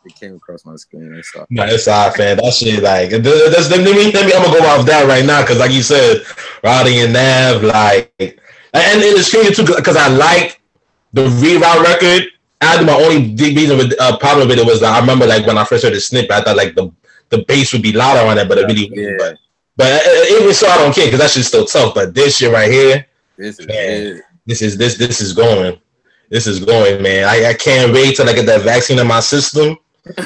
it 0.05 0.15
came 0.15 0.35
across 0.35 0.65
my 0.65 0.75
screen. 0.75 1.13
I 1.15 1.21
saw. 1.21 1.45
No, 1.49 1.65
it's 1.65 1.87
all 1.87 2.07
right, 2.07 2.15
fam. 2.15 2.37
That 2.37 2.53
shit, 2.53 2.81
like, 2.81 3.09
that's, 3.09 3.69
let 3.69 3.83
me, 3.83 4.11
let 4.11 4.25
me, 4.25 4.33
I'm 4.33 4.43
gonna 4.43 4.59
go 4.59 4.65
off 4.65 4.85
that 4.85 5.07
right 5.07 5.25
now, 5.25 5.41
because, 5.41 5.57
like 5.57 5.71
you 5.71 5.81
said, 5.81 6.23
Roddy 6.63 6.99
and 6.99 7.13
Nav, 7.13 7.63
like, 7.63 8.13
and, 8.19 8.33
and 8.73 9.01
it's 9.03 9.29
crazy 9.29 9.53
too, 9.53 9.65
because 9.75 9.97
I 9.97 10.07
like 10.07 10.61
the 11.11 11.27
reroute 11.27 11.83
record. 11.83 12.29
I 12.69 12.75
think 12.75 12.87
my 12.87 12.93
only 12.95 13.35
reason 13.35 13.77
with 13.77 13.93
uh, 13.99 14.17
problem 14.17 14.47
with 14.47 14.59
it 14.59 14.65
was 14.65 14.79
that 14.81 14.93
I 14.93 14.99
remember, 14.99 15.25
like, 15.25 15.45
when 15.45 15.57
I 15.57 15.63
first 15.63 15.83
heard 15.83 15.93
the 15.93 16.01
snippet, 16.01 16.31
I 16.31 16.41
thought, 16.41 16.57
like, 16.57 16.75
the 16.75 16.91
the 17.29 17.43
bass 17.47 17.73
would 17.73 17.81
be 17.81 17.93
louder 17.93 18.27
on 18.27 18.37
it, 18.37 18.47
but 18.47 18.57
it 18.59 18.65
really. 18.67 18.91
Yeah. 18.93 19.15
But, 19.17 19.37
but 19.75 20.05
uh, 20.05 20.35
even 20.35 20.53
so, 20.53 20.67
I 20.67 20.77
don't 20.77 20.93
care, 20.93 21.05
because 21.05 21.19
that 21.19 21.31
shit's 21.31 21.47
still 21.47 21.65
tough. 21.65 21.95
But 21.95 22.13
this 22.13 22.37
shit 22.37 22.51
right 22.51 22.71
here, 22.71 23.07
This 23.37 23.59
is 23.59 23.67
Man. 23.67 24.21
this 24.45 24.61
is 24.61 24.77
this 24.77 24.97
this 24.97 25.19
is 25.21 25.33
going. 25.33 25.79
This 26.29 26.47
is 26.47 26.63
going, 26.63 27.01
man. 27.01 27.25
I, 27.25 27.49
I 27.49 27.53
can't 27.53 27.91
wait 27.93 28.15
till 28.15 28.29
I 28.29 28.33
get 28.33 28.45
that 28.47 28.61
vaccine 28.61 28.99
in 28.99 29.07
my 29.07 29.19
system. 29.19 29.77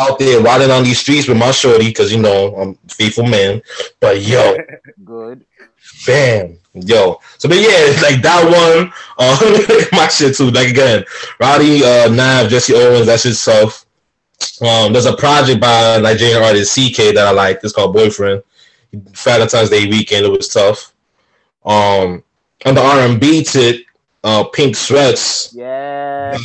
Out 0.00 0.18
there 0.18 0.40
riding 0.40 0.70
on 0.70 0.84
these 0.84 1.00
streets 1.00 1.26
with 1.28 1.36
my 1.36 1.50
shorty, 1.50 1.88
because 1.88 2.12
you 2.12 2.20
know 2.22 2.54
I'm 2.56 2.78
a 2.86 2.88
faithful 2.94 3.26
man. 3.26 3.60
But 4.00 4.22
yo, 4.22 4.56
Good. 5.04 5.44
Bam, 6.06 6.58
yo. 6.74 7.20
So 7.38 7.48
but 7.48 7.58
yeah, 7.58 7.68
it's 7.70 8.02
like 8.02 8.22
that 8.22 8.44
one, 8.44 8.92
uh, 9.18 9.84
my 9.96 10.08
shit 10.08 10.36
too. 10.36 10.50
Like 10.50 10.68
again, 10.68 11.04
Roddy, 11.40 11.84
uh, 11.84 12.08
Nav, 12.08 12.48
Jesse 12.50 12.74
Owens, 12.74 13.06
that 13.06 13.20
shit's 13.20 13.44
tough. 13.44 13.86
Um, 14.62 14.92
there's 14.92 15.06
a 15.06 15.16
project 15.16 15.60
by 15.60 15.98
Nigerian 16.00 16.42
artist 16.42 16.76
CKay 16.76 17.14
that 17.14 17.26
I 17.26 17.30
like. 17.30 17.60
It's 17.62 17.72
called 17.74 17.94
Boyfriend. 17.94 18.42
Valentine's 18.92 19.70
Day 19.70 19.86
weekend, 19.86 20.26
it 20.26 20.30
was 20.30 20.48
tough. 20.48 20.92
Um, 21.64 22.24
on 22.66 22.74
the 22.74 22.80
R 22.80 23.00
and 23.00 23.20
B 23.20 23.44
tip, 23.44 23.84
uh, 24.24 24.44
Pink 24.44 24.76
Sweats, 24.76 25.52
Yeah. 25.54 26.36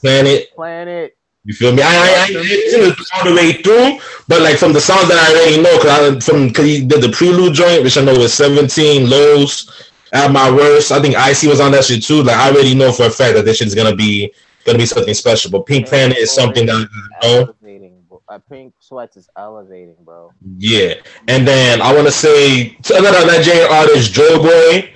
Planet. 0.00 0.54
Planet. 0.54 1.16
You 1.44 1.52
feel 1.52 1.74
me? 1.74 1.82
I, 1.82 1.88
I, 1.88 2.26
I 2.28 2.40
listened 2.40 2.96
all 3.14 3.24
the 3.24 3.34
way 3.34 3.52
through, 3.52 4.00
but 4.28 4.40
like 4.40 4.56
from 4.56 4.72
the 4.72 4.80
songs 4.80 5.08
that 5.08 5.18
I 5.18 5.30
already 5.30 5.62
know, 5.62 5.78
cause 5.78 6.26
I, 6.26 6.32
from 6.32 6.50
cause 6.50 6.64
he 6.64 6.84
did 6.84 7.02
the 7.02 7.10
prelude 7.10 7.52
joint, 7.54 7.84
which 7.84 7.98
I 7.98 8.04
know 8.04 8.14
was 8.14 8.32
17 8.32 9.08
lows 9.10 9.90
at 10.14 10.32
my 10.32 10.50
worst. 10.50 10.90
I 10.90 11.02
think 11.02 11.16
Icy 11.16 11.48
was 11.48 11.60
on 11.60 11.72
that 11.72 11.84
shit 11.84 12.02
too. 12.02 12.22
Like 12.22 12.36
I 12.36 12.50
already 12.50 12.74
know 12.74 12.92
for 12.92 13.06
a 13.06 13.10
fact 13.10 13.34
that 13.36 13.44
this 13.44 13.58
shit 13.58 13.68
is 13.68 13.74
gonna 13.74 13.94
be 13.94 14.32
gonna 14.64 14.78
be 14.78 14.86
something 14.86 15.12
special. 15.12 15.50
But 15.50 15.66
Pink 15.66 15.86
Planet 15.86 16.16
is 16.16 16.32
something 16.32 16.64
that 16.66 16.88
I 16.90 17.26
know. 17.26 17.40
Elevating. 17.42 17.92
Uh, 18.26 18.38
Pink 18.38 18.72
Sweats 18.80 19.18
is 19.18 19.28
elevating, 19.36 19.96
bro. 20.02 20.32
Yeah, 20.56 20.94
and 21.28 21.46
then 21.46 21.82
I 21.82 21.92
want 21.92 22.06
to 22.06 22.12
say 22.12 22.74
another 22.96 23.26
Nigerian 23.26 23.70
artist, 23.70 24.14
Joeboy. 24.14 24.90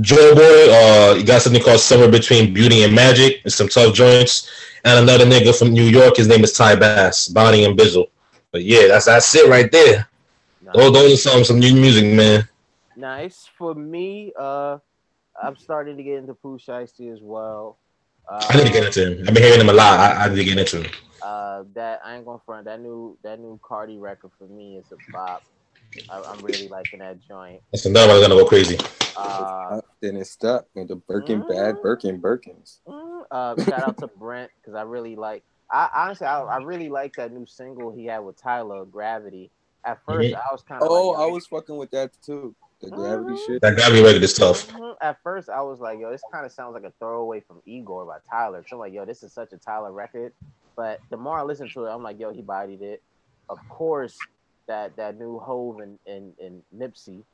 Joe 0.00 0.36
Boy, 0.36 0.72
uh, 0.72 1.14
he 1.16 1.24
got 1.24 1.42
something 1.42 1.60
called 1.60 1.80
Summer 1.80 2.08
Between 2.08 2.54
Beauty 2.54 2.84
and 2.84 2.94
Magic. 2.94 3.40
It's 3.44 3.56
some 3.56 3.66
tough 3.68 3.92
joints. 3.92 4.48
And 4.84 5.08
another 5.08 5.24
nigga 5.24 5.56
from 5.56 5.72
New 5.72 5.84
York, 5.84 6.16
his 6.16 6.28
name 6.28 6.42
is 6.42 6.52
Ty 6.52 6.76
Bass, 6.76 7.28
Bonnie 7.28 7.64
and 7.64 7.78
Bizzle. 7.78 8.08
But 8.52 8.64
yeah, 8.64 8.88
that's 8.88 9.06
that's 9.06 9.34
it 9.34 9.48
right 9.48 9.70
there. 9.70 10.08
Those, 10.72 10.92
those 10.92 11.12
are 11.14 11.16
some 11.16 11.44
some 11.44 11.58
new 11.58 11.74
music, 11.74 12.04
man. 12.14 12.48
Nice 12.96 13.48
for 13.56 13.74
me. 13.74 14.32
Uh, 14.38 14.78
I'm 15.42 15.56
starting 15.56 15.96
to 15.96 16.02
get 16.02 16.18
into 16.18 16.34
Pooh 16.34 16.58
Shiesty 16.58 17.12
as 17.12 17.20
well. 17.20 17.78
Uh, 18.28 18.44
I 18.48 18.56
need 18.56 18.66
to 18.66 18.72
get 18.72 18.84
into 18.84 19.12
him. 19.12 19.28
I've 19.28 19.34
been 19.34 19.42
hearing 19.42 19.60
him 19.60 19.68
a 19.68 19.72
lot. 19.72 19.98
I, 19.98 20.24
I 20.24 20.28
need 20.28 20.36
to 20.36 20.44
get 20.44 20.58
into 20.58 20.82
him. 20.82 20.92
Uh, 21.22 21.64
that 21.74 22.00
I 22.04 22.16
ain't 22.16 22.24
gonna 22.24 22.40
front. 22.44 22.64
That 22.66 22.80
new 22.80 23.16
that 23.22 23.40
new 23.40 23.58
Cardi 23.62 23.98
record 23.98 24.30
for 24.38 24.46
me 24.46 24.76
is 24.76 24.92
a 24.92 25.12
bop. 25.12 25.42
I, 26.08 26.20
I'm 26.20 26.42
really 26.42 26.68
liking 26.68 27.00
that 27.00 27.18
joint. 27.26 27.62
That's 27.72 27.86
another 27.86 28.08
one's 28.12 28.26
gonna 28.26 28.40
go 28.40 28.46
crazy. 28.46 28.78
Uh, 29.16 29.80
Then 30.00 30.16
it 30.16 30.26
stuck 30.26 30.66
with 30.74 30.88
the 30.88 30.96
Birkin 30.96 31.42
bag, 31.48 31.76
Birkin 31.82 32.20
Birkins. 32.20 32.78
mm, 32.86 33.22
uh, 33.30 33.56
shout 33.64 33.82
out 33.82 33.98
to 33.98 34.06
Brent 34.06 34.50
because 34.60 34.74
I 34.74 34.82
really 34.82 35.16
like. 35.16 35.42
I 35.70 35.88
honestly, 35.94 36.26
I, 36.26 36.40
I 36.40 36.56
really 36.58 36.88
like 36.88 37.14
that 37.16 37.32
new 37.32 37.46
single 37.46 37.92
he 37.92 38.06
had 38.06 38.20
with 38.20 38.40
Tyler, 38.40 38.84
Gravity. 38.84 39.50
At 39.84 39.98
first, 40.04 40.30
Mhm. 40.30 40.34
I 40.36 40.52
was 40.52 40.62
kind 40.62 40.82
of 40.82 40.90
Oh, 40.90 41.10
like, 41.10 41.20
I 41.20 41.26
was 41.26 41.46
fucking 41.46 41.76
with 41.76 41.90
that 41.92 42.12
too. 42.24 42.54
The 42.80 42.90
gravity 42.90 43.32
Mhm. 43.32 43.38
shit. 43.46 43.62
That 43.62 43.76
gravity 43.76 44.02
record 44.02 44.22
is 44.22 44.34
tough. 44.34 44.66
Mhm. 44.68 44.96
At 45.00 45.18
first, 45.22 45.48
I 45.48 45.60
was 45.62 45.80
like, 45.80 45.98
"Yo, 46.00 46.10
this 46.10 46.22
kind 46.32 46.44
of 46.46 46.52
sounds 46.52 46.74
like 46.74 46.84
a 46.84 46.92
throwaway 46.98 47.40
from 47.40 47.60
Igor 47.66 48.06
by 48.06 48.18
Tyler." 48.30 48.64
So 48.66 48.76
I'm 48.76 48.80
like, 48.80 48.92
"Yo, 48.92 49.04
this 49.04 49.22
is 49.22 49.32
such 49.32 49.52
a 49.52 49.58
Tyler 49.58 49.92
record." 49.92 50.32
But 50.76 51.00
the 51.10 51.16
more 51.16 51.38
I 51.38 51.42
listen 51.42 51.68
to 51.70 51.84
it, 51.86 51.90
I'm 51.90 52.02
like, 52.02 52.18
"Yo, 52.18 52.32
he 52.32 52.42
bodied 52.42 52.82
it." 52.82 53.02
Of 53.48 53.58
course, 53.68 54.16
that 54.70 54.96
that 54.96 55.18
new 55.18 55.38
Hove 55.38 55.80
and 55.80 55.98
and, 56.06 56.32
and 56.38 56.62
Nipsey, 56.74 57.24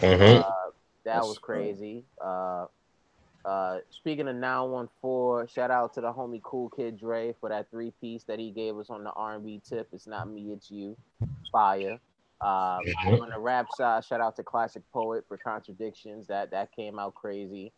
hmm 0.00 0.06
uh, 0.22 0.42
that 1.04 1.14
That's 1.16 1.26
was 1.28 1.38
crazy. 1.38 2.04
Uh, 2.24 2.66
Uh, 3.44 3.78
speaking 3.90 4.26
of 4.26 4.34
914, 4.34 5.46
shout 5.46 5.70
out 5.70 5.94
to 5.94 6.00
the 6.00 6.12
homie 6.12 6.42
Cool 6.42 6.68
Kid 6.70 6.98
Dre 6.98 7.32
for 7.40 7.48
that 7.48 7.70
three 7.70 7.92
piece 8.00 8.24
that 8.24 8.40
he 8.40 8.50
gave 8.50 8.76
us 8.76 8.90
on 8.90 9.04
the 9.04 9.12
R&B 9.12 9.62
tip. 9.68 9.88
It's 9.92 10.06
not 10.08 10.28
me, 10.28 10.52
it's 10.52 10.70
you. 10.70 10.96
Fire. 11.52 12.00
Uh, 12.40 12.80
Mhm. 12.80 13.22
On 13.22 13.30
the 13.30 13.38
rap 13.38 13.70
side, 13.72 14.04
shout 14.04 14.20
out 14.20 14.36
to 14.36 14.42
Classic 14.42 14.82
Poet 14.92 15.24
for 15.28 15.38
Contradictions. 15.38 16.26
That 16.26 16.50
that 16.50 16.72
came 16.72 16.98
out 16.98 17.14
crazy. 17.14 17.72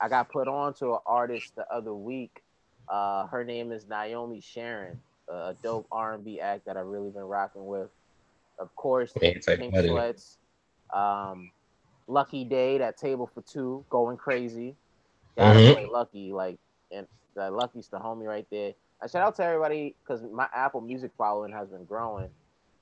I 0.00 0.08
got 0.08 0.30
put 0.30 0.48
on 0.48 0.72
to 0.74 0.94
an 0.94 1.00
artist 1.06 1.54
the 1.54 1.66
other 1.70 1.94
week. 1.94 2.42
Uh, 2.88 3.26
her 3.26 3.44
name 3.44 3.72
is 3.72 3.86
Naomi 3.86 4.40
Sharon, 4.40 4.98
a 5.28 5.54
dope 5.62 5.86
R&B 5.92 6.40
act 6.40 6.64
that 6.66 6.78
I've 6.78 6.86
really 6.86 7.10
been 7.10 7.22
rocking 7.24 7.66
with. 7.66 7.90
Of 8.60 8.74
course, 8.76 9.12
Pink. 9.12 9.42
Sweats, 9.90 10.38
um, 10.92 11.50
Lucky 12.06 12.44
Daye, 12.44 12.78
that 12.78 12.96
table 12.98 13.26
for 13.26 13.42
two, 13.42 13.84
going 13.88 14.16
crazy. 14.16 14.76
Gotta 15.36 15.58
Mhm. 15.58 15.72
play 15.72 15.86
Lucky, 15.86 16.32
like, 16.32 16.58
and 16.90 17.06
that 17.36 17.52
Lucky's 17.52 17.88
the 17.88 17.98
homie 17.98 18.26
right 18.26 18.46
there. 18.50 18.74
Uh, 19.00 19.08
shout 19.08 19.22
out 19.22 19.34
to 19.36 19.44
everybody 19.44 19.96
because 20.02 20.22
my 20.22 20.48
Apple 20.52 20.82
Music 20.82 21.10
following 21.16 21.52
has 21.52 21.70
been 21.70 21.84
growing. 21.86 22.28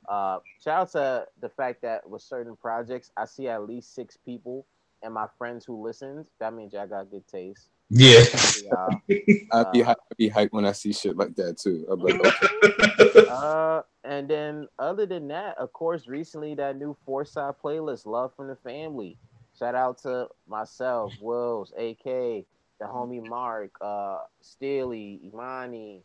Uh, 0.08 0.40
shout 0.58 0.80
out 0.80 0.90
to 0.90 1.28
the 1.40 1.48
fact 1.50 1.82
that 1.82 2.08
with 2.08 2.22
certain 2.22 2.56
projects, 2.56 3.12
I 3.16 3.26
see 3.26 3.48
at 3.48 3.66
least 3.66 3.94
six 3.94 4.16
people 4.16 4.66
and 5.02 5.14
my 5.14 5.26
friends 5.38 5.64
who 5.64 5.82
listened. 5.82 6.26
That 6.40 6.54
means 6.54 6.72
y'all 6.72 6.86
got 6.86 7.10
good 7.10 7.26
taste. 7.26 7.68
Yeah. 7.90 8.24
Uh, 8.70 8.88
I'd 9.52 9.72
be 9.72 9.82
Uh, 9.82 9.94
I'd 10.10 10.16
be 10.16 10.30
hyped 10.30 10.52
when 10.52 10.64
I 10.64 10.72
see 10.72 10.92
shit 10.92 11.16
like 11.16 11.34
that 11.36 11.58
too. 11.58 11.86
I'm 11.90 12.00
like, 12.00 12.20
okay. 12.20 13.26
Uh, 13.28 13.82
and 14.04 14.28
then 14.28 14.66
other 14.78 15.06
than 15.06 15.28
that, 15.28 15.56
of 15.58 15.72
course, 15.72 16.08
recently 16.08 16.54
that 16.54 16.76
new 16.76 16.96
four 17.04 17.24
side 17.24 17.54
playlist, 17.62 18.06
Love 18.06 18.34
from 18.34 18.48
the 18.48 18.56
Family. 18.56 19.16
Shout 19.58 19.74
out 19.74 19.98
to 20.02 20.28
myself, 20.48 21.12
Wills, 21.20 21.72
AK, 21.76 22.04
the 22.04 22.84
homie 22.84 23.26
Mark, 23.26 23.70
uh, 23.80 24.20
Steely, 24.40 25.20
Imani, 25.24 26.02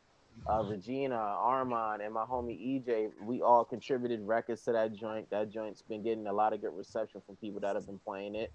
uh, 0.47 0.63
Regina, 0.63 1.15
Armand, 1.15 2.01
and 2.01 2.13
my 2.13 2.25
homie 2.25 2.83
EJ. 2.83 3.11
We 3.23 3.41
all 3.41 3.63
contributed 3.63 4.21
records 4.21 4.63
to 4.63 4.71
that 4.73 4.93
joint. 4.93 5.29
That 5.29 5.51
joint's 5.51 5.81
been 5.81 6.03
getting 6.03 6.27
a 6.27 6.33
lot 6.33 6.53
of 6.53 6.61
good 6.61 6.75
reception 6.75 7.21
from 7.25 7.35
people 7.37 7.59
that 7.61 7.75
have 7.75 7.85
been 7.85 7.99
playing 7.99 8.35
it. 8.35 8.51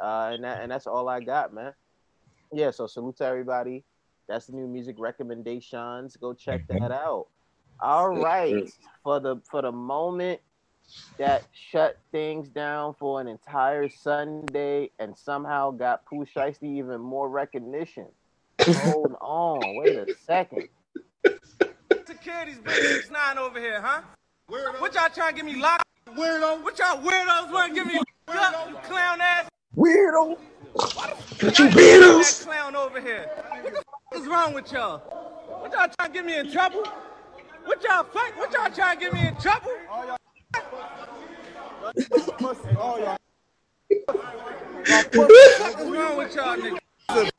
Uh, 0.00 0.30
and 0.34 0.44
that, 0.44 0.62
and 0.62 0.70
that's 0.70 0.86
all 0.86 1.08
I 1.08 1.20
got, 1.20 1.52
man. 1.54 1.72
Yeah, 2.52 2.70
so 2.70 2.86
salute 2.86 3.16
to 3.18 3.24
everybody. 3.26 3.84
That's 4.28 4.46
the 4.46 4.52
new 4.54 4.66
music 4.66 4.96
recommendations. 4.98 6.16
Go 6.16 6.32
check 6.34 6.66
that 6.68 6.90
out. 6.92 7.26
All 7.80 8.12
Yes, 8.14 8.24
right, 8.24 8.68
sir. 8.68 8.74
for 9.02 9.20
the 9.20 9.36
for 9.50 9.62
the 9.62 9.72
moment 9.72 10.40
that 11.18 11.44
shut 11.52 11.98
things 12.12 12.48
down 12.48 12.94
for 12.98 13.20
an 13.20 13.28
entire 13.28 13.88
Sunday 13.88 14.90
and 14.98 15.16
somehow 15.16 15.70
got 15.70 16.04
Pooh 16.06 16.26
Shiesty 16.26 16.76
even 16.78 17.00
more 17.00 17.28
recognition. 17.28 18.06
Hold 18.66 19.14
on, 19.20 19.76
wait 19.76 19.96
a 19.96 20.14
second. 20.24 20.68
Security's 22.06 22.58
big 22.58 22.74
six 22.74 23.10
nine 23.10 23.38
over 23.38 23.58
here, 23.60 23.80
huh? 23.80 24.02
Weirdo. 24.50 24.80
What 24.80 24.94
y'all 24.94 25.08
trying 25.08 25.34
to 25.34 25.42
get 25.42 25.44
me 25.44 25.60
locked? 25.60 25.84
Weirdo. 26.08 26.62
What 26.62 26.78
y'all 26.78 27.02
weirdos 27.02 27.50
want 27.52 27.70
to 27.70 27.74
give 27.74 27.86
me 27.86 28.00
locked 28.28 28.56
up, 28.56 28.68
you 28.70 28.76
clown 28.88 29.20
ass? 29.20 29.48
Weirdo. 29.76 30.38
What 30.72 31.58
you 31.58 31.66
weirdos? 31.68 32.44
clown 32.44 32.74
over 32.74 33.00
here. 33.00 33.28
What 33.60 33.72
the 33.72 33.78
f- 33.78 33.84
is 34.22 34.26
wrong 34.26 34.54
with 34.54 34.72
y'all? 34.72 34.98
What 34.98 35.72
y'all 35.72 35.88
trying 35.98 36.12
to 36.12 36.14
get 36.14 36.24
me 36.24 36.38
in 36.38 36.50
trouble? 36.50 36.82
What 37.64 37.82
y'all 37.82 38.04
fight? 38.04 38.36
What 38.38 38.52
y'all 38.52 38.70
trying 38.70 38.98
to 38.98 39.04
get 39.04 39.12
me 39.12 39.26
in 39.26 39.36
trouble? 39.36 39.70
What 41.80 41.96
is 41.96 42.08
wrong 45.90 46.16
with 46.16 46.34
y'all 46.34 46.56
niggas? 46.56 46.78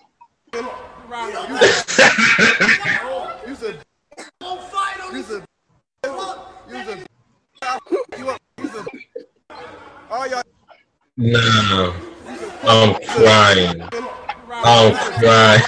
Nah. 11.20 12.17
I'm 12.64 12.96
crying. 13.06 13.82
I'm 14.52 14.94
crying. 15.20 15.64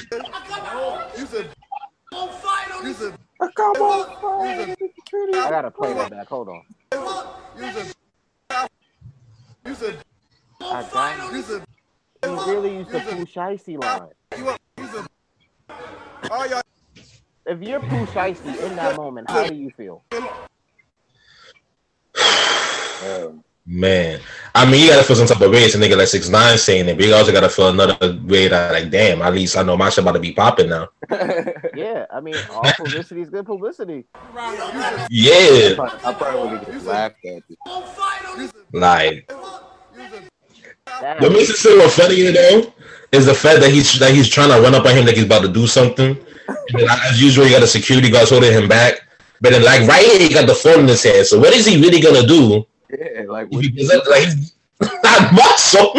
I 5.34 5.50
gotta 5.50 5.72
play 5.72 5.94
that 5.94 6.12
back. 6.12 6.28
Hold 6.28 6.50
on. 6.50 6.66
I 10.62 10.84
got 10.92 11.34
it. 11.34 11.64
He 12.22 12.28
really 12.28 12.76
used 12.78 12.92
the 12.92 13.00
Pooh 13.00 13.26
line. 13.78 14.10
If 17.46 17.62
you're 17.62 17.80
Pooh 17.80 18.06
Shiesty 18.08 18.62
in 18.64 18.76
that 18.76 18.96
moment, 18.98 19.30
how 19.30 19.48
do 19.48 19.56
you 19.56 19.72
feel? 19.72 20.04
Um, 23.04 23.44
Man, 23.66 24.20
I 24.56 24.70
mean, 24.70 24.82
you 24.82 24.90
gotta 24.90 25.04
feel 25.04 25.16
some 25.16 25.28
type 25.28 25.42
of 25.42 25.52
way. 25.52 25.64
It's 25.64 25.76
a 25.76 25.78
nigga 25.78 25.98
like 25.98 26.08
six 26.08 26.30
nine 26.30 26.58
saying 26.58 26.90
it, 26.90 26.98
but 26.98 27.06
you 27.06 27.14
also 27.14 27.32
gotta 27.32 27.50
feel 27.50 27.70
another 27.70 27.98
way 28.26 28.48
that, 28.48 28.72
like, 28.72 28.90
damn, 28.90 29.22
at 29.22 29.34
least 29.34 29.56
I 29.56 29.64
know 29.64 29.78
my 29.78 29.90
shit 29.90 30.04
about 30.04 30.14
to 30.14 30.20
be 30.20 30.34
popping 30.34 30.70
now. 30.70 30.90
Yeah, 31.76 32.06
I 32.12 32.20
mean, 32.20 32.36
all 32.52 32.64
publicity 32.76 33.22
is 33.22 33.30
good 33.30 33.46
publicity. 33.46 34.06
Yeah, 35.10 35.76
I 36.04 36.16
probably 36.18 36.58
would 36.58 36.66
just 36.66 36.86
laughed 36.86 37.24
at 37.26 37.44
it. 37.50 38.54
like 38.74 39.32
what 41.20 41.32
makes 41.32 41.50
it 41.50 41.58
so 41.58 41.88
funny 41.90 42.22
though 42.24 42.74
is 43.12 43.26
the 43.26 43.34
fact 43.34 43.62
that 43.62 43.72
he's 43.72 43.98
that 44.00 44.12
he's 44.12 44.28
trying 44.28 44.50
to 44.50 44.62
run 44.62 44.76
up 44.76 44.86
on 44.86 44.96
him 44.96 45.06
like 45.06 45.16
he's 45.16 45.26
about 45.26 45.42
to 45.44 45.48
do 45.52 45.68
something. 45.68 46.18
And 46.48 46.80
then, 46.80 46.88
as 47.06 47.22
usual, 47.22 47.46
you 47.46 47.52
got 47.52 47.62
the 47.62 47.68
security 47.68 48.10
guards 48.10 48.32
holding 48.32 48.52
him 48.52 48.68
back. 48.68 49.02
But 49.42 49.52
then, 49.52 49.64
like 49.64 49.88
right 49.88 50.06
here, 50.06 50.20
he 50.20 50.34
got 50.34 50.48
the 50.48 50.56
phone 50.56 50.82
in 50.82 50.88
his 50.88 51.04
hand. 51.04 51.26
So 51.26 51.40
what 51.40 51.54
is 51.54 51.66
he 51.66 51.80
really 51.80 52.02
gonna 52.02 52.26
do? 52.26 52.66
Yeah, 52.90 53.24
like 53.28 53.52
what, 53.52 53.64
does 53.76 53.90
that, 53.90 54.08
like 54.08 54.92
not. 55.34 55.60
So 55.60 55.94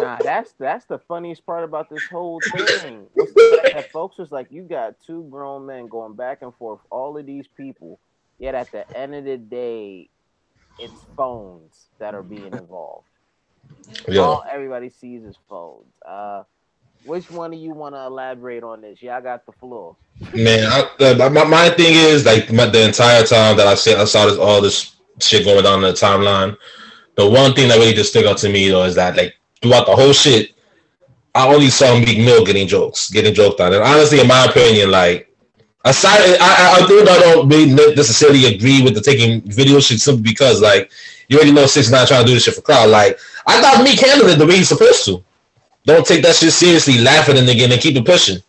Nah, 0.00 0.18
that's 0.18 0.52
that's 0.58 0.84
the 0.84 0.98
funniest 0.98 1.44
part 1.44 1.64
about 1.64 1.90
this 1.90 2.04
whole 2.04 2.40
thing. 2.40 3.06
What's 3.14 3.32
the 3.32 3.60
fact 3.62 3.74
that 3.74 3.92
folks 3.92 4.18
was 4.18 4.30
like, 4.30 4.50
you 4.50 4.62
got 4.62 4.94
two 5.04 5.24
grown 5.30 5.66
men 5.66 5.88
going 5.88 6.14
back 6.14 6.42
and 6.42 6.54
forth, 6.54 6.80
all 6.90 7.18
of 7.18 7.26
these 7.26 7.46
people, 7.48 7.98
yet 8.38 8.54
at 8.54 8.70
the 8.70 8.88
end 8.96 9.14
of 9.14 9.24
the 9.24 9.36
day, 9.36 10.08
it's 10.78 10.94
phones 11.16 11.88
that 11.98 12.14
are 12.14 12.22
being 12.22 12.52
involved. 12.52 13.08
yo, 14.06 14.22
All 14.22 14.44
everybody 14.50 14.88
sees 14.88 15.24
is 15.24 15.36
phones. 15.48 15.92
Uh, 16.06 16.44
which 17.04 17.30
one 17.30 17.52
of 17.52 17.58
you 17.58 17.70
want 17.74 17.94
to 17.94 18.00
elaborate 18.00 18.62
on 18.62 18.80
this? 18.80 19.02
Y'all 19.02 19.20
got 19.20 19.46
the 19.46 19.52
floor. 19.52 19.96
Man, 20.34 20.66
I, 20.66 21.04
uh, 21.04 21.28
my, 21.30 21.44
my 21.44 21.70
thing 21.70 21.94
is 21.94 22.24
like 22.24 22.52
my, 22.52 22.66
the 22.66 22.86
entire 22.86 23.24
time 23.24 23.56
that 23.56 23.66
I 23.66 23.74
said 23.74 23.98
I 23.98 24.04
saw 24.04 24.26
this 24.26 24.38
all 24.38 24.60
this 24.60 24.96
shit 25.20 25.44
going 25.44 25.64
down 25.64 25.84
in 25.84 25.90
the 25.90 25.92
timeline. 25.92 26.56
The 27.16 27.28
one 27.28 27.54
thing 27.54 27.68
that 27.68 27.78
really 27.78 27.94
just 27.94 28.10
stuck 28.10 28.26
out 28.26 28.38
to 28.38 28.48
me 28.48 28.68
though 28.68 28.84
is 28.84 28.94
that 28.94 29.16
like 29.16 29.34
throughout 29.60 29.86
the 29.86 29.96
whole 29.96 30.12
shit, 30.12 30.52
I 31.34 31.46
only 31.52 31.68
saw 31.68 31.98
Meek 31.98 32.18
Mill 32.18 32.44
getting 32.44 32.66
jokes, 32.66 33.10
getting 33.10 33.34
joked 33.34 33.60
on. 33.60 33.72
And 33.72 33.82
honestly, 33.82 34.20
in 34.20 34.28
my 34.28 34.44
opinion, 34.46 34.90
like 34.90 35.32
aside, 35.84 36.20
I 36.20 36.36
I, 36.40 36.82
I 36.82 36.86
think 36.86 37.08
I 37.08 37.18
don't 37.18 37.48
really 37.48 37.94
necessarily 37.94 38.46
agree 38.46 38.82
with 38.82 38.94
the 38.94 39.00
taking 39.00 39.40
video 39.42 39.80
shit 39.80 40.00
simply 40.00 40.22
because 40.22 40.60
like 40.60 40.90
you 41.28 41.36
already 41.36 41.52
know 41.52 41.66
Six 41.66 41.90
Nine 41.90 42.06
trying 42.06 42.22
to 42.22 42.26
do 42.26 42.34
this 42.34 42.44
shit 42.44 42.54
for 42.54 42.62
crowd. 42.62 42.90
Like 42.90 43.18
I 43.46 43.60
thought 43.60 43.82
Meek 43.82 44.00
handled 44.00 44.30
it 44.30 44.38
the 44.38 44.46
way 44.46 44.56
he's 44.56 44.68
supposed 44.68 45.04
to. 45.06 45.24
Don't 45.84 46.06
take 46.06 46.22
that 46.22 46.36
shit 46.36 46.52
seriously, 46.52 46.98
laugh 46.98 47.28
at 47.28 47.36
it 47.36 47.48
again 47.48 47.72
and 47.72 47.80
keep 47.80 47.96
it 47.96 48.04
pushing. 48.04 48.42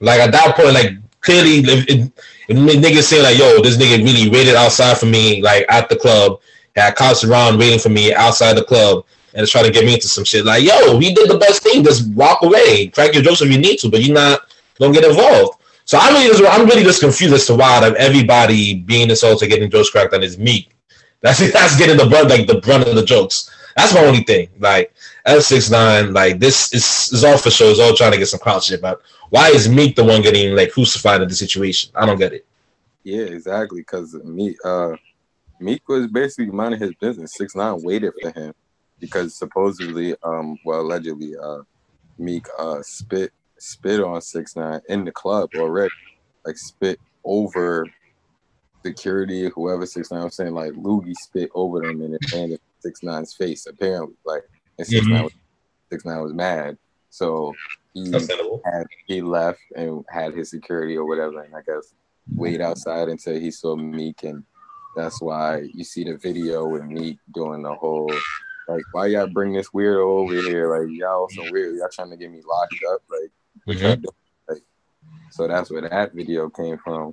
Like 0.00 0.20
at 0.20 0.32
that 0.32 0.56
point, 0.56 0.72
like 0.72 0.92
clearly, 1.24 1.58
if, 1.58 1.88
if, 1.88 2.10
if 2.48 2.56
niggas 2.56 3.02
say 3.02 3.22
like, 3.22 3.38
"Yo, 3.38 3.60
this 3.62 3.76
nigga 3.76 4.04
really 4.04 4.30
waited 4.30 4.54
outside 4.54 4.98
for 4.98 5.06
me, 5.06 5.42
like 5.42 5.66
at 5.68 5.88
the 5.88 5.96
club, 5.96 6.40
had 6.76 6.94
cops 6.94 7.24
around 7.24 7.58
waiting 7.58 7.78
for 7.78 7.88
me 7.88 8.14
outside 8.14 8.56
the 8.56 8.64
club, 8.64 9.04
and 9.34 9.48
trying 9.48 9.64
to 9.64 9.72
get 9.72 9.84
me 9.84 9.94
into 9.94 10.08
some 10.08 10.24
shit," 10.24 10.44
like, 10.44 10.62
"Yo, 10.62 10.98
he 10.98 11.12
did 11.12 11.28
the 11.28 11.38
best 11.38 11.62
thing. 11.62 11.82
Just 11.82 12.12
walk 12.12 12.42
away, 12.42 12.88
crack 12.88 13.14
your 13.14 13.22
jokes 13.22 13.42
if 13.42 13.50
you 13.50 13.58
need 13.58 13.78
to, 13.78 13.90
but 13.90 14.02
you're 14.02 14.14
not 14.14 14.52
gonna 14.78 14.92
get 14.92 15.04
involved." 15.04 15.58
So 15.86 15.98
I'm 16.00 16.14
really 16.14 16.28
just, 16.28 16.44
I'm 16.44 16.66
really 16.66 16.82
just 16.82 17.00
confused 17.00 17.34
as 17.34 17.46
to 17.46 17.54
why 17.54 17.86
of 17.86 17.94
everybody 17.94 18.74
being 18.74 19.10
insulted, 19.10 19.48
getting 19.48 19.70
jokes 19.70 19.90
cracked 19.90 20.14
on 20.14 20.22
is 20.22 20.38
Meek. 20.38 20.74
That's 21.20 21.38
that's 21.52 21.76
getting 21.76 21.96
the 21.96 22.06
brunt, 22.06 22.28
like 22.28 22.46
the 22.46 22.60
brunt 22.60 22.86
of 22.86 22.94
the 22.94 23.04
jokes. 23.04 23.50
That's 23.76 23.92
my 23.92 24.04
only 24.04 24.22
thing. 24.22 24.48
Like 24.58 24.93
F 25.24 25.42
six 25.42 25.70
nine, 25.70 26.12
like 26.12 26.38
this 26.38 26.72
is 26.74 27.10
is 27.12 27.24
all 27.24 27.38
for 27.38 27.50
show. 27.50 27.70
It's 27.70 27.80
all 27.80 27.94
trying 27.94 28.12
to 28.12 28.18
get 28.18 28.28
some 28.28 28.40
crowd 28.40 28.62
shit. 28.62 28.82
But 28.82 29.00
why 29.30 29.48
is 29.48 29.68
Meek 29.68 29.96
the 29.96 30.04
one 30.04 30.20
getting 30.20 30.54
like 30.54 30.72
crucified 30.72 31.22
in 31.22 31.28
the 31.28 31.34
situation? 31.34 31.90
I 31.94 32.04
don't 32.04 32.18
get 32.18 32.34
it. 32.34 32.46
Yeah, 33.04 33.24
exactly. 33.24 33.80
Because 33.80 34.14
Meek, 34.22 34.56
uh, 34.64 34.96
Meek 35.60 35.88
was 35.88 36.08
basically 36.08 36.52
minding 36.52 36.80
his 36.80 36.94
business. 37.00 37.34
Six 37.34 37.54
nine 37.56 37.82
waited 37.82 38.12
for 38.20 38.30
him 38.32 38.52
because 39.00 39.34
supposedly, 39.34 40.14
um, 40.22 40.58
well, 40.64 40.80
allegedly, 40.80 41.34
uh, 41.42 41.60
Meek 42.18 42.46
uh 42.58 42.82
spit 42.82 43.32
spit 43.58 44.00
on 44.00 44.20
six 44.20 44.56
nine 44.56 44.80
in 44.88 45.04
the 45.04 45.12
club 45.12 45.50
already, 45.56 45.90
like 46.44 46.56
spit 46.58 47.00
over 47.24 47.86
security, 48.84 49.50
whoever 49.54 49.86
six 49.86 50.10
nine 50.10 50.24
was 50.24 50.36
saying, 50.36 50.54
like 50.54 50.72
Loogie 50.72 51.14
spit 51.14 51.50
over 51.54 51.80
them 51.80 52.02
and 52.02 52.14
it 52.14 52.60
six 52.80 53.02
nine's 53.02 53.34
face 53.34 53.66
apparently, 53.66 54.16
like 54.24 54.42
and 54.78 54.86
six 54.86 55.06
nine 55.06 55.22
was, 55.24 55.32
six 55.90 56.04
nine 56.04 56.20
was 56.22 56.32
mad. 56.32 56.76
So 57.10 57.54
he 57.92 58.10
had 58.64 58.86
he 59.06 59.22
left 59.22 59.60
and 59.76 60.04
had 60.08 60.34
his 60.34 60.50
security 60.50 60.96
or 60.96 61.04
whatever, 61.06 61.42
and 61.42 61.54
I 61.54 61.60
guess 61.62 61.94
wait 62.36 62.60
outside 62.60 63.08
until 63.08 63.38
he 63.38 63.50
saw 63.50 63.76
Meek, 63.76 64.24
and 64.24 64.42
that's 64.96 65.20
why 65.20 65.68
you 65.72 65.84
see 65.84 66.04
the 66.04 66.16
video 66.16 66.66
with 66.66 66.84
Meek 66.84 67.18
doing 67.32 67.62
the 67.62 67.74
whole 67.74 68.10
like, 68.66 68.82
why 68.92 69.06
y'all 69.06 69.26
bring 69.26 69.52
this 69.52 69.68
weirdo 69.70 69.98
over 70.04 70.34
here? 70.34 70.74
Like 70.76 70.88
y'all 70.96 71.28
some 71.28 71.50
weird, 71.50 71.76
y'all 71.76 71.88
trying 71.92 72.10
to 72.10 72.16
get 72.16 72.30
me 72.32 72.40
locked 72.46 72.74
up? 72.90 73.02
Like, 73.10 73.76
Mhm. 73.76 74.04
Like, 74.48 74.62
so 75.30 75.46
that's 75.46 75.70
where 75.70 75.82
that 75.88 76.12
video 76.14 76.48
came 76.48 76.78
from. 76.78 77.12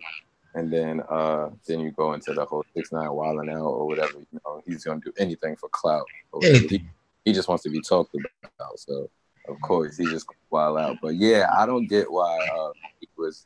And 0.56 0.71
then 0.71 1.02
uh 1.10 1.50
then 1.67 1.80
you 1.82 1.91
go 1.91 2.13
into 2.13 2.34
the 2.34 2.45
whole 2.45 2.63
six 2.76 2.91
nine 2.91 3.12
wilding 3.12 3.50
out 3.50 3.65
or 3.65 3.86
whatever. 3.88 4.13
You 4.19 4.39
know, 4.45 4.62
he's 4.65 4.84
gonna 4.84 5.02
do 5.04 5.13
anything 5.17 5.56
for 5.58 5.69
clout. 5.69 6.06
or 6.32 6.39
whatever. 6.39 6.58
Anything. 6.58 6.89
He 7.26 7.34
just 7.34 7.48
wants 7.48 7.64
to 7.64 7.70
be 7.70 7.82
talked 7.82 8.16
about. 8.16 8.80
So 8.80 9.10
of 9.48 9.60
course 9.62 9.98
he 9.98 10.06
just 10.06 10.28
wild 10.50 10.78
out. 10.78 10.98
But 11.02 11.16
yeah, 11.16 11.50
I 11.56 11.66
don't 11.66 11.88
get 11.88 12.12
why 12.12 12.38
uh 12.48 12.72
he 13.00 13.08
was 13.18 13.46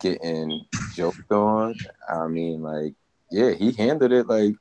getting 0.00 0.64
joked 0.94 1.30
on. 1.30 1.74
I 2.08 2.26
mean, 2.26 2.62
like, 2.62 2.94
yeah, 3.30 3.52
he 3.52 3.72
handled 3.72 4.12
it 4.12 4.26
like 4.26 4.54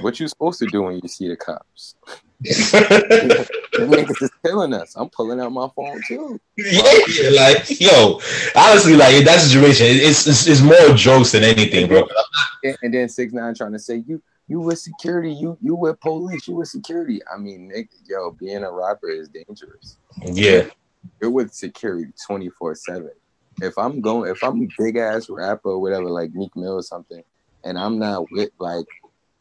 what 0.00 0.18
you 0.18 0.26
supposed 0.26 0.58
to 0.58 0.66
do 0.66 0.82
when 0.82 1.00
you 1.00 1.08
see 1.08 1.28
the 1.28 1.36
cops. 1.36 1.94
The 2.40 3.86
niggas 3.86 4.22
is 4.22 4.30
killing 4.44 4.74
us. 4.74 4.94
I'm 4.96 5.08
pulling 5.08 5.40
out 5.40 5.50
my 5.50 5.68
phone 5.74 6.00
too. 6.06 6.40
yeah, 6.56 6.82
yeah, 7.08 7.30
like 7.30 7.80
yo, 7.80 8.20
honestly, 8.54 8.94
like 8.94 9.14
in 9.14 9.24
that 9.24 9.40
situation, 9.40 9.86
it's, 9.88 10.26
it's 10.26 10.46
it's 10.46 10.60
more 10.60 10.94
jokes 10.96 11.32
than 11.32 11.44
anything, 11.44 11.88
bro. 11.88 12.06
And, 12.62 12.76
and 12.82 12.94
then 12.94 13.08
six 13.08 13.32
nine 13.32 13.54
trying 13.54 13.72
to 13.72 13.78
say 13.78 14.04
you 14.06 14.22
you 14.46 14.60
with 14.60 14.78
security, 14.78 15.32
you 15.32 15.56
you 15.60 15.74
with 15.74 16.00
police, 16.00 16.46
you 16.46 16.56
with 16.56 16.68
security. 16.68 17.20
I 17.32 17.38
mean, 17.38 17.68
Nick, 17.68 17.90
yo, 18.04 18.32
being 18.32 18.62
a 18.62 18.70
rapper 18.70 19.08
is 19.08 19.28
dangerous. 19.28 19.98
Yeah, 20.22 20.68
You're 21.20 21.30
with 21.30 21.52
security 21.52 22.12
twenty 22.26 22.50
four 22.50 22.74
seven. 22.74 23.10
If 23.62 23.78
I'm 23.78 24.00
going, 24.00 24.30
if 24.30 24.42
I'm 24.42 24.62
a 24.62 24.68
big 24.78 24.96
ass 24.96 25.30
rapper 25.30 25.70
or 25.70 25.78
whatever, 25.80 26.10
like 26.10 26.32
Meek 26.34 26.54
Mill 26.56 26.74
or 26.74 26.82
something, 26.82 27.22
and 27.64 27.78
I'm 27.78 27.98
not 27.98 28.30
with 28.30 28.50
like 28.58 28.86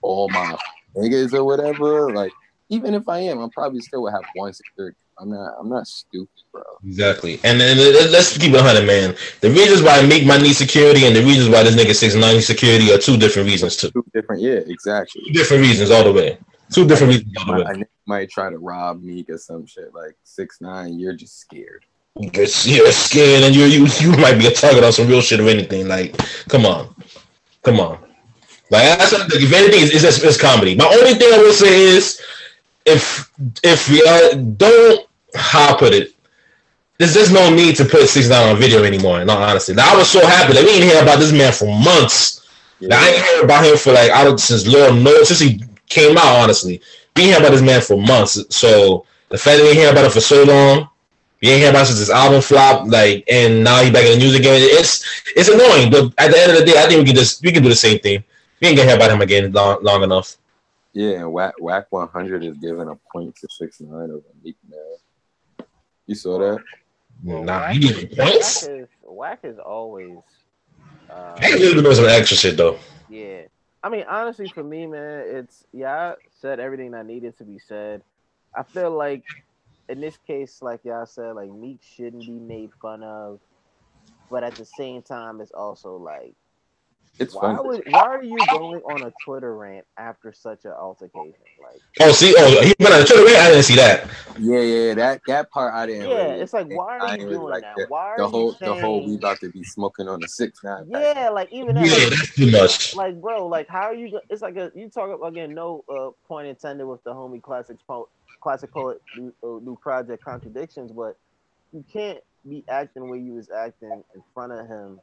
all 0.02 0.30
my 0.30 0.58
niggas 0.96 1.34
or 1.34 1.44
whatever, 1.44 2.14
like 2.14 2.32
even 2.70 2.94
if 2.94 3.10
I 3.10 3.20
am, 3.20 3.40
I'm 3.40 3.50
probably 3.50 3.82
still 3.82 4.04
would 4.04 4.14
have 4.14 4.24
one 4.36 4.54
security. 4.54 4.98
I'm 5.20 5.30
not, 5.30 5.54
I'm 5.60 5.70
not 5.70 5.88
stupid, 5.88 6.28
bro. 6.52 6.64
exactly. 6.86 7.40
And 7.44 7.60
then 7.60 7.78
let- 7.78 8.12
let's 8.12 8.38
keep 8.38 8.54
it 8.54 8.62
hundred, 8.62 8.86
man. 8.86 9.16
The 9.42 9.50
reasons 9.50 9.82
why 9.82 10.00
I 10.00 10.06
make 10.06 10.26
my 10.26 10.38
need 10.38 10.54
security 10.54 11.06
and 11.06 11.16
the 11.16 11.24
reasons 11.24 11.50
why 11.50 11.64
this 11.64 11.76
nigga 11.76 11.96
six 11.96 12.16
nine 12.16 12.42
security 12.42 12.92
are 12.92 12.98
two 12.98 13.18
different 13.18 13.48
reasons 13.48 13.76
too. 13.78 13.92
Two 13.92 14.06
different, 14.14 14.42
yeah, 14.42 14.60
exactly. 14.66 15.22
Two 15.28 15.34
different 15.34 15.62
reasons 15.64 15.92
all 15.92 16.04
the 16.04 16.14
way. 16.14 16.38
Two 16.72 16.88
different 16.88 17.14
reasons 17.14 17.34
all 17.38 17.56
the 17.58 17.64
I, 17.64 17.74
way. 17.74 17.82
I 17.82 17.84
might 18.08 18.30
try 18.30 18.50
to 18.50 18.58
rob 18.58 19.04
Meek 19.04 19.30
or 19.30 19.38
some 19.38 19.66
shit 19.66 19.94
like 19.94 20.16
six 20.24 20.60
nine. 20.62 21.00
You're 21.00 21.14
just 21.14 21.40
scared. 21.40 21.86
You're, 22.20 22.46
you're 22.64 22.92
scared 22.92 23.44
and 23.44 23.56
you 23.56 23.66
you 23.66 23.88
you 24.00 24.12
might 24.18 24.38
be 24.38 24.48
a 24.48 24.52
target 24.52 24.84
on 24.84 24.92
some 24.92 25.08
real 25.08 25.22
shit 25.22 25.40
or 25.40 25.48
anything. 25.48 25.88
Like, 25.88 26.16
come 26.48 26.66
on, 26.66 26.94
come 27.64 27.80
on. 27.80 28.00
Like 28.72 28.98
that's 28.98 29.14
if 29.14 29.54
anything, 29.54 29.84
it's, 29.84 30.04
it's, 30.04 30.24
it's 30.24 30.42
comedy. 30.42 30.76
My 30.76 30.86
only 30.86 31.14
thing 31.14 31.32
I 31.34 31.38
will 31.38 31.54
say 31.54 31.84
is, 31.84 32.20
if 32.86 33.32
if 33.64 33.90
we 33.90 34.04
uh, 34.08 34.36
don't 34.36 35.08
how 35.36 35.74
I 35.74 35.78
put 35.78 35.94
it, 35.94 36.14
there's 36.98 37.14
just 37.14 37.34
no 37.34 37.54
need 37.54 37.76
to 37.78 37.86
put 37.86 38.08
six 38.08 38.30
nine 38.30 38.50
on 38.50 38.58
video 38.58 38.84
anymore. 38.84 39.22
In 39.22 39.30
all 39.30 39.42
honesty, 39.42 39.74
now, 39.74 39.94
I 39.94 39.98
was 39.98 40.10
so 40.10 40.26
happy 40.26 40.54
that 40.54 40.64
we 40.64 40.74
didn't 40.74 40.90
hear 40.90 41.02
about 41.02 41.20
this 41.20 41.32
man 41.32 41.52
for 41.52 41.66
months. 41.66 42.48
Now, 42.82 43.00
I 43.02 43.10
ain't 43.10 43.26
heard 43.26 43.44
about 43.46 43.66
him 43.66 43.78
for 43.78 43.94
like 43.94 44.12
out 44.12 44.28
of 44.28 44.40
since 44.40 44.68
Lord 44.68 44.96
knows 44.96 45.30
since 45.30 45.40
he 45.40 45.64
came 45.90 46.18
out. 46.18 46.44
Honestly, 46.44 46.82
we 47.16 47.32
heard 47.32 47.42
about 47.42 47.52
this 47.52 47.62
man 47.62 47.82
for 47.82 47.98
months. 47.98 48.44
So 48.56 49.06
the 49.30 49.38
fact 49.38 49.58
that 49.58 49.64
we 49.64 49.70
ain't 49.70 49.78
hear 49.78 49.92
about 49.92 50.06
him 50.06 50.12
for 50.12 50.22
so 50.22 50.44
long, 50.44 50.90
we 51.42 51.50
ain't 51.50 51.62
hear 51.62 51.70
about 51.70 51.88
since 51.88 52.00
his 52.00 52.10
album 52.10 52.42
flop. 52.42 52.88
Like, 52.88 53.24
and 53.30 53.64
now 53.64 53.82
he 53.82 53.92
back 53.92 54.06
in 54.06 54.20
the 54.20 54.26
news 54.26 54.36
again. 54.36 54.60
It's 54.60 55.04
it's 55.36 55.50
annoying, 55.50 55.92
but 55.92 56.14
at 56.18 56.32
the 56.32 56.40
end 56.40 56.52
of 56.52 56.60
the 56.60 56.66
day, 56.66 56.78
I 56.78 56.88
think 56.88 57.00
we 57.00 57.06
can 57.06 57.16
just 57.16 57.42
we 57.42 57.52
can 57.52 57.64
do 57.64 57.70
the 57.70 57.76
same 57.76 58.00
thing. 58.00 58.24
We 58.62 58.68
ain't 58.68 58.78
gonna 58.78 58.90
hear 58.90 58.98
about 58.98 59.12
him 59.12 59.22
again 59.22 59.52
long, 59.52 59.84
long 59.84 60.04
enough. 60.04 60.38
Yeah, 60.94 61.22
and 61.22 61.34
Wack 61.34 61.56
Wack 61.60 61.88
100 61.90 62.44
is 62.44 62.58
giving 62.58 62.88
a 62.88 62.96
point 63.12 63.36
to 63.38 63.48
six 63.50 63.82
nine 63.82 64.12
over 64.12 64.22
Meek 64.44 64.58
Mill. 64.70 65.68
You 66.06 66.16
saw 66.16 66.38
that? 66.38 66.64
nah, 67.24 67.70
he 67.70 67.80
giving 67.80 68.16
points. 68.16 68.68
Wack 68.68 68.72
is, 68.72 68.88
whack 69.02 69.40
is 69.44 69.58
always. 69.58 70.18
Uh, 71.10 71.36
I 71.40 71.48
ain't 71.48 71.60
doing 71.60 71.96
some 71.96 72.06
extra 72.06 72.38
shit 72.38 72.58
though. 72.58 72.78
Yeah. 73.10 73.44
I 73.84 73.90
mean, 73.90 74.06
honestly, 74.08 74.48
for 74.48 74.64
me, 74.64 74.88
man, 74.88 75.26
it's 75.28 75.66
yeah, 75.74 75.94
I 75.94 76.16
said 76.40 76.60
everything 76.60 76.92
that 76.92 77.06
needed 77.06 77.38
to 77.40 77.44
be 77.44 77.60
said. 77.60 78.02
I 78.56 78.64
feel 78.64 78.92
like 78.92 79.24
in 79.90 80.00
this 80.00 80.18
case, 80.26 80.62
like 80.62 80.86
y'all 80.86 81.06
said, 81.06 81.36
like 81.36 81.52
Meek 81.52 81.80
shouldn't 81.82 82.26
be 82.26 82.40
made 82.40 82.72
fun 82.82 83.04
of, 83.04 83.40
but 84.30 84.44
at 84.44 84.56
the 84.56 84.66
same 84.66 85.02
time, 85.02 85.42
it's 85.42 85.52
also 85.52 85.98
like, 85.98 86.36
It's 87.20 87.36
why 87.36 87.56
fun. 87.56 87.68
would 87.68 87.84
why 87.86 88.08
are 88.08 88.24
you 88.24 88.36
going 88.50 88.82
on 88.82 89.04
a 89.04 89.12
Twitter 89.24 89.56
rant 89.56 89.86
after 89.98 90.34
such 90.34 90.66
an 90.66 90.72
altercation? 90.72 91.36
Like, 91.62 91.80
Oh, 92.02 92.12
see, 92.12 92.34
oh, 92.36 92.62
he 92.64 92.74
went 92.80 92.94
on 92.96 93.02
the 93.02 93.06
Twitter. 93.06 93.24
Rant. 93.26 93.38
I 93.38 93.50
didn't 93.50 93.64
see 93.64 93.76
that. 93.76 94.10
Yeah, 94.40 94.60
yeah, 94.62 94.94
that 94.96 95.22
that 95.28 95.52
part 95.52 95.76
I 95.76 95.86
didn't. 95.86 96.10
yeah, 96.10 96.16
really- 96.30 96.42
it's 96.42 96.54
like, 96.54 96.68
why 96.70 96.98
are 96.98 97.08
didn't 97.10 97.22
you 97.22 97.26
really 97.28 97.38
doing 97.38 97.50
like 97.52 97.62
that? 97.62 97.76
the, 97.78 97.86
Why 97.88 98.00
are 98.08 98.18
the 98.18 98.24
you 98.24 98.30
whole 98.30 98.54
saying, 98.54 98.76
the 98.76 98.82
whole 98.82 99.06
we 99.06 99.16
about 99.16 99.40
to 99.42 99.50
be 99.52 99.64
smoking 99.64 100.08
on 100.08 100.22
the 100.22 100.28
six 100.28 100.64
nine. 100.64 100.86
Yeah, 100.90 101.30
like 101.30 101.54
even 101.54 101.76
that, 101.76 101.86
Yeah, 101.86 101.92
like, 101.94 102.10
that's 102.10 102.36
too 102.36 102.52
much. 102.52 102.96
like 102.96 103.22
bro, 103.22 103.46
like 103.48 103.68
how 103.68 103.84
are 103.84 103.94
you? 103.94 104.10
go- 104.10 104.22
It's 104.32 104.42
like 104.42 104.58
a 104.58 104.72
you 104.74 104.90
talk 104.90 105.12
about 105.16 105.28
again. 105.28 105.54
No 105.54 105.84
uh, 105.88 106.10
point 106.28 106.48
intended 106.48 106.88
with 106.88 107.04
the 107.04 107.14
homie 107.14 107.42
classic 107.44 107.78
po- 107.88 108.10
classic 108.42 108.72
poet 108.72 109.02
new, 109.16 109.32
uh, 109.44 109.60
new 109.64 109.78
project 109.80 110.24
contradictions, 110.26 110.92
but 110.92 111.16
you 111.72 111.86
can't 111.94 112.20
be 112.50 112.64
acting 112.68 113.08
where 113.08 113.20
you 113.20 113.34
was 113.34 113.52
acting 113.52 114.04
in 114.16 114.24
front 114.34 114.52
of 114.52 114.68
him 114.68 115.00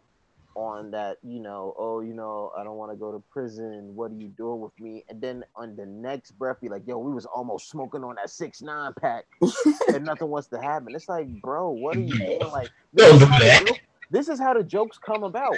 on 0.55 0.91
that. 0.93 1.19
You 1.23 1.41
know, 1.41 1.75
oh, 1.79 2.01
you 2.01 2.15
know, 2.15 2.53
I 2.59 2.65
don't 2.65 2.77
want 2.77 2.93
to 2.93 2.97
go 2.97 3.13
to 3.13 3.23
prison. 3.31 3.95
What 3.95 4.11
are 4.11 4.15
you 4.15 4.29
doing 4.29 4.61
with 4.61 4.79
me? 4.81 5.05
And 5.09 5.21
then 5.21 5.45
on 5.57 5.77
the 5.77 5.87
next 5.87 6.33
breath, 6.33 6.61
be 6.61 6.69
like, 6.69 6.87
yo, 6.87 6.99
we 6.99 7.13
was 7.13 7.27
almost 7.27 7.71
smoking 7.71 8.05
on 8.05 8.17
that 8.17 8.31
six 8.31 8.63
nine 8.63 8.93
pack, 9.01 9.25
and 9.95 10.05
nothing 10.05 10.29
wants 10.29 10.49
to 10.49 10.61
happen. 10.61 10.95
It's 10.95 11.09
like, 11.09 11.29
bro, 11.43 11.71
what 11.71 11.97
are 11.97 12.01
you 12.01 12.19
doing? 12.19 12.51
Like, 12.53 12.71
Don't 12.95 13.19
do 13.19 13.25
how 13.27 13.39
that. 13.39 13.67
joke- 13.67 13.81
this 14.11 14.29
is 14.29 14.41
how 14.41 14.55
the 14.55 14.65
jokes 14.65 14.99
come 14.99 15.23
about. 15.23 15.57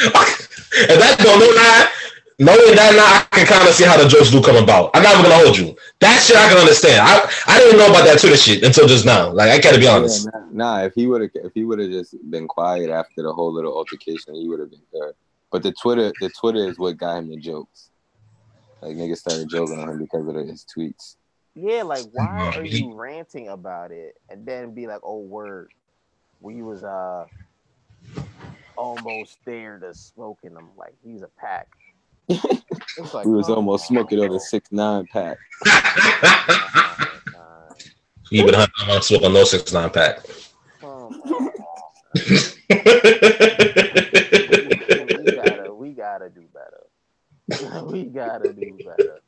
And 0.88 1.00
that 1.02 1.18
don't 1.18 1.38
know 1.40 1.54
that. 1.54 1.92
Knowing 2.40 2.74
that 2.74 2.96
now, 2.96 3.04
I 3.04 3.44
can 3.44 3.46
kind 3.46 3.68
of 3.68 3.74
see 3.74 3.84
how 3.84 4.02
the 4.02 4.08
jokes 4.08 4.30
do 4.30 4.40
come 4.42 4.56
about. 4.56 4.90
I'm 4.94 5.02
not 5.02 5.12
even 5.12 5.30
gonna 5.30 5.44
hold 5.44 5.58
you. 5.58 5.76
That 6.00 6.22
shit 6.22 6.38
I 6.38 6.48
can 6.48 6.56
understand. 6.56 7.02
I 7.02 7.20
I 7.46 7.58
didn't 7.58 7.78
know 7.78 7.90
about 7.90 8.06
that 8.06 8.18
Twitter 8.18 8.38
shit 8.38 8.64
until 8.64 8.88
just 8.88 9.04
now. 9.04 9.30
Like 9.30 9.50
I 9.50 9.60
gotta 9.60 9.78
be 9.78 9.86
honest. 9.86 10.24
Yeah, 10.24 10.40
nah, 10.50 10.78
nah, 10.78 10.84
if 10.84 10.94
he 10.94 11.06
would 11.06 11.20
have 11.20 11.30
if 11.34 11.52
he 11.52 11.64
would 11.64 11.78
have 11.78 11.90
just 11.90 12.16
been 12.30 12.48
quiet 12.48 12.88
after 12.88 13.22
the 13.22 13.30
whole 13.30 13.52
little 13.52 13.76
altercation, 13.76 14.34
he 14.34 14.48
would 14.48 14.58
have 14.58 14.70
been 14.70 14.80
good. 14.90 15.12
But 15.52 15.62
the 15.62 15.74
Twitter 15.82 16.10
the 16.18 16.30
Twitter 16.30 16.66
is 16.66 16.78
what 16.78 16.96
got 16.96 17.18
him 17.18 17.28
the 17.28 17.36
jokes. 17.36 17.90
Like 18.80 18.96
niggas 18.96 19.18
started 19.18 19.50
joking 19.50 19.78
on 19.78 19.90
him 19.90 19.98
because 19.98 20.26
of 20.26 20.34
his 20.34 20.64
tweets. 20.64 21.16
Yeah, 21.54 21.82
like 21.82 22.06
why 22.12 22.52
are 22.56 22.64
you 22.64 22.94
ranting 22.94 23.48
about 23.48 23.90
it 23.90 24.16
and 24.30 24.46
then 24.46 24.72
be 24.72 24.86
like, 24.86 25.00
oh 25.02 25.18
word, 25.18 25.72
we 26.40 26.62
was 26.62 26.84
uh 26.84 27.26
almost 28.76 29.36
there 29.44 29.78
to 29.78 29.92
smoking 29.92 30.54
them 30.54 30.70
like 30.78 30.94
he's 31.04 31.20
a 31.20 31.28
pack. 31.38 31.68
It's 32.30 33.14
like, 33.14 33.26
We 33.26 33.32
was 33.32 33.46
come 33.46 33.56
almost 33.56 33.86
smoking 33.86 34.20
on 34.20 34.32
a 34.32 34.40
six 34.40 34.70
nine 34.70 35.06
pack. 35.06 35.38
He 38.30 38.44
been 38.44 38.54
hunting 38.54 38.90
on 38.90 39.02
smoking 39.02 39.32
no 39.32 39.44
six 39.44 39.72
nine 39.72 39.90
pack. 39.90 40.20
Come 40.80 41.20
we 45.10 45.32
gotta 45.34 45.74
we 45.74 45.90
gotta 45.92 46.28
do 46.30 46.44
better. 46.54 47.82
we 47.86 48.04
gotta 48.04 48.52
do 48.52 48.80
better. 48.84 49.20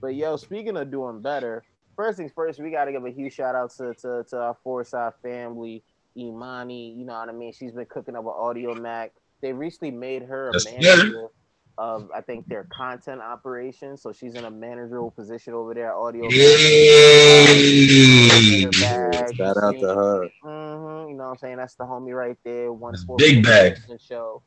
But 0.00 0.14
yo, 0.14 0.36
speaking 0.36 0.76
of 0.76 0.90
doing 0.90 1.22
better, 1.22 1.64
first 1.96 2.18
things 2.18 2.32
first, 2.34 2.60
we 2.60 2.70
gotta 2.70 2.92
give 2.92 3.04
a 3.04 3.10
huge 3.10 3.34
shout 3.34 3.54
out 3.54 3.70
to 3.78 3.94
to, 3.94 4.24
to 4.28 4.36
our 4.38 4.56
Four 4.62 4.84
Side 4.84 5.12
family, 5.22 5.82
Imani. 6.16 6.92
You 6.92 7.06
know 7.06 7.14
what 7.14 7.28
I 7.28 7.32
mean? 7.32 7.52
She's 7.52 7.72
been 7.72 7.86
cooking 7.86 8.16
up 8.16 8.24
an 8.24 8.30
Audiomack. 8.30 9.10
They 9.40 9.52
recently 9.52 9.90
made 9.90 10.22
her 10.22 10.50
a 10.50 10.52
Yes, 10.54 10.64
manager 10.64 11.28
of 11.76 12.08
I 12.14 12.20
think 12.20 12.46
their 12.48 12.66
content 12.72 13.20
operations. 13.20 14.02
So 14.02 14.12
she's 14.12 14.34
in 14.34 14.44
a 14.44 14.50
managerial 14.50 15.10
position 15.10 15.54
over 15.54 15.74
there 15.74 15.94
Audio. 15.94 16.28
Yay! 16.28 17.50
Shout 18.72 19.56
out 19.56 19.78
to 19.80 19.94
her. 19.94 20.28
hmm 20.42 21.10
you 21.10 21.14
know 21.18 21.24
what 21.24 21.30
I'm 21.30 21.38
saying? 21.38 21.56
That's 21.56 21.74
the 21.74 21.84
homie 21.84 22.16
right 22.16 22.36
there. 22.44 22.72
One 22.72 22.94
big 23.18 23.44
bag. 23.44 23.78
show. 24.00 24.42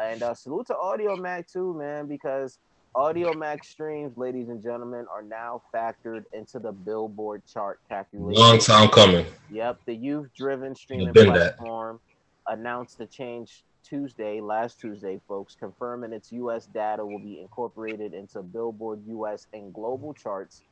And 0.00 0.22
uh, 0.22 0.34
salute 0.34 0.66
to 0.68 0.74
Audiomack 0.74 1.50
too, 1.50 1.74
man, 1.74 2.06
because 2.06 2.58
Audiomack 2.94 3.64
streams, 3.64 4.16
ladies 4.16 4.48
and 4.48 4.62
gentlemen, 4.62 5.06
are 5.12 5.22
now 5.22 5.62
factored 5.74 6.24
into 6.32 6.58
the 6.58 6.72
Billboard 6.72 7.42
chart 7.46 7.80
calculation. 7.88 8.42
Long 8.42 8.58
time 8.58 8.88
coming. 8.88 9.26
Yep, 9.50 9.80
the 9.86 9.94
youth-driven 9.94 10.74
streaming 10.74 11.12
been 11.12 11.32
that. 11.32 11.56
platform 11.58 12.00
announced 12.46 12.98
the 12.98 13.06
change 13.06 13.64
Tuesday, 13.82 14.40
last 14.40 14.80
Tuesday, 14.80 15.20
folks, 15.26 15.56
confirming 15.58 16.12
its 16.12 16.32
U.S. 16.32 16.66
data 16.66 17.04
will 17.04 17.18
be 17.18 17.40
incorporated 17.40 18.14
into 18.14 18.42
Billboard 18.42 19.00
U.S. 19.08 19.46
and 19.52 19.72
global 19.72 20.14
charts. 20.14 20.62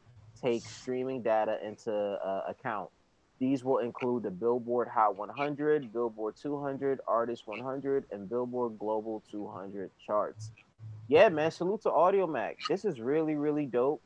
Take 0.41 0.63
streaming 0.63 1.23
data 1.23 1.59
into 1.67 1.93
uh, 1.93 2.43
account. 2.49 2.91
These 3.39 3.65
will 3.65 3.79
include 3.79 4.23
the 4.23 4.31
Billboard 4.31 4.89
Hot 4.89 5.17
100, 5.17 5.93
Billboard 5.93 6.37
200, 6.37 7.01
Artist 7.07 7.47
100, 7.47 8.05
and 8.11 8.29
Billboard 8.29 8.79
Global 8.79 9.23
200 9.31 9.91
charts. 10.05 10.51
Yeah, 11.09 11.29
man, 11.29 11.51
salute 11.51 11.83
to 11.83 11.91
Audiomack. 11.91 12.57
This 12.69 12.85
is 12.85 13.01
really, 13.01 13.35
really 13.35 13.67
dope. 13.67 14.01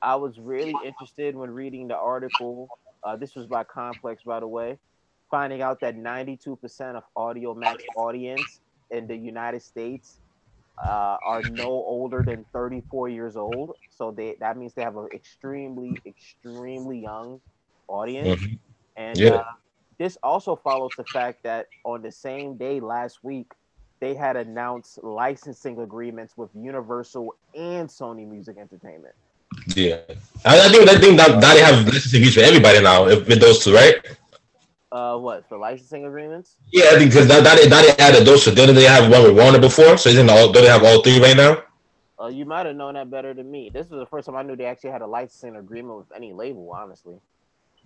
I 0.00 0.16
was 0.16 0.38
really 0.38 0.74
interested 0.84 1.36
when 1.36 1.50
reading 1.50 1.88
the 1.88 1.96
article. 1.96 2.68
Uh, 3.04 3.16
this 3.16 3.34
was 3.34 3.46
by 3.46 3.64
Complex, 3.64 4.24
by 4.24 4.40
the 4.40 4.48
way, 4.48 4.78
finding 5.32 5.62
out 5.62 5.80
that 5.80 5.96
92% 5.96 6.96
of 6.96 7.04
Audiomack's 7.16 7.86
audience 7.96 8.60
in 8.90 9.08
the 9.08 9.16
United 9.16 9.62
States 9.62 10.20
uh, 10.78 11.16
are 11.24 11.42
no 11.42 11.66
older 11.66 12.22
than 12.22 12.44
34 12.52 13.08
years 13.08 13.36
old. 13.36 13.72
So 13.88 14.12
they 14.12 14.36
that 14.40 14.56
means 14.56 14.74
they 14.74 14.82
have 14.82 14.96
an 14.96 15.08
extremely, 15.14 16.02
extremely 16.06 17.00
young 17.00 17.40
audience. 17.88 18.28
Mhm. 18.28 18.58
And 18.96 19.18
Yeah. 19.20 19.36
uh, 19.36 19.44
this 19.98 20.18
also 20.22 20.56
follows 20.56 20.94
the 20.96 21.04
fact 21.04 21.42
that 21.44 21.66
on 21.84 22.02
the 22.02 22.12
same 22.12 22.56
day 22.58 22.80
last 22.80 23.24
week, 23.24 23.50
they 24.00 24.14
had 24.14 24.36
announced 24.36 25.02
licensing 25.02 25.80
agreements 25.80 26.36
with 26.36 26.50
Universal 26.54 27.34
and 27.54 27.88
Sony 27.88 28.26
Music 28.28 28.56
Entertainment. 28.58 29.14
Yeah, 29.76 30.00
I, 30.44 30.66
I 30.66 30.68
think 30.68 30.88
I 30.90 30.96
think 30.98 31.16
that, 31.18 31.40
that 31.40 31.54
they 31.54 31.60
have 31.62 31.86
licensing 31.86 32.22
fees 32.22 32.34
for 32.34 32.40
everybody 32.40 32.82
now. 32.82 33.06
If 33.06 33.28
with 33.28 33.40
those 33.40 33.62
two, 33.62 33.74
right? 33.74 33.96
Uh, 34.92 35.16
what 35.16 35.48
for 35.48 35.56
licensing 35.56 36.04
agreements? 36.04 36.56
Yeah, 36.70 36.98
because 36.98 37.26
that, 37.28 37.42
that, 37.44 37.56
they- 37.58 37.68
that 37.68 37.96
they 37.96 38.04
added 38.04 38.26
those 38.26 38.44
two. 38.44 38.54
Didn't 38.54 38.74
they 38.74 38.84
have 38.84 39.10
one 39.10 39.22
with 39.22 39.34
Warner 39.34 39.58
before? 39.58 39.96
So 39.96 40.10
isn't 40.10 40.28
all? 40.28 40.52
Do 40.52 40.60
they 40.60 40.66
have 40.68 40.84
all 40.84 41.02
three 41.02 41.18
right 41.18 41.36
now? 41.36 41.62
Uh, 42.20 42.26
you 42.28 42.44
might 42.44 42.66
have 42.66 42.76
known 42.76 42.94
that 42.94 43.10
better 43.10 43.32
than 43.32 43.50
me. 43.50 43.70
This 43.72 43.88
was 43.88 43.98
the 43.98 44.06
first 44.06 44.26
time 44.26 44.36
I 44.36 44.42
knew 44.42 44.54
they 44.54 44.66
actually 44.66 44.90
had 44.90 45.00
a 45.00 45.06
licensing 45.06 45.56
agreement 45.56 45.96
with 45.96 46.12
any 46.14 46.32
label, 46.34 46.70
honestly. 46.72 47.16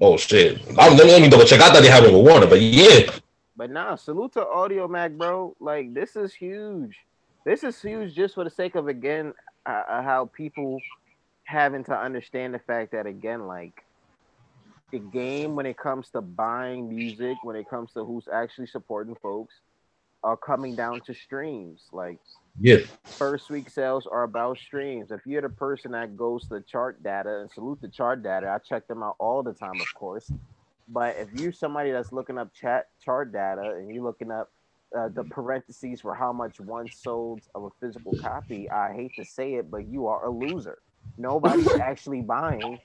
Oh 0.00 0.16
shit! 0.18 0.60
I'm, 0.76 0.96
let, 0.96 1.06
me, 1.06 1.12
let 1.12 1.22
me 1.22 1.28
double 1.30 1.44
check. 1.46 1.60
I 1.60 1.70
thought 1.70 1.82
they 1.82 1.88
had 1.88 2.02
one 2.04 2.12
with 2.12 2.26
Warner, 2.26 2.46
but 2.48 2.60
yeah, 2.60 3.08
But 3.56 3.70
nah, 3.70 3.94
salute 3.94 4.32
to 4.34 4.40
Audiomack, 4.40 5.16
bro. 5.16 5.56
Like 5.60 5.94
this 5.94 6.16
is 6.16 6.34
huge. 6.34 6.98
This 7.44 7.62
is 7.62 7.80
huge 7.80 8.14
just 8.14 8.34
for 8.34 8.44
the 8.44 8.50
sake 8.50 8.74
of 8.74 8.88
again 8.88 9.32
uh, 9.64 9.84
uh, 9.88 10.02
how 10.02 10.26
people 10.26 10.80
having 11.44 11.84
to 11.84 11.96
understand 11.96 12.52
the 12.52 12.58
fact 12.58 12.90
that 12.92 13.06
again, 13.06 13.46
like 13.46 13.84
the 14.90 14.98
game 14.98 15.56
when 15.56 15.66
it 15.66 15.76
comes 15.76 16.10
to 16.10 16.20
buying 16.20 16.88
music, 16.88 17.36
when 17.42 17.56
it 17.56 17.68
comes 17.68 17.92
to 17.92 18.04
who's 18.04 18.28
actually 18.32 18.66
supporting 18.66 19.16
folks, 19.16 19.54
are 20.22 20.36
coming 20.36 20.74
down 20.74 21.00
to 21.02 21.14
streams. 21.14 21.82
Like 21.92 22.18
yeah. 22.60 22.78
first 23.04 23.50
week 23.50 23.70
sales 23.70 24.06
are 24.06 24.22
about 24.22 24.58
streams. 24.58 25.10
If 25.10 25.26
you're 25.26 25.42
the 25.42 25.48
person 25.48 25.92
that 25.92 26.16
goes 26.16 26.48
to 26.48 26.60
chart 26.60 27.02
data 27.02 27.40
and 27.40 27.50
salute 27.50 27.80
the 27.80 27.88
chart 27.88 28.22
data, 28.22 28.48
I 28.48 28.58
check 28.58 28.86
them 28.86 29.02
out 29.02 29.16
all 29.18 29.42
the 29.42 29.52
time, 29.52 29.80
of 29.80 29.94
course. 29.94 30.30
But 30.88 31.16
if 31.16 31.32
you're 31.32 31.52
somebody 31.52 31.90
that's 31.90 32.12
looking 32.12 32.38
up 32.38 32.54
chat 32.54 32.88
chart 33.04 33.32
data 33.32 33.74
and 33.76 33.92
you're 33.92 34.04
looking 34.04 34.30
up 34.30 34.50
uh, 34.96 35.08
the 35.08 35.24
parentheses 35.24 36.00
for 36.00 36.14
how 36.14 36.32
much 36.32 36.60
one 36.60 36.88
sold 36.88 37.40
of 37.54 37.64
a 37.64 37.70
physical 37.80 38.12
copy, 38.20 38.70
I 38.70 38.92
hate 38.92 39.12
to 39.16 39.24
say 39.24 39.54
it, 39.54 39.70
but 39.70 39.88
you 39.88 40.06
are 40.06 40.26
a 40.26 40.30
loser. 40.30 40.78
Nobody's 41.18 41.72
actually 41.80 42.22
buying 42.22 42.78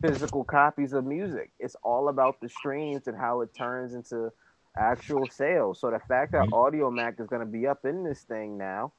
physical 0.00 0.44
copies 0.44 0.92
of 0.92 1.04
music. 1.04 1.50
It's 1.58 1.76
all 1.82 2.08
about 2.08 2.40
the 2.40 2.48
streams 2.48 3.06
and 3.06 3.16
how 3.16 3.40
it 3.42 3.54
turns 3.54 3.94
into 3.94 4.30
actual 4.76 5.26
sales. 5.28 5.80
So 5.80 5.90
the 5.90 6.00
fact 6.08 6.32
that 6.32 6.48
Audiomack 6.48 7.20
is 7.20 7.26
going 7.26 7.40
to 7.40 7.46
be 7.46 7.66
up 7.66 7.84
in 7.84 8.04
this 8.04 8.22
thing 8.22 8.56
now, 8.56 8.92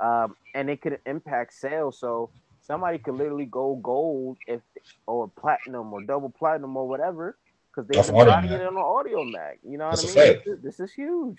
um, 0.00 0.36
and 0.54 0.70
it 0.70 0.80
could 0.80 0.98
impact 1.06 1.54
sales. 1.54 1.98
So 1.98 2.30
somebody 2.62 2.98
could 2.98 3.14
literally 3.14 3.46
go 3.46 3.76
gold 3.82 4.38
if 4.46 4.60
or 5.06 5.28
platinum 5.28 5.92
or 5.92 6.02
double 6.02 6.30
platinum 6.30 6.76
or 6.76 6.88
whatever 6.88 7.36
because 7.74 7.88
they 7.88 7.98
are 7.98 8.20
Audio 8.20 8.24
buying 8.24 8.50
Mac. 8.50 8.60
it 8.60 8.66
on 8.66 8.74
Audiomack. 8.74 9.56
You 9.62 9.78
know 9.78 9.88
what 9.88 10.00
That's 10.00 10.16
I 10.16 10.20
a 10.20 10.26
mean? 10.28 10.38
This 10.44 10.54
is, 10.56 10.62
this 10.62 10.80
is 10.80 10.92
huge. 10.92 11.38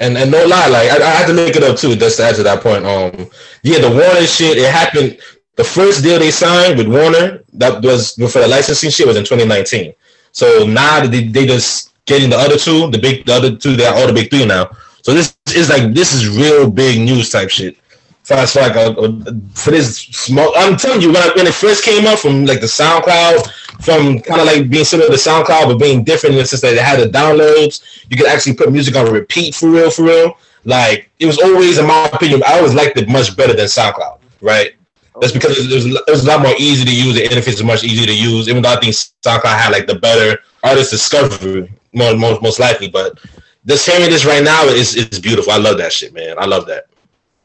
And 0.00 0.16
and 0.16 0.30
no 0.30 0.46
lie, 0.46 0.68
like 0.68 0.90
I, 0.90 0.96
I 0.96 1.10
had 1.10 1.26
to 1.26 1.34
make 1.34 1.56
it 1.56 1.62
up 1.62 1.76
too. 1.76 1.94
Just 1.94 2.16
to 2.16 2.24
add 2.24 2.36
to 2.36 2.42
that 2.44 2.62
point, 2.62 2.86
um, 2.86 3.28
yeah, 3.62 3.78
the 3.80 3.90
warning 3.90 4.26
shit. 4.26 4.56
It 4.56 4.70
happened. 4.70 5.18
The 5.56 5.64
first 5.64 6.02
deal 6.02 6.18
they 6.18 6.30
signed 6.30 6.78
with 6.78 6.88
Warner 6.88 7.42
that 7.54 7.82
was 7.82 8.14
for 8.14 8.40
the 8.40 8.48
licensing 8.48 8.90
shit 8.90 9.06
was 9.06 9.16
in 9.16 9.24
2019. 9.24 9.94
So 10.32 10.66
now 10.66 11.06
they 11.06 11.24
they 11.24 11.46
just 11.46 11.92
getting 12.06 12.30
the 12.30 12.36
other 12.36 12.56
two, 12.56 12.90
the 12.90 12.98
big 12.98 13.24
the 13.26 13.34
other 13.34 13.56
two, 13.56 13.76
they're 13.76 13.94
all 13.94 14.06
the 14.06 14.12
big 14.12 14.30
three 14.30 14.44
now. 14.46 14.70
So 15.02 15.14
this 15.14 15.36
is 15.54 15.68
like 15.68 15.94
this 15.94 16.12
is 16.12 16.28
real 16.28 16.70
big 16.70 17.00
news 17.00 17.30
type 17.30 17.50
shit. 17.50 17.76
For 18.24 18.36
like 18.36 18.74
a, 18.74 18.90
a- 18.92 19.22
for 19.54 19.70
this 19.70 20.30
I'm 20.30 20.76
telling 20.78 21.02
you, 21.02 21.08
when, 21.12 21.18
I, 21.18 21.32
when 21.36 21.46
it 21.46 21.52
first 21.54 21.84
came 21.84 22.06
up 22.06 22.18
from 22.18 22.46
like 22.46 22.60
the 22.60 22.66
SoundCloud, 22.66 23.50
from 23.84 24.18
kind 24.20 24.40
of 24.40 24.46
like 24.46 24.70
being 24.70 24.84
similar 24.86 25.10
to 25.10 25.16
SoundCloud, 25.16 25.66
but 25.68 25.78
being 25.78 26.04
different 26.04 26.34
in 26.34 26.40
the 26.40 26.46
sense 26.46 26.62
that 26.62 26.72
it 26.72 26.80
had 26.82 27.00
the 27.00 27.06
downloads, 27.06 27.82
you 28.08 28.16
could 28.16 28.26
actually 28.26 28.54
put 28.54 28.72
music 28.72 28.96
on 28.96 29.12
repeat 29.12 29.54
for 29.54 29.68
real, 29.68 29.90
for 29.90 30.04
real. 30.04 30.38
Like 30.64 31.10
it 31.18 31.26
was 31.26 31.38
always, 31.38 31.76
in 31.76 31.86
my 31.86 32.08
opinion, 32.12 32.42
I 32.46 32.56
always 32.58 32.72
liked 32.72 32.96
it 32.96 33.08
much 33.10 33.36
better 33.36 33.52
than 33.52 33.66
SoundCloud, 33.66 34.18
right? 34.40 34.72
That's 35.20 35.32
because 35.32 35.58
it 35.58 35.74
was, 35.74 35.86
it 35.86 36.10
was 36.10 36.24
a 36.24 36.28
lot 36.28 36.42
more 36.42 36.54
easy 36.58 36.84
to 36.84 36.94
use. 36.94 37.14
The 37.14 37.22
interface 37.22 37.54
is 37.54 37.62
much 37.62 37.84
easier 37.84 38.06
to 38.06 38.14
use, 38.14 38.48
even 38.48 38.62
though 38.62 38.72
I 38.72 38.80
think 38.80 38.94
SoundCloud 38.94 39.58
had 39.58 39.72
like 39.72 39.86
the 39.86 39.94
better 39.94 40.40
artist 40.62 40.90
discovery, 40.90 41.72
more, 41.92 42.16
most 42.16 42.42
most 42.42 42.58
likely. 42.58 42.88
But 42.88 43.18
just 43.66 43.88
hearing 43.88 44.10
this 44.10 44.24
right 44.24 44.42
now 44.42 44.64
is 44.64 44.96
is 44.96 45.20
beautiful. 45.20 45.52
I 45.52 45.58
love 45.58 45.78
that 45.78 45.92
shit, 45.92 46.12
man. 46.12 46.36
I 46.38 46.46
love 46.46 46.66
that. 46.66 46.86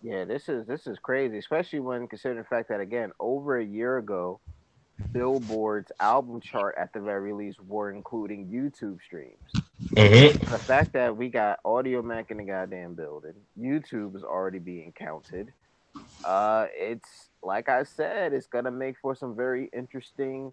Yeah, 0.01 0.25
this 0.25 0.49
is 0.49 0.65
this 0.65 0.87
is 0.87 0.97
crazy, 0.97 1.37
especially 1.37 1.79
when 1.79 2.07
considering 2.07 2.39
the 2.39 2.47
fact 2.47 2.69
that 2.69 2.79
again, 2.79 3.11
over 3.19 3.59
a 3.59 3.65
year 3.65 3.97
ago, 3.97 4.39
Billboard's 5.11 5.91
album 5.99 6.39
chart 6.41 6.75
at 6.77 6.93
the 6.93 6.99
very 6.99 7.33
least 7.33 7.59
were 7.61 7.91
including 7.91 8.47
YouTube 8.47 8.99
streams. 9.01 9.51
hmm 9.89 10.37
The 10.51 10.59
fact 10.59 10.93
that 10.93 11.15
we 11.15 11.29
got 11.29 11.61
Audiomack 11.63 12.31
in 12.31 12.37
the 12.37 12.43
goddamn 12.43 12.95
building, 12.95 13.33
YouTube 13.59 14.15
is 14.15 14.23
already 14.23 14.59
being 14.59 14.91
counted. 14.91 15.51
Uh, 16.23 16.67
it's 16.73 17.28
like 17.43 17.69
I 17.69 17.83
said, 17.83 18.33
it's 18.33 18.47
gonna 18.47 18.71
make 18.71 18.95
for 19.01 19.15
some 19.15 19.35
very 19.35 19.69
interesting 19.73 20.51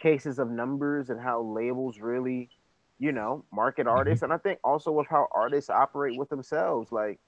cases 0.00 0.38
of 0.38 0.50
numbers 0.50 1.10
and 1.10 1.20
how 1.20 1.42
labels 1.42 1.98
really, 1.98 2.50
you 2.98 3.12
know, 3.12 3.44
market 3.52 3.86
mm-hmm. 3.86 3.96
artists, 3.96 4.22
and 4.22 4.32
I 4.32 4.38
think 4.38 4.58
also 4.62 4.92
with 4.92 5.06
how 5.08 5.28
artists 5.34 5.70
operate 5.70 6.18
with 6.18 6.28
themselves. 6.28 6.92
Like, 6.92 7.18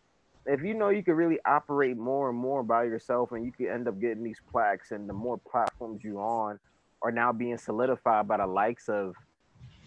if 0.47 0.63
you 0.63 0.75
know 0.75 0.89
you 0.91 1.03
could 1.03 1.15
really 1.15 1.39
operate 1.47 1.97
more 1.97 2.31
and 2.31 2.39
more 2.39 2.63
by 2.63 2.85
yourself, 2.85 3.33
and 3.33 3.45
you 3.45 3.53
could 3.53 3.69
end 3.69 3.89
up 3.89 4.01
getting 4.01 4.23
these 4.23 4.41
plaques, 4.51 4.91
and 4.91 5.09
the 5.09 5.15
more 5.15 5.39
platforms 5.39 6.03
you 6.05 6.19
on 6.19 6.59
are 7.03 7.13
now 7.13 7.33
being 7.33 7.59
solidified 7.59 8.27
by 8.27 8.39
the 8.39 8.47
likes 8.47 8.89
of 8.89 9.15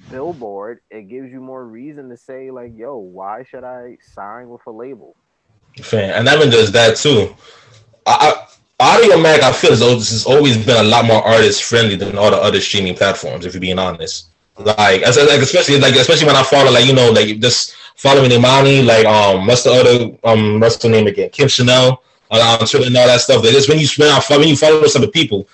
Billboard, 0.10 0.80
it 0.90 1.04
gives 1.04 1.32
you 1.32 1.40
more 1.40 1.66
reason 1.66 2.10
to 2.10 2.18
say 2.18 2.50
like, 2.52 2.72
"Yo, 2.76 2.98
why 2.98 3.44
should 3.44 3.64
I 3.64 3.98
sign 4.02 4.50
with 4.50 4.62
a 4.66 4.72
label?" 4.72 5.16
Fan, 5.82 6.10
and 6.12 6.28
Evan 6.28 6.50
does 6.50 6.72
that 6.72 6.98
too. 6.98 7.36
I, 8.06 8.34
I, 8.34 8.48
Audiomack, 8.82 9.42
I 9.42 9.52
feel 9.54 9.74
as 9.74 9.80
though 9.80 9.94
this 9.94 10.10
has 10.10 10.26
always 10.26 10.58
been 10.58 10.84
a 10.84 10.90
lot 10.90 11.06
more 11.06 11.22
artist 11.22 11.64
friendly 11.66 11.96
than 11.96 12.18
all 12.18 12.32
the 12.32 12.38
other 12.38 12.60
streaming 12.60 12.96
platforms. 12.96 13.46
If 13.46 13.54
you're 13.54 13.62
being 13.62 13.78
honest, 13.78 14.30
like, 14.58 15.04
as, 15.04 15.18
like 15.18 15.40
especially 15.40 15.80
like 15.80 15.96
especially 15.96 16.26
when 16.26 16.36
I 16.36 16.42
follow 16.42 16.72
like 16.72 16.86
you 16.86 16.94
know 16.94 17.12
like 17.12 17.40
just 17.40 17.76
following 17.96 18.32
Imani, 18.32 18.82
like 18.82 19.06
um 19.06 19.46
what's 19.46 19.64
the 19.64 19.72
other 19.72 20.18
um 20.24 20.60
what's 20.60 20.78
the 20.78 20.90
name 20.90 21.06
again? 21.06 21.30
Kim 21.30 21.48
Chanel 21.48 22.02
on, 22.32 22.42
on 22.42 22.66
Twitter 22.66 22.88
and 22.88 22.98
all 22.98 23.06
that 23.06 23.22
stuff. 23.22 23.44
Like, 23.44 23.54
just 23.54 23.70
when 23.70 23.78
you 23.78 23.88
when, 23.98 24.10
I, 24.10 24.20
when 24.30 24.48
you 24.48 24.58
follow 24.58 24.88
some 24.88 25.04
of 25.04 25.14
people, 25.14 25.48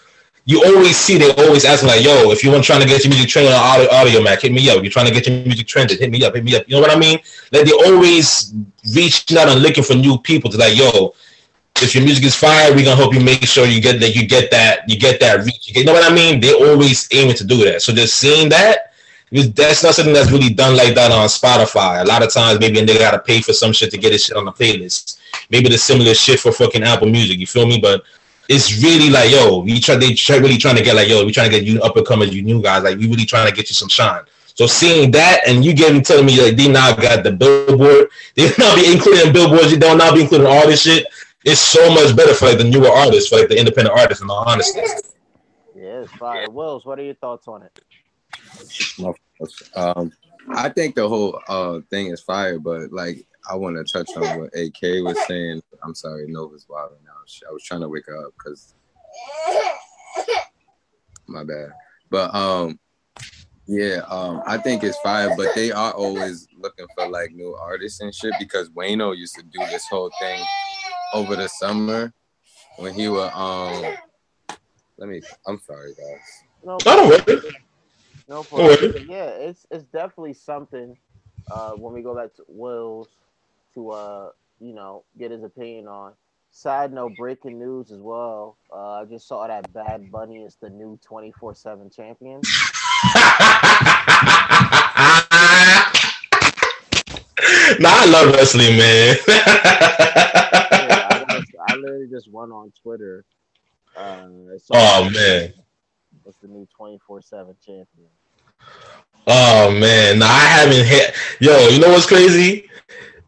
you 0.46 0.64
always 0.64 0.96
see 0.96 1.18
they 1.18 1.34
always 1.34 1.66
asking 1.66 1.90
like, 1.90 2.06
"Yo, 2.06 2.32
if 2.32 2.46
you 2.46 2.52
want 2.52 2.64
trying 2.64 2.80
to 2.80 2.88
get 2.88 3.04
your 3.04 3.10
music 3.10 3.30
trending 3.30 3.52
on 3.52 3.60
audio, 3.60 3.90
Audiomack, 3.90 4.42
hit 4.42 4.54
me 4.54 4.70
up. 4.70 4.78
If 4.78 4.84
You're 4.84 4.92
trying 4.92 5.08
to 5.08 5.14
get 5.14 5.28
your 5.28 5.44
music 5.44 5.68
trended, 5.68 6.00
hit 6.00 6.10
me 6.10 6.24
up, 6.24 6.34
hit 6.34 6.46
me 6.46 6.56
up." 6.56 6.64
You 6.66 6.76
know 6.76 6.82
what 6.82 6.96
I 6.96 6.98
mean? 6.98 7.20
Like 7.52 7.66
they 7.66 7.74
always 7.74 8.54
reaching 8.96 9.38
out 9.38 9.50
and 9.50 9.62
looking 9.62 9.84
for 9.84 9.96
new 9.96 10.18
people 10.18 10.50
to 10.52 10.58
like, 10.58 10.78
"Yo, 10.78 11.14
if 11.82 11.96
your 11.96 12.04
music 12.04 12.26
is 12.26 12.36
fire, 12.36 12.72
we're 12.74 12.84
gonna 12.84 12.96
help 12.96 13.14
you 13.14 13.20
make 13.20 13.46
sure 13.46 13.66
you 13.66 13.82
get 13.82 14.00
that 14.00 14.16
you 14.16 14.28
get 14.28 14.52
that 14.52 14.90
you 14.90 14.98
get 14.98 15.20
that 15.20 15.46
reach. 15.46 15.76
You, 15.76 15.86
know 15.86 15.94
what 15.94 16.10
I 16.10 16.14
mean? 16.14 16.40
They 16.40 16.54
always 16.54 17.08
aiming 17.12 17.36
to 17.36 17.46
do 17.46 17.64
that. 17.66 17.82
So 17.82 17.94
just 17.94 18.16
seeing 18.16 18.50
that, 18.50 18.94
that's 19.32 19.84
not 19.84 19.96
something 19.96 20.14
that's 20.14 20.32
really 20.32 20.50
done 20.50 20.76
like 20.76 20.96
that 20.96 21.12
on 21.12 21.28
Spotify. 21.28 22.02
A 22.02 22.06
lot 22.06 22.24
of 22.24 22.32
times, 22.32 22.60
maybe 22.60 22.80
a 22.80 22.86
nigga 22.86 23.00
gotta 23.00 23.20
pay 23.20 23.42
for 23.42 23.54
some 23.54 23.74
shit 23.74 23.92
to 23.92 23.98
get 23.98 24.12
his 24.12 24.26
shit 24.26 24.38
on 24.38 24.46
the 24.46 24.52
playlist. 24.52 25.20
Maybe 25.50 25.70
the 25.70 25.78
similar 25.78 26.14
shit 26.14 26.40
for 26.40 26.52
fucking 26.52 26.84
Apple 26.84 27.10
Music. 27.10 27.40
You 27.40 27.48
feel 27.48 27.66
me? 27.66 27.80
But 27.80 28.04
it's 28.50 28.82
really 28.82 29.10
like, 29.10 29.32
yo, 29.32 29.60
we 29.60 29.80
try. 29.80 29.96
They 29.96 30.14
try, 30.14 30.38
really 30.38 30.58
trying 30.58 30.78
to 30.78 30.84
get 30.84 30.96
like, 30.96 31.10
yo, 31.10 31.26
we 31.26 31.32
trying 31.32 31.52
to 31.52 31.60
get 31.60 31.66
you 31.66 31.82
up 31.82 31.98
and 31.98 32.06
coming, 32.06 32.32
you 32.32 32.42
new 32.42 32.62
guys. 32.62 32.84
Like, 32.84 32.98
we 32.98 33.08
really 33.08 33.26
trying 33.26 33.50
to 33.50 33.56
get 33.56 33.70
you 33.70 33.76
some 33.76 33.90
shine. 33.90 34.24
So 34.58 34.66
seeing 34.66 35.12
that, 35.12 35.42
and 35.48 35.64
you 35.64 35.76
getting 35.76 36.02
telling 36.02 36.26
me 36.26 36.42
like 36.42 36.56
they 36.56 36.68
now 36.68 36.96
got 36.96 37.24
the 37.24 37.32
billboard, 37.32 38.10
they 38.36 38.50
now 38.58 38.76
be 38.76 38.92
including 38.92 39.32
billboards. 39.32 39.72
You 39.72 39.78
don't 39.78 40.00
now 40.00 40.14
be 40.14 40.22
including 40.22 40.48
all 40.48 40.66
this 40.66 40.82
shit. 40.82 41.06
It's 41.50 41.62
so 41.62 41.90
much 41.94 42.14
better 42.14 42.34
for 42.34 42.48
like 42.48 42.58
the 42.58 42.66
newer 42.66 42.90
artists, 42.90 43.30
for 43.30 43.38
like 43.38 43.48
the 43.48 43.58
independent 43.58 43.98
artists. 43.98 44.22
In 44.22 44.30
all 44.30 44.44
honesty, 44.46 44.82
Yeah, 45.74 46.02
it's 46.02 46.12
fire. 46.12 46.50
Wills, 46.50 46.86
what 46.86 47.00
are 47.00 47.04
your 47.04 47.14
thoughts 47.14 47.48
on 47.48 47.64
it? 47.64 47.80
Um, 49.78 50.12
I 50.56 50.68
think 50.68 50.96
the 50.96 51.08
whole 51.08 51.40
uh 51.48 51.80
thing 51.90 52.08
is 52.08 52.20
fire, 52.20 52.60
but 52.60 52.92
like 52.92 53.26
I 53.50 53.56
want 53.56 53.78
to 53.78 53.86
touch 53.86 54.10
on 54.18 54.40
what 54.40 54.50
AK 54.58 55.06
was 55.06 55.18
saying. 55.26 55.62
I'm 55.86 55.96
sorry, 55.96 56.26
Nova's 56.28 56.66
wild 56.68 56.92
now. 57.06 57.12
I 57.50 57.54
was 57.54 57.64
trying 57.64 57.80
to 57.80 57.88
wake 57.88 58.08
her 58.08 58.26
up 58.28 58.34
because 58.38 58.76
my 61.28 61.46
bad. 61.46 61.70
But 62.10 62.36
um, 62.36 62.78
Yeah, 63.68 64.02
um, 64.10 64.42
I 64.46 64.58
think 64.58 64.84
it's 64.84 65.00
fire, 65.00 65.34
but 65.38 65.56
they 65.56 65.72
are 65.72 65.94
always 65.94 66.50
looking 66.58 66.88
for 66.94 67.08
like 67.08 67.32
new 67.32 67.56
artists 67.56 68.02
and 68.02 68.14
shit 68.14 68.34
because 68.38 68.70
Wayno 68.72 69.16
used 69.16 69.36
to 69.36 69.44
do 69.44 69.60
this 69.68 69.88
whole 69.88 70.12
thing 70.20 70.44
over 71.14 71.36
the 71.36 71.48
summer 71.48 72.14
when 72.78 72.94
he 72.94 73.08
was 73.08 73.32
um 73.34 73.94
let 74.98 75.10
me 75.10 75.22
I'm 75.48 75.60
sorry 75.60 75.94
guys. 75.94 76.44
No, 76.64 76.78
I 76.86 76.96
don't 76.96 77.10
worry. 77.28 77.42
No 78.30 78.44
problem. 78.44 79.06
Yeah, 79.08 79.30
it's 79.30 79.66
it's 79.72 79.86
definitely 79.86 80.34
something. 80.34 80.98
Uh, 81.50 81.72
when 81.72 81.94
we 81.94 82.02
go 82.02 82.14
back 82.14 82.34
to 82.36 82.44
Wills 82.48 83.08
to 83.74 83.92
uh, 83.92 84.30
you 84.60 84.74
know, 84.74 85.04
get 85.18 85.32
his 85.32 85.44
opinion 85.44 85.88
on. 85.88 86.14
Side 86.52 86.92
note, 86.92 87.14
breaking 87.18 87.60
news 87.60 87.92
as 87.92 88.00
well. 88.00 88.58
Uh, 88.74 89.02
I 89.02 89.06
just 89.06 89.28
saw 89.28 89.48
that 89.48 89.72
Bad 89.74 90.12
Bunny 90.12 90.38
is 90.44 90.58
the 90.60 90.70
new 90.70 91.00
twenty 91.06 91.32
four 91.32 91.54
seven 91.54 91.90
champion. 91.90 92.42
nah, 97.80 97.90
I 97.94 98.06
love 98.10 98.34
wrestling, 98.34 98.78
man. 98.78 99.18
literally 102.08 102.18
just 102.18 102.32
went 102.32 102.52
on 102.52 102.72
Twitter. 102.82 103.26
Uh, 103.96 104.28
oh 104.74 105.10
man. 105.10 105.54
What's 106.24 106.38
the 106.40 106.48
new 106.48 106.68
twenty 106.76 107.00
four 107.06 107.22
seven 107.22 107.56
champion? 107.66 108.10
Oh 109.28 109.72
man, 109.72 110.22
I 110.22 110.40
haven't 110.40 110.86
hit. 110.86 111.16
Yo, 111.40 111.68
you 111.70 111.80
know 111.80 111.90
what's 111.90 112.06
crazy? 112.06 112.70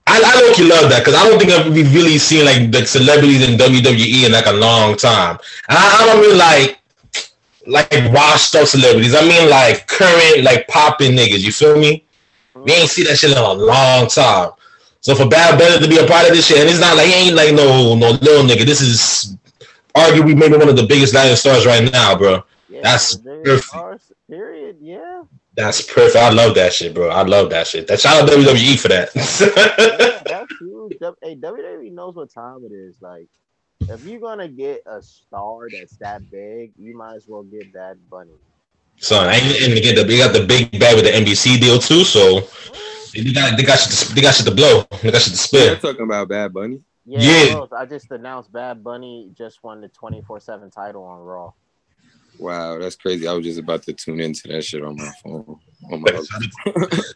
I, 0.07 0.21
I 0.25 0.41
look 0.41 0.57
you 0.57 0.67
love 0.67 0.89
that 0.89 0.99
because 0.99 1.13
I 1.13 1.27
don't 1.27 1.39
think 1.39 1.51
I've 1.51 1.93
really 1.93 2.17
seen 2.17 2.45
like 2.45 2.71
the 2.71 2.85
celebrities 2.85 3.47
in 3.47 3.57
WWE 3.57 4.25
in 4.25 4.31
like 4.31 4.47
a 4.47 4.53
long 4.53 4.97
time. 4.97 5.37
And 5.67 5.77
I, 5.77 6.01
I 6.01 6.05
don't 6.07 6.21
mean 6.21 6.37
like 6.37 6.79
like 7.67 8.13
washed 8.13 8.55
up 8.55 8.67
celebrities. 8.67 9.13
I 9.15 9.21
mean 9.21 9.49
like 9.49 9.87
current 9.87 10.43
like 10.43 10.67
popping 10.67 11.15
niggas. 11.15 11.39
You 11.39 11.51
feel 11.51 11.77
me? 11.77 12.03
We 12.55 12.73
ain't 12.73 12.89
see 12.89 13.03
that 13.03 13.17
shit 13.17 13.31
in 13.31 13.37
a 13.37 13.53
long 13.53 14.07
time. 14.07 14.51
So 15.01 15.15
for 15.15 15.27
Bad 15.27 15.57
Bunny 15.57 15.79
to 15.79 15.89
be 15.89 15.97
a 15.97 16.07
part 16.07 16.27
of 16.27 16.35
this 16.35 16.47
shit, 16.47 16.59
and 16.59 16.69
it's 16.69 16.81
not 16.81 16.97
like 16.97 17.07
he 17.07 17.13
ain't 17.13 17.35
like 17.35 17.53
no 17.53 17.95
no 17.95 18.11
little 18.11 18.43
nigga. 18.43 18.65
This 18.65 18.81
is 18.81 19.37
arguably 19.95 20.37
maybe 20.37 20.57
one 20.57 20.69
of 20.69 20.75
the 20.75 20.85
biggest 20.85 21.13
Latin 21.13 21.35
stars 21.37 21.65
right 21.65 21.91
now, 21.91 22.17
bro. 22.17 22.43
Yeah, 22.69 22.81
That's 22.83 23.15
perfect. 23.15 23.73
are- 23.73 23.99
Period. 24.29 24.77
Yeah. 24.79 25.23
That's 25.55 25.81
perfect. 25.81 26.15
I 26.15 26.29
love 26.29 26.53
that 26.55 26.71
shit, 26.71 26.93
bro. 26.93 27.09
I 27.09 27.23
love 27.23 27.49
that 27.49 27.67
shit. 27.67 27.87
That 27.87 27.99
shout 27.99 28.21
out 28.21 28.29
WWE 28.29 28.79
for 28.79 28.89
yeah, 28.89 29.05
that. 29.05 30.23
that's 30.25 30.59
huge. 30.59 30.97
Hey, 31.21 31.35
WWE 31.35 31.91
knows 31.91 32.15
what 32.15 32.31
time 32.31 32.63
it 32.63 32.71
is. 32.71 32.95
Like, 33.01 33.27
if 33.81 34.05
you're 34.05 34.19
gonna 34.19 34.47
get 34.47 34.83
a 34.85 35.01
star 35.01 35.67
that's 35.71 35.97
that 35.97 36.29
big, 36.29 36.71
you 36.77 36.95
might 36.95 37.15
as 37.15 37.27
well 37.27 37.43
get 37.43 37.73
Bad 37.73 37.97
Bunny. 38.09 38.31
Son, 38.97 39.27
and, 39.27 39.55
and 39.63 39.73
they, 39.73 39.81
get 39.81 39.95
the, 39.95 40.03
they 40.03 40.17
got 40.17 40.33
the 40.33 40.45
big 40.45 40.79
bag 40.79 40.95
with 40.95 41.05
the 41.05 41.11
NBC 41.11 41.59
deal 41.59 41.79
too, 41.79 42.03
so 42.03 42.41
mm-hmm. 42.41 42.98
They 43.13 43.33
got 43.33 43.57
they 43.57 43.63
got 43.63 43.79
shit 43.79 44.07
to, 44.07 44.15
they 44.15 44.21
got 44.21 44.35
shit 44.35 44.45
to 44.45 44.53
blow. 44.55 44.83
They 45.01 45.11
got 45.11 45.21
shit 45.21 45.33
to 45.35 45.51
They're 45.57 45.75
talking 45.77 46.03
about 46.03 46.27
Bad 46.27 46.53
Bunny. 46.53 46.81
Yeah, 47.05 47.19
Yeah. 47.21 47.65
I 47.75 47.85
just 47.85 48.11
announced 48.11 48.51
Bad 48.51 48.83
Bunny 48.83 49.31
just 49.35 49.63
won 49.63 49.81
the 49.81 49.87
24 49.87 50.39
7 50.39 50.69
title 50.69 51.03
on 51.03 51.19
Raw. 51.19 51.51
Wow, 52.37 52.77
that's 52.79 52.95
crazy. 52.95 53.27
I 53.27 53.33
was 53.33 53.43
just 53.45 53.59
about 53.59 53.83
to 53.83 53.93
tune 53.93 54.19
into 54.21 54.47
that 54.49 54.63
shit 54.63 54.83
on 54.83 54.95
my 54.95 55.11
phone. 55.23 55.59
On 55.91 56.01
my 56.01 56.11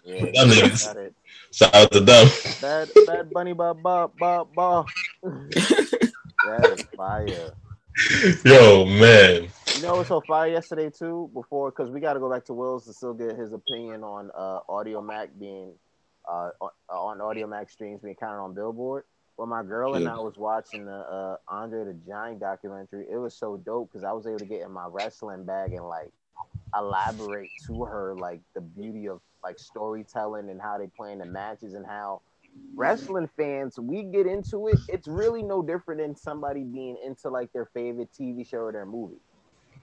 Yeah, 0.04 0.26
Them 0.26 0.50
niggas. 0.50 0.86
got 0.86 0.98
it. 0.98 1.14
Shout 1.52 1.74
out 1.76 1.92
to 1.92 2.00
them. 2.02 2.28
Bad, 2.60 2.90
Bad 3.06 3.30
Bunny, 3.32 3.54
ba 3.54 3.74
ba 3.74 4.10
ba 4.20 4.46
ba. 4.54 4.84
that 5.24 6.76
is 6.78 6.84
fire. 6.98 7.54
Yo, 8.44 8.86
man. 8.86 9.48
You 9.76 9.82
know 9.84 9.96
what's 9.98 10.10
so 10.10 10.22
fire 10.22 10.50
yesterday 10.52 10.90
too? 10.90 11.30
Before, 11.34 11.70
because 11.72 11.90
we 11.92 12.00
got 12.00 12.14
to 12.14 12.20
go 12.20 12.30
back 12.30 12.44
to 12.46 12.54
Will's 12.54 12.86
to 12.86 12.94
still 12.94 13.14
get 13.14 13.38
his 13.38 13.54
opinion 13.54 14.04
on 14.04 14.30
uh, 14.36 14.60
Audiomack 14.70 15.30
being 15.40 15.74
uh, 16.30 16.50
on, 16.62 16.72
on 16.90 17.18
Audiomack 17.20 17.70
streams 17.70 18.02
being 18.02 18.16
counted 18.16 18.40
on 18.42 18.54
Billboard. 18.54 19.04
When 19.36 19.50
my 19.50 19.64
girl 19.64 19.96
and 19.96 20.08
Yeah. 20.08 20.10
I 20.10 20.18
was 20.20 20.38
watching 20.38 20.86
the 20.86 20.94
uh, 20.94 21.38
Andre 21.48 21.86
the 21.86 21.94
Giant 22.08 22.40
documentary, 22.40 23.08
it 23.12 23.18
was 23.18 23.36
so 23.36 23.58
dope 23.58 23.90
because 23.92 24.04
I 24.04 24.12
was 24.12 24.28
able 24.28 24.40
to 24.40 24.46
get 24.46 24.62
in 24.62 24.72
my 24.72 24.88
wrestling 24.88 25.46
bag 25.46 25.74
and 25.74 25.88
like 25.88 26.12
elaborate 26.76 27.52
to 27.68 27.86
her 27.86 28.16
like 28.16 28.42
the 28.56 28.62
beauty 28.62 29.08
of 29.08 29.22
like 29.44 29.60
storytelling 29.60 30.50
and 30.50 30.62
how 30.62 30.78
they 30.78 30.88
play 30.88 31.12
in 31.12 31.20
the 31.20 31.26
matches 31.26 31.74
and 31.74 31.86
how 31.86 32.22
wrestling 32.76 33.30
fans 33.38 33.80
we 33.80 34.04
get 34.04 34.26
into 34.26 34.68
it 34.68 34.82
it's 34.88 35.08
really 35.08 35.44
no 35.44 35.62
different 35.62 36.02
than 36.02 36.16
somebody 36.16 36.64
being 36.64 36.98
into 37.06 37.30
like 37.30 37.52
their 37.54 37.66
favorite 37.66 38.10
tv 38.12 38.48
show 38.48 38.60
or 38.60 38.72
their 38.72 38.86
movie 38.86 39.20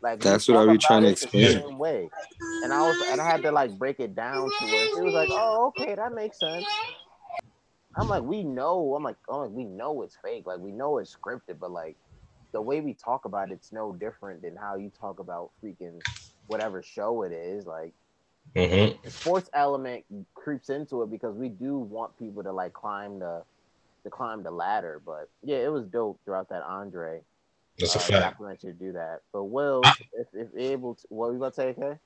like 0.03 0.21
That's 0.21 0.49
what 0.49 0.59
I 0.59 0.65
talk 0.65 0.73
be 0.73 0.79
trying 0.79 1.03
to 1.03 1.09
about 1.09 1.13
it 1.13 1.21
the 1.21 1.27
explain. 1.27 1.63
same 1.63 1.79
way 1.79 2.11
and 2.63 2.73
i 2.73 2.83
was 2.83 2.97
and 3.11 3.21
i 3.21 3.27
had 3.27 3.43
to 3.43 3.51
like 3.51 3.71
break 3.79 4.01
it 4.01 4.15
down 4.15 4.51
to 4.59 4.65
her 4.67 4.89
she 4.95 5.03
was 5.03 5.15
like 5.15 5.29
oh 5.31 5.73
okay 5.79 5.95
that 5.95 6.13
makes 6.13 6.39
sense 6.39 6.67
i'm 7.97 8.09
like 8.09 8.23
we 8.23 8.43
know 8.45 8.95
i'm 8.95 9.03
like 9.03 9.17
oh 9.29 9.47
we 9.49 9.65
know 9.65 10.03
it's 10.03 10.17
fake 10.23 10.45
like 10.47 10.59
we 10.61 10.73
know 10.73 10.99
it's 10.99 11.17
scripted 11.17 11.59
but 11.61 11.71
like 11.71 11.97
the 12.53 12.61
way 12.61 12.81
we 12.81 12.95
talk 12.95 13.25
about 13.25 13.51
it's 13.53 13.73
no 13.73 13.93
different 13.93 14.43
than 14.43 14.57
how 14.57 14.77
you 14.77 14.91
talk 15.01 15.21
about 15.21 15.51
freaking 15.65 16.01
whatever 16.47 16.83
show 16.83 17.23
it 17.23 17.33
is 17.33 17.67
like 17.67 17.93
hmm 18.57 18.89
the 19.05 19.11
sports 19.11 19.49
element 19.55 20.05
creeps 20.35 20.69
into 20.71 21.03
it 21.03 21.11
because 21.11 21.35
we 21.37 21.49
do 21.49 21.79
want 21.79 22.17
people 22.19 22.43
to 22.43 22.53
like 22.53 22.73
climb 22.73 23.19
the 23.19 23.43
to 24.05 24.11
climb 24.11 24.43
the 24.43 24.51
ladder. 24.51 25.01
But 25.05 25.29
yeah, 25.43 25.59
it 25.59 25.73
was 25.73 25.87
dope 25.87 26.21
throughout 26.25 26.49
that 26.51 26.63
Andre. 26.63 27.21
That's 27.81 27.95
a 27.95 27.99
uh, 27.99 28.03
fact. 28.03 28.39
documentary 28.39 28.73
to 28.73 28.79
do 28.79 28.93
that. 28.93 29.21
But 29.33 29.45
Will, 29.45 29.83
if 30.13 30.29
if 30.35 30.49
able 30.57 30.95
to, 30.95 31.07
what 31.09 31.29
were 31.29 31.33
you 31.33 31.39
about 31.39 31.55
to 31.55 31.61
say? 31.61 31.69
Okay. 31.69 31.99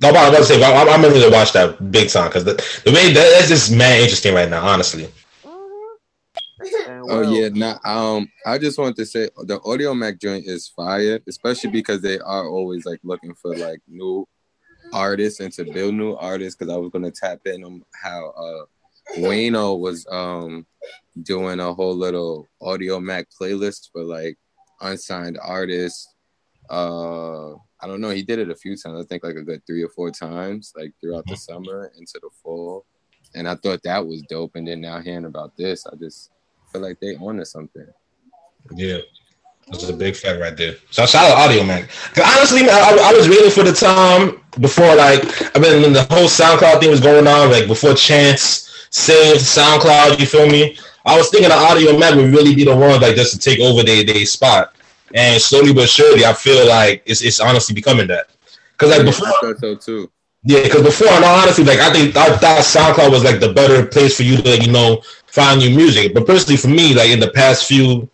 No, 0.00 0.12
but 0.12 0.16
I 0.16 0.28
was 0.28 0.30
about 0.30 0.38
to 0.38 0.44
say, 0.44 0.64
I'm, 0.64 0.88
I'm 0.88 1.02
ready 1.02 1.20
to 1.20 1.30
watch 1.30 1.52
that 1.52 1.90
big 1.92 2.08
time 2.10 2.28
because 2.28 2.44
the, 2.44 2.54
the 2.84 2.90
way 2.90 3.12
that, 3.12 3.36
that's 3.36 3.48
just 3.48 3.72
man 3.72 4.00
interesting 4.00 4.34
right 4.34 4.48
now, 4.48 4.66
honestly. 4.66 5.08
And 6.86 7.02
Oh 7.10 7.20
Will, 7.20 7.32
yeah, 7.32 7.48
nah. 7.48 7.78
Um, 7.84 8.28
I 8.44 8.58
just 8.58 8.78
want 8.78 8.96
to 8.96 9.06
say 9.06 9.28
the 9.36 9.60
Audiomack 9.60 10.20
joint 10.20 10.46
is 10.46 10.68
fire, 10.68 11.20
especially 11.28 11.70
because 11.70 12.00
they 12.02 12.18
are 12.18 12.48
always 12.48 12.84
like 12.84 13.00
looking 13.04 13.34
for 13.34 13.56
like 13.56 13.80
new 13.86 14.26
artists 14.92 15.40
and 15.40 15.52
to 15.52 15.64
build 15.64 15.94
new 15.94 16.14
artists. 16.14 16.56
Because 16.56 16.74
I 16.74 16.76
was 16.76 16.90
gonna 16.90 17.10
tap 17.10 17.40
in 17.46 17.64
on 17.64 17.82
how 18.02 18.30
uh 18.30 19.18
Wayno 19.20 19.78
was 19.78 20.06
um 20.10 20.66
doing 21.22 21.60
a 21.60 21.72
whole 21.72 21.94
little 21.94 22.48
Audiomack 22.60 23.26
playlist 23.40 23.90
for 23.92 24.02
like 24.02 24.36
unsigned 24.84 25.38
artists. 25.42 26.14
Uh, 26.70 27.52
I 27.80 27.86
don't 27.86 28.00
know. 28.00 28.10
He 28.10 28.22
did 28.22 28.38
it 28.38 28.50
a 28.50 28.54
few 28.54 28.76
times. 28.76 29.04
I 29.04 29.06
think 29.06 29.24
like 29.24 29.36
a 29.36 29.42
good 29.42 29.62
three 29.66 29.82
or 29.82 29.88
four 29.90 30.10
times, 30.10 30.72
like 30.76 30.92
throughout 31.00 31.26
the 31.26 31.36
summer 31.36 31.92
into 31.98 32.18
the 32.22 32.30
fall. 32.42 32.86
And 33.34 33.48
I 33.48 33.56
thought 33.56 33.82
that 33.82 34.06
was 34.06 34.22
dope. 34.22 34.52
And 34.54 34.66
then 34.66 34.80
now 34.80 35.00
hearing 35.00 35.24
about 35.26 35.56
this, 35.56 35.86
I 35.86 35.96
just 35.96 36.30
feel 36.72 36.80
like 36.82 37.00
they 37.00 37.16
onto 37.16 37.44
something. 37.44 37.86
Yeah. 38.74 38.98
That's 39.68 39.88
a 39.88 39.92
big 39.96 40.14
fact 40.14 40.40
right 40.40 40.56
there. 40.56 40.76
So 40.90 41.06
shout 41.06 41.24
out 41.30 41.48
Audiomack. 41.50 41.88
'Cause 42.14 42.24
honestly, 42.36 42.62
man, 42.62 42.74
I, 42.74 43.10
I 43.10 43.12
was 43.14 43.28
waiting 43.28 43.50
for 43.50 43.62
the 43.64 43.72
time 43.72 44.40
before 44.60 44.94
like 44.94 45.22
I 45.56 45.58
mean 45.58 45.82
when 45.82 45.92
the 45.94 46.04
whole 46.10 46.28
SoundCloud 46.28 46.80
thing 46.80 46.90
was 46.90 47.00
going 47.00 47.26
on, 47.26 47.50
like 47.50 47.66
before 47.66 47.94
Chance 47.94 48.88
saved 48.90 49.40
SoundCloud, 49.40 50.20
you 50.20 50.26
feel 50.26 50.46
me? 50.46 50.76
I 51.04 51.16
was 51.16 51.28
thinking 51.30 51.48
the 51.48 51.54
Audiomack 51.54 52.16
would 52.16 52.32
really 52.32 52.54
be 52.54 52.64
the 52.64 52.74
one 52.74 53.00
like 53.00 53.16
just 53.16 53.32
to 53.34 53.38
take 53.38 53.60
over 53.60 53.82
their 53.82 54.04
their 54.04 54.24
spot. 54.26 54.74
And 55.14 55.40
slowly 55.40 55.72
but 55.72 55.88
surely 55.88 56.24
I 56.24 56.32
feel 56.32 56.66
like 56.66 57.02
it's 57.06 57.22
it's 57.22 57.40
honestly 57.40 57.74
becoming 57.74 58.06
that. 58.08 58.30
Cause 58.78 58.90
like 58.90 59.04
before 59.04 59.28
I 59.28 59.54
so 59.58 59.74
too. 59.76 60.10
Yeah, 60.46 60.62
because 60.62 60.82
before, 60.82 61.08
in 61.08 61.24
all 61.24 61.40
honesty, 61.40 61.64
like 61.64 61.78
I 61.78 61.90
think 61.90 62.14
I 62.16 62.36
thought 62.36 62.62
SoundCloud 62.62 63.10
was 63.10 63.24
like 63.24 63.40
the 63.40 63.54
better 63.54 63.86
place 63.86 64.14
for 64.14 64.24
you 64.24 64.36
to, 64.36 64.50
like, 64.50 64.66
you 64.66 64.72
know, 64.72 65.00
find 65.26 65.58
new 65.58 65.74
music. 65.74 66.12
But 66.12 66.26
personally, 66.26 66.58
for 66.58 66.68
me, 66.68 66.92
like 66.92 67.08
in 67.08 67.18
the 67.18 67.30
past 67.30 67.66
few 67.66 68.10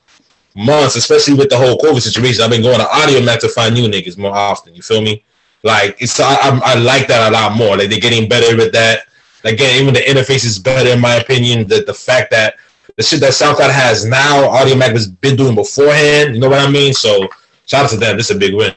months, 0.55 0.95
especially 0.95 1.35
with 1.35 1.51
the 1.51 1.57
whole 1.57 1.77
COVID 1.79 2.01
situation, 2.01 2.45
I've 2.45 2.51
been 2.51 2.63
going 2.63 2.79
to 2.79 2.85
Audiomack 2.85 3.41
to 3.41 3.49
find 3.49 3.75
new 3.75 3.89
niggas 3.89 4.17
more 4.17 4.33
often. 4.33 4.75
You 4.75 4.83
feel 4.83 5.03
me? 5.03 5.25
Like 5.65 5.97
it's 6.01 6.21
I, 6.21 6.35
I, 6.35 6.61
I 6.65 6.75
like 6.79 7.09
that 7.09 7.31
a 7.31 7.33
lot 7.33 7.57
more. 7.57 7.77
Like 7.77 7.91
they're 7.91 7.99
getting 7.99 8.29
better 8.29 8.57
with 8.57 8.73
that. 8.73 9.09
Again, 9.43 9.83
even 9.83 9.93
the 9.93 10.01
interface 10.01 10.45
is 10.45 10.59
better 10.59 10.91
in 10.91 11.01
my 11.01 11.17
opinion. 11.17 11.67
The 11.67 11.83
the 11.83 11.95
fact 11.95 12.31
that 12.31 12.57
the 13.01 13.05
shit 13.05 13.21
that 13.21 13.33
SoundCloud 13.33 13.71
has 13.71 14.05
now, 14.05 14.47
Audiomack 14.49 14.91
has 14.91 15.07
been 15.09 15.35
doing 15.35 15.55
beforehand. 15.55 16.35
You 16.35 16.41
know 16.43 16.51
what 16.51 16.61
I 16.61 16.71
mean? 16.71 16.93
So 16.93 17.29
shout 17.65 17.85
out 17.85 17.91
to 17.93 17.97
them. 17.97 18.19
This 18.19 18.29
is 18.29 18.37
a 18.37 18.39
big 18.39 18.53
win. 18.53 18.75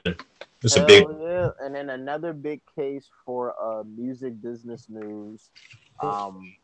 This 0.61 0.78
is 0.78 0.78
a 0.78 0.86
big. 0.86 1.05
yeah. 1.19 1.49
And 1.59 1.76
then 1.76 1.89
another 1.89 2.32
big 2.32 2.61
case 2.74 3.09
for 3.26 3.53
uh 3.61 3.84
music 3.84 4.41
business 4.41 4.88
news. 4.88 5.49
Um 5.99 6.55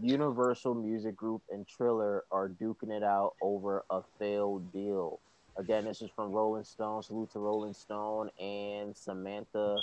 Universal 0.00 0.76
Music 0.76 1.16
Group 1.16 1.42
and 1.50 1.66
Triller 1.66 2.22
are 2.30 2.48
duking 2.50 2.92
it 2.92 3.02
out 3.02 3.34
over 3.42 3.84
a 3.90 4.02
failed 4.20 4.72
deal. 4.72 5.18
Again, 5.56 5.86
this 5.86 6.02
is 6.02 6.10
from 6.14 6.30
Rolling 6.30 6.62
Stone. 6.62 7.02
Salute 7.02 7.32
to 7.32 7.40
Rolling 7.40 7.74
Stone 7.74 8.30
and 8.38 8.96
Samantha 8.96 9.76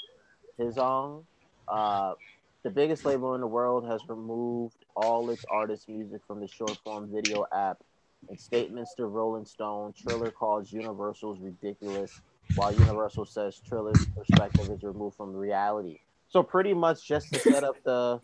Hissong. 0.58 1.26
Uh, 1.68 2.14
the 2.62 2.70
biggest 2.70 3.04
label 3.04 3.36
in 3.36 3.42
the 3.42 3.48
world 3.48 3.86
has 3.88 4.00
removed 4.08 4.83
all 4.96 5.30
its 5.30 5.46
artists' 5.50 5.88
music 5.88 6.22
from 6.28 6.40
the 6.40 6.48
short 6.48 6.78
form 6.84 7.10
video 7.12 7.46
app. 7.54 7.84
In 8.30 8.38
statements 8.38 8.94
to 8.96 9.06
Rolling 9.06 9.46
Stone, 9.46 9.94
Triller 10.02 10.32
calls 10.32 10.72
Universal's 10.72 11.40
ridiculous, 11.40 12.22
while 12.56 12.74
Universal 12.74 13.26
says 13.26 13.60
Triller's 13.68 14.06
perspective 14.16 14.70
is 14.70 14.82
removed 14.84 15.18
from 15.18 15.36
reality. 15.36 16.00
So 16.30 16.42
pretty 16.42 16.74
much 16.74 17.06
just 17.06 17.32
to 17.34 17.40
set 17.40 17.64
up 17.64 17.76
the 17.84 18.22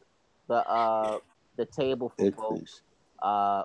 the 0.48 0.68
uh 0.68 1.20
the 1.58 1.66
table 1.66 2.12
for 2.18 2.32
folks. 2.32 2.82
Uh 3.22 3.64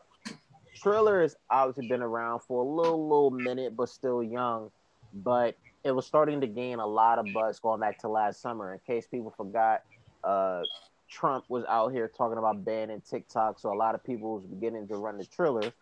Triller 0.82 1.22
has 1.22 1.36
obviously 1.48 1.88
been 1.88 2.02
around 2.02 2.40
for 2.40 2.62
a 2.62 2.68
little 2.68 3.08
little 3.08 3.30
minute, 3.30 3.76
but 3.76 3.88
still 3.88 4.22
young. 4.22 4.70
But 5.14 5.56
it 5.84 5.92
was 5.92 6.04
starting 6.04 6.40
to 6.40 6.46
gain 6.46 6.80
a 6.80 6.86
lot 6.86 7.18
of 7.18 7.26
buzz 7.32 7.60
going 7.60 7.80
back 7.80 8.00
to 8.00 8.08
last 8.08 8.40
summer. 8.40 8.72
In 8.72 8.80
case 8.80 9.06
people 9.06 9.32
forgot, 9.36 9.82
uh 10.24 10.62
Trump 11.08 11.44
was 11.48 11.64
out 11.68 11.92
here 11.92 12.08
talking 12.08 12.38
about 12.38 12.64
banning 12.64 13.02
TikTok, 13.08 13.58
so 13.58 13.72
a 13.72 13.76
lot 13.76 13.94
of 13.94 14.02
people 14.04 14.34
was 14.34 14.44
beginning 14.46 14.88
to 14.88 14.96
run 14.96 15.18
the 15.18 15.24
Triller, 15.24 15.72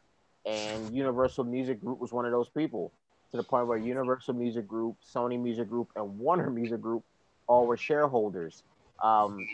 and 0.44 0.94
Universal 0.94 1.44
Music 1.44 1.80
Group 1.80 2.00
was 2.00 2.12
one 2.12 2.24
of 2.24 2.32
those 2.32 2.48
people. 2.48 2.92
To 3.30 3.38
the 3.38 3.42
point 3.42 3.66
where 3.66 3.78
Universal 3.78 4.34
Music 4.34 4.68
Group, 4.68 4.96
Sony 5.02 5.40
Music 5.40 5.66
Group, 5.68 5.88
and 5.96 6.18
Warner 6.18 6.50
Music 6.50 6.82
Group 6.82 7.02
all 7.46 7.66
were 7.66 7.78
shareholders. 7.78 8.62
Um, 9.02 9.46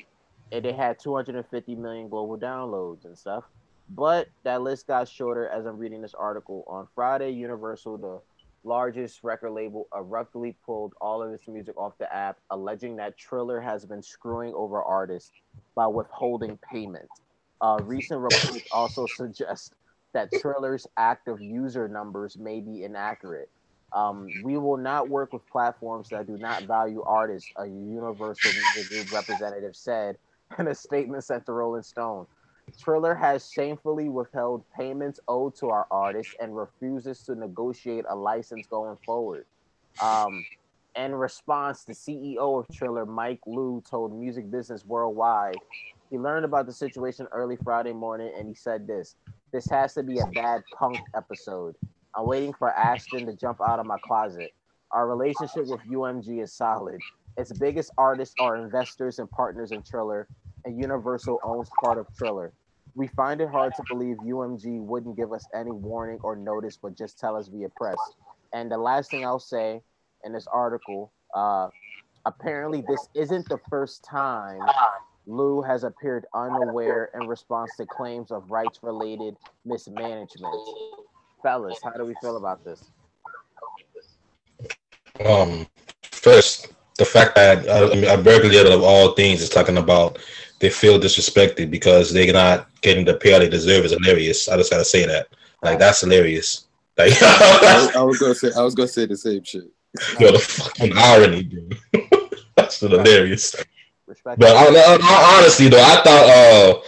and 0.50 0.64
they 0.64 0.72
had 0.72 0.98
250 0.98 1.76
million 1.76 2.08
global 2.08 2.36
downloads 2.36 3.04
and 3.04 3.16
stuff. 3.16 3.44
But 3.90 4.28
that 4.42 4.62
list 4.62 4.86
got 4.86 5.08
shorter 5.08 5.48
as 5.48 5.64
I'm 5.64 5.78
reading 5.78 6.02
this 6.02 6.14
article. 6.14 6.64
On 6.66 6.88
Friday, 6.94 7.30
Universal, 7.30 7.98
the 7.98 8.20
largest 8.68 9.24
record 9.24 9.52
label, 9.52 9.88
abruptly 9.92 10.54
pulled 10.64 10.92
all 11.00 11.22
of 11.22 11.32
its 11.32 11.48
music 11.48 11.76
off 11.78 11.96
the 11.98 12.14
app, 12.14 12.36
alleging 12.50 12.96
that 12.96 13.16
Triller 13.16 13.60
has 13.60 13.86
been 13.86 14.02
screwing 14.02 14.52
over 14.54 14.82
artists 14.82 15.32
by 15.74 15.86
withholding 15.86 16.58
payment. 16.70 17.08
Uh, 17.62 17.78
recent 17.82 18.20
reports 18.20 18.66
also 18.70 19.06
suggest 19.06 19.72
that 20.12 20.30
Triller's 20.40 20.86
active 20.96 21.40
user 21.40 21.88
numbers 21.88 22.36
may 22.38 22.60
be 22.60 22.84
inaccurate. 22.84 23.48
Um, 23.94 24.28
we 24.44 24.58
will 24.58 24.76
not 24.76 25.08
work 25.08 25.32
with 25.32 25.46
platforms 25.50 26.10
that 26.10 26.26
do 26.26 26.36
not 26.36 26.64
value 26.64 27.02
artists, 27.06 27.50
a 27.56 27.66
Universal 27.66 28.52
Music 28.52 28.90
Group 28.90 29.12
representative 29.12 29.74
said 29.74 30.18
in 30.58 30.68
a 30.68 30.74
statement 30.74 31.24
sent 31.24 31.46
to 31.46 31.52
Rolling 31.52 31.82
Stone. 31.82 32.26
Triller 32.76 33.14
has 33.14 33.50
shamefully 33.50 34.08
withheld 34.08 34.64
payments 34.76 35.20
owed 35.28 35.54
to 35.56 35.70
our 35.70 35.86
artists 35.90 36.34
and 36.40 36.56
refuses 36.56 37.22
to 37.24 37.34
negotiate 37.34 38.04
a 38.08 38.16
license 38.16 38.66
going 38.66 38.96
forward. 39.04 39.46
Um, 40.02 40.44
in 40.96 41.14
response, 41.14 41.84
the 41.84 41.92
CEO 41.92 42.58
of 42.58 42.66
Triller, 42.74 43.06
Mike 43.06 43.40
Lu, 43.46 43.82
told 43.88 44.18
Music 44.18 44.50
Business 44.50 44.84
Worldwide 44.84 45.56
he 46.10 46.18
learned 46.18 46.44
about 46.44 46.66
the 46.66 46.72
situation 46.72 47.26
early 47.32 47.56
Friday 47.56 47.92
morning 47.92 48.32
and 48.36 48.48
he 48.48 48.54
said 48.54 48.86
this 48.86 49.16
This 49.52 49.68
has 49.68 49.94
to 49.94 50.02
be 50.02 50.18
a 50.18 50.26
bad 50.26 50.62
Punk'd 50.78 51.00
episode. 51.14 51.74
I'm 52.14 52.26
waiting 52.26 52.54
for 52.54 52.70
Ashton 52.70 53.26
to 53.26 53.34
jump 53.34 53.60
out 53.60 53.78
of 53.78 53.86
my 53.86 53.98
closet. 54.02 54.52
Our 54.92 55.06
relationship 55.06 55.66
with 55.66 55.80
UMG 55.80 56.42
is 56.42 56.52
solid. 56.52 56.98
Its 57.36 57.52
biggest 57.52 57.92
artists 57.98 58.34
are 58.40 58.56
investors 58.56 59.18
and 59.18 59.30
partners 59.30 59.70
in 59.70 59.82
Triller, 59.82 60.26
and 60.64 60.80
Universal 60.80 61.38
owns 61.44 61.68
part 61.82 61.98
of 61.98 62.06
Triller. 62.16 62.52
We 62.98 63.06
find 63.06 63.40
it 63.40 63.48
hard 63.48 63.76
to 63.76 63.82
believe 63.88 64.16
UMG 64.16 64.80
wouldn't 64.80 65.16
give 65.16 65.32
us 65.32 65.46
any 65.54 65.70
warning 65.70 66.18
or 66.24 66.34
notice, 66.34 66.76
but 66.76 66.98
just 66.98 67.16
tell 67.16 67.36
us 67.36 67.46
via 67.46 67.68
press. 67.76 67.96
And 68.52 68.72
the 68.72 68.76
last 68.76 69.12
thing 69.12 69.24
I'll 69.24 69.38
say 69.38 69.80
in 70.24 70.32
this 70.32 70.48
article, 70.48 71.12
uh, 71.32 71.68
apparently 72.26 72.82
this 72.88 73.08
isn't 73.14 73.48
the 73.48 73.60
first 73.70 74.02
time 74.02 74.58
Lu 75.28 75.62
has 75.62 75.84
appeared 75.84 76.26
unaware 76.34 77.10
in 77.14 77.28
response 77.28 77.70
to 77.76 77.86
claims 77.86 78.32
of 78.32 78.50
rights-related 78.50 79.36
mismanagement. 79.64 80.56
Fellas, 81.40 81.78
how 81.84 81.90
do 81.90 82.04
we 82.04 82.16
feel 82.20 82.36
about 82.36 82.64
this? 82.64 82.82
Um, 85.24 85.68
first, 86.02 86.72
the 86.96 87.04
fact 87.04 87.36
that 87.36 87.64
uh, 87.68 87.90
I 88.10 88.16
regulator 88.16 88.72
of 88.72 88.82
all 88.82 89.12
things 89.12 89.40
is 89.40 89.50
talking 89.50 89.76
about 89.76 90.18
they 90.60 90.70
feel 90.70 90.98
disrespected 90.98 91.70
because 91.70 92.12
they're 92.12 92.32
not 92.32 92.68
getting 92.80 93.04
the 93.04 93.14
payout 93.14 93.40
they 93.40 93.48
deserve 93.48 93.84
is 93.84 93.92
hilarious. 93.92 94.48
I 94.48 94.56
just 94.56 94.70
gotta 94.70 94.84
say 94.84 95.06
that. 95.06 95.28
Like 95.62 95.78
that's 95.78 96.00
hilarious. 96.00 96.66
Like 96.96 97.12
I, 97.22 97.84
was- 97.84 97.96
I 97.96 98.02
was 98.02 98.18
gonna 98.18 98.34
say 98.42 98.50
I 98.56 98.62
was 98.62 98.74
gonna 98.74 98.88
say 98.88 99.06
the 99.06 99.16
same 99.16 99.42
shit. 99.44 99.64
yo, 100.18 100.32
the 100.32 100.38
fucking 100.38 100.92
irony, 100.96 101.42
dude. 101.44 101.78
that's 102.56 102.76
still 102.76 102.90
hilarious. 102.90 103.54
Respect. 104.06 104.40
But 104.40 104.56
I, 104.56 104.98
I- 105.00 105.36
honestly, 105.38 105.68
though, 105.68 105.80
I 105.82 106.02
thought 106.02 106.28
uh, 106.28 106.80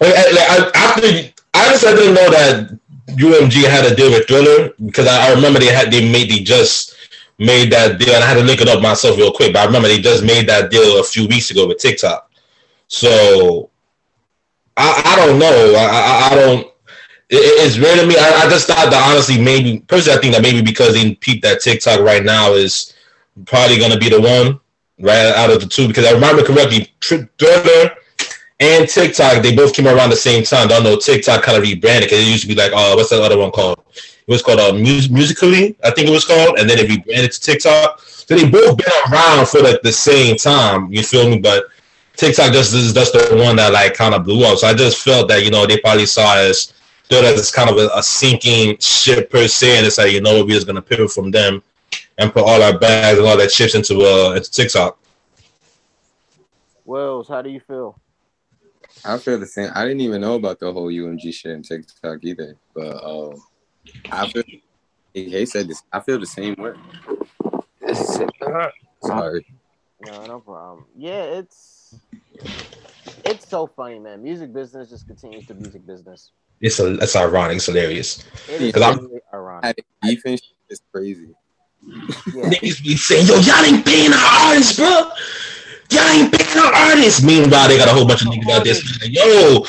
like, 0.00 0.14
I, 0.14 0.70
I, 0.70 0.70
after 0.74 1.06
I 1.54 1.66
honestly 1.68 1.92
didn't 1.94 2.14
know 2.14 2.30
that 2.30 2.78
UMG 3.08 3.68
had 3.68 3.90
a 3.90 3.94
deal 3.96 4.10
with 4.10 4.26
Triller 4.26 4.70
because 4.84 5.06
I, 5.06 5.28
I 5.30 5.34
remember 5.34 5.58
they 5.58 5.72
had 5.72 5.90
they 5.90 6.10
made 6.10 6.30
they 6.30 6.40
just 6.40 6.94
made 7.38 7.70
that 7.72 7.98
deal 7.98 8.14
and 8.14 8.22
I 8.24 8.26
had 8.28 8.34
to 8.34 8.42
look 8.42 8.60
it 8.60 8.68
up 8.68 8.80
myself 8.82 9.16
real 9.16 9.32
quick. 9.32 9.52
But 9.52 9.60
I 9.62 9.64
remember 9.66 9.88
they 9.88 10.00
just 10.00 10.24
made 10.24 10.48
that 10.48 10.70
deal 10.70 11.00
a 11.00 11.04
few 11.04 11.26
weeks 11.28 11.50
ago 11.50 11.66
with 11.66 11.78
TikTok. 11.78 12.25
So 12.88 13.70
I, 14.76 15.02
I 15.04 15.26
don't 15.26 15.38
know. 15.38 15.74
I, 15.76 15.84
I, 15.84 16.28
I 16.30 16.34
don't. 16.34 16.66
It, 17.28 17.42
it's 17.64 17.78
weird 17.78 18.00
to 18.00 18.06
me. 18.06 18.16
I, 18.18 18.44
I 18.44 18.50
just 18.50 18.66
thought 18.66 18.90
that 18.90 19.10
honestly, 19.10 19.40
maybe 19.40 19.80
personally, 19.80 20.18
I 20.18 20.20
think 20.20 20.34
that 20.34 20.42
maybe 20.42 20.62
because 20.62 20.94
they 20.94 21.14
peeped 21.14 21.42
that 21.42 21.60
TikTok 21.60 22.00
right 22.00 22.24
now 22.24 22.52
is 22.52 22.94
probably 23.46 23.78
gonna 23.78 23.98
be 23.98 24.08
the 24.08 24.20
one 24.20 24.60
right 25.00 25.26
out 25.34 25.50
of 25.50 25.60
the 25.60 25.66
two 25.66 25.88
because 25.88 26.06
I 26.06 26.12
remember 26.12 26.42
correctly, 26.42 26.92
Triller 27.00 27.96
and 28.60 28.88
TikTok 28.88 29.42
they 29.42 29.54
both 29.54 29.74
came 29.74 29.86
around 29.86 30.10
the 30.10 30.16
same 30.16 30.44
time. 30.44 30.68
Don't 30.68 30.84
know 30.84 30.96
TikTok 30.96 31.42
kind 31.42 31.56
of 31.58 31.62
rebranded 31.64 32.08
because 32.10 32.26
it 32.26 32.30
used 32.30 32.42
to 32.42 32.48
be 32.48 32.54
like, 32.54 32.72
oh, 32.74 32.96
what's 32.96 33.10
that 33.10 33.22
other 33.22 33.38
one 33.38 33.50
called? 33.50 33.82
It 33.94 34.32
was 34.32 34.42
called 34.42 34.60
uh, 34.60 34.72
Mus- 34.72 35.08
Musical.ly, 35.08 35.74
I 35.84 35.90
think 35.92 36.08
it 36.08 36.10
was 36.10 36.24
called, 36.24 36.58
and 36.58 36.68
then 36.68 36.78
it 36.78 36.88
rebranded 36.88 37.32
to 37.32 37.40
TikTok. 37.40 38.00
So 38.00 38.34
they 38.34 38.48
both 38.48 38.76
been 38.76 39.12
around 39.12 39.48
for 39.48 39.60
like 39.60 39.82
the 39.82 39.92
same 39.92 40.36
time. 40.36 40.92
You 40.92 41.02
feel 41.02 41.28
me? 41.28 41.38
But 41.38 41.64
TikTok 42.16 42.52
just 42.52 42.74
is 42.74 42.92
just 42.92 43.12
the 43.12 43.36
one 43.36 43.56
that 43.56 43.72
like 43.72 43.94
kind 43.94 44.14
of 44.14 44.24
blew 44.24 44.44
up. 44.44 44.58
So 44.58 44.66
I 44.66 44.74
just 44.74 45.02
felt 45.02 45.28
that 45.28 45.44
you 45.44 45.50
know 45.50 45.66
they 45.66 45.78
probably 45.78 46.06
saw 46.06 46.36
as 46.36 46.72
though 47.08 47.22
that 47.22 47.34
it's 47.34 47.52
kind 47.52 47.70
of 47.70 47.76
a, 47.76 47.88
a 47.94 48.02
sinking 48.02 48.78
ship 48.78 49.30
per 49.30 49.46
se, 49.46 49.78
and 49.78 49.86
it's 49.86 49.98
like 49.98 50.12
you 50.12 50.20
know 50.20 50.44
we're 50.44 50.54
just 50.54 50.66
gonna 50.66 50.82
pivot 50.82 51.10
from 51.10 51.30
them 51.30 51.62
and 52.18 52.32
put 52.32 52.44
all 52.44 52.62
our 52.62 52.78
bags 52.78 53.18
and 53.18 53.26
all 53.26 53.36
that 53.36 53.50
chips 53.50 53.74
into 53.74 54.00
uh 54.02 54.32
into 54.34 54.50
TikTok. 54.50 54.98
Wells, 56.84 57.28
how 57.28 57.42
do 57.42 57.50
you 57.50 57.60
feel? 57.60 58.00
I 59.04 59.18
feel 59.18 59.38
the 59.38 59.46
same. 59.46 59.70
I 59.74 59.84
didn't 59.84 60.00
even 60.00 60.20
know 60.20 60.34
about 60.34 60.58
the 60.58 60.72
whole 60.72 60.88
UMG 60.88 61.32
shit 61.34 61.52
in 61.52 61.62
TikTok 61.62 62.18
either. 62.22 62.56
But 62.74 63.04
um, 63.04 63.42
I 64.10 64.28
feel 64.28 64.42
he 65.12 65.46
said 65.46 65.68
this. 65.68 65.82
I 65.92 66.00
feel 66.00 66.18
the 66.18 66.26
same 66.26 66.54
way. 66.58 66.72
Sorry. 69.02 69.46
No, 70.04 70.26
no 70.26 70.40
problem. 70.40 70.86
Yeah, 70.96 71.22
it's 71.22 71.75
it's 73.24 73.48
so 73.48 73.66
funny, 73.66 73.98
man. 73.98 74.22
Music 74.22 74.52
business 74.52 74.90
just 74.90 75.06
continues 75.06 75.46
to 75.46 75.54
music 75.54 75.86
business. 75.86 76.30
It's 76.60 76.78
a 76.80 76.94
it's 76.94 77.14
ironic. 77.16 77.56
It's 77.56 77.66
hilarious. 77.66 78.24
It 78.48 78.62
is 78.62 78.72
'Cause 78.72 78.82
I'm- 78.82 78.98
really 79.06 79.20
ironic. 79.32 79.76
Defense 80.02 80.42
is 80.70 80.80
crazy. 80.92 81.28
Yeah. 82.34 82.44
Niggas 82.50 82.82
be 82.82 82.96
saying, 82.96 83.26
yo, 83.26 83.34
y'all 83.36 83.64
ain't 83.64 83.84
paying 83.84 84.12
our 84.12 84.48
artists, 84.50 84.76
bro. 84.76 85.10
Y'all 85.90 86.08
ain't 86.08 86.32
paying 86.32 86.58
our 86.58 86.72
artists. 86.72 87.22
Meanwhile, 87.22 87.68
they 87.68 87.76
got 87.78 87.88
a 87.88 87.92
whole 87.92 88.06
bunch 88.06 88.22
of 88.22 88.28
niggas 88.28 88.50
out 88.50 88.64
there 88.64 88.74
saying, 88.74 89.12
yo, 89.12 89.64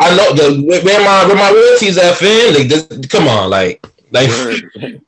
I 0.00 0.14
know 0.16 0.34
the 0.34 0.62
where 0.66 0.82
where 0.82 1.00
my 1.00 1.26
where 1.26 1.36
my 1.36 1.50
royalties 1.50 1.96
at, 1.98 2.16
fam. 2.16 2.54
Like, 2.54 2.68
this, 2.68 2.86
come 3.08 3.28
on, 3.28 3.48
like, 3.50 3.86
like 4.10 4.28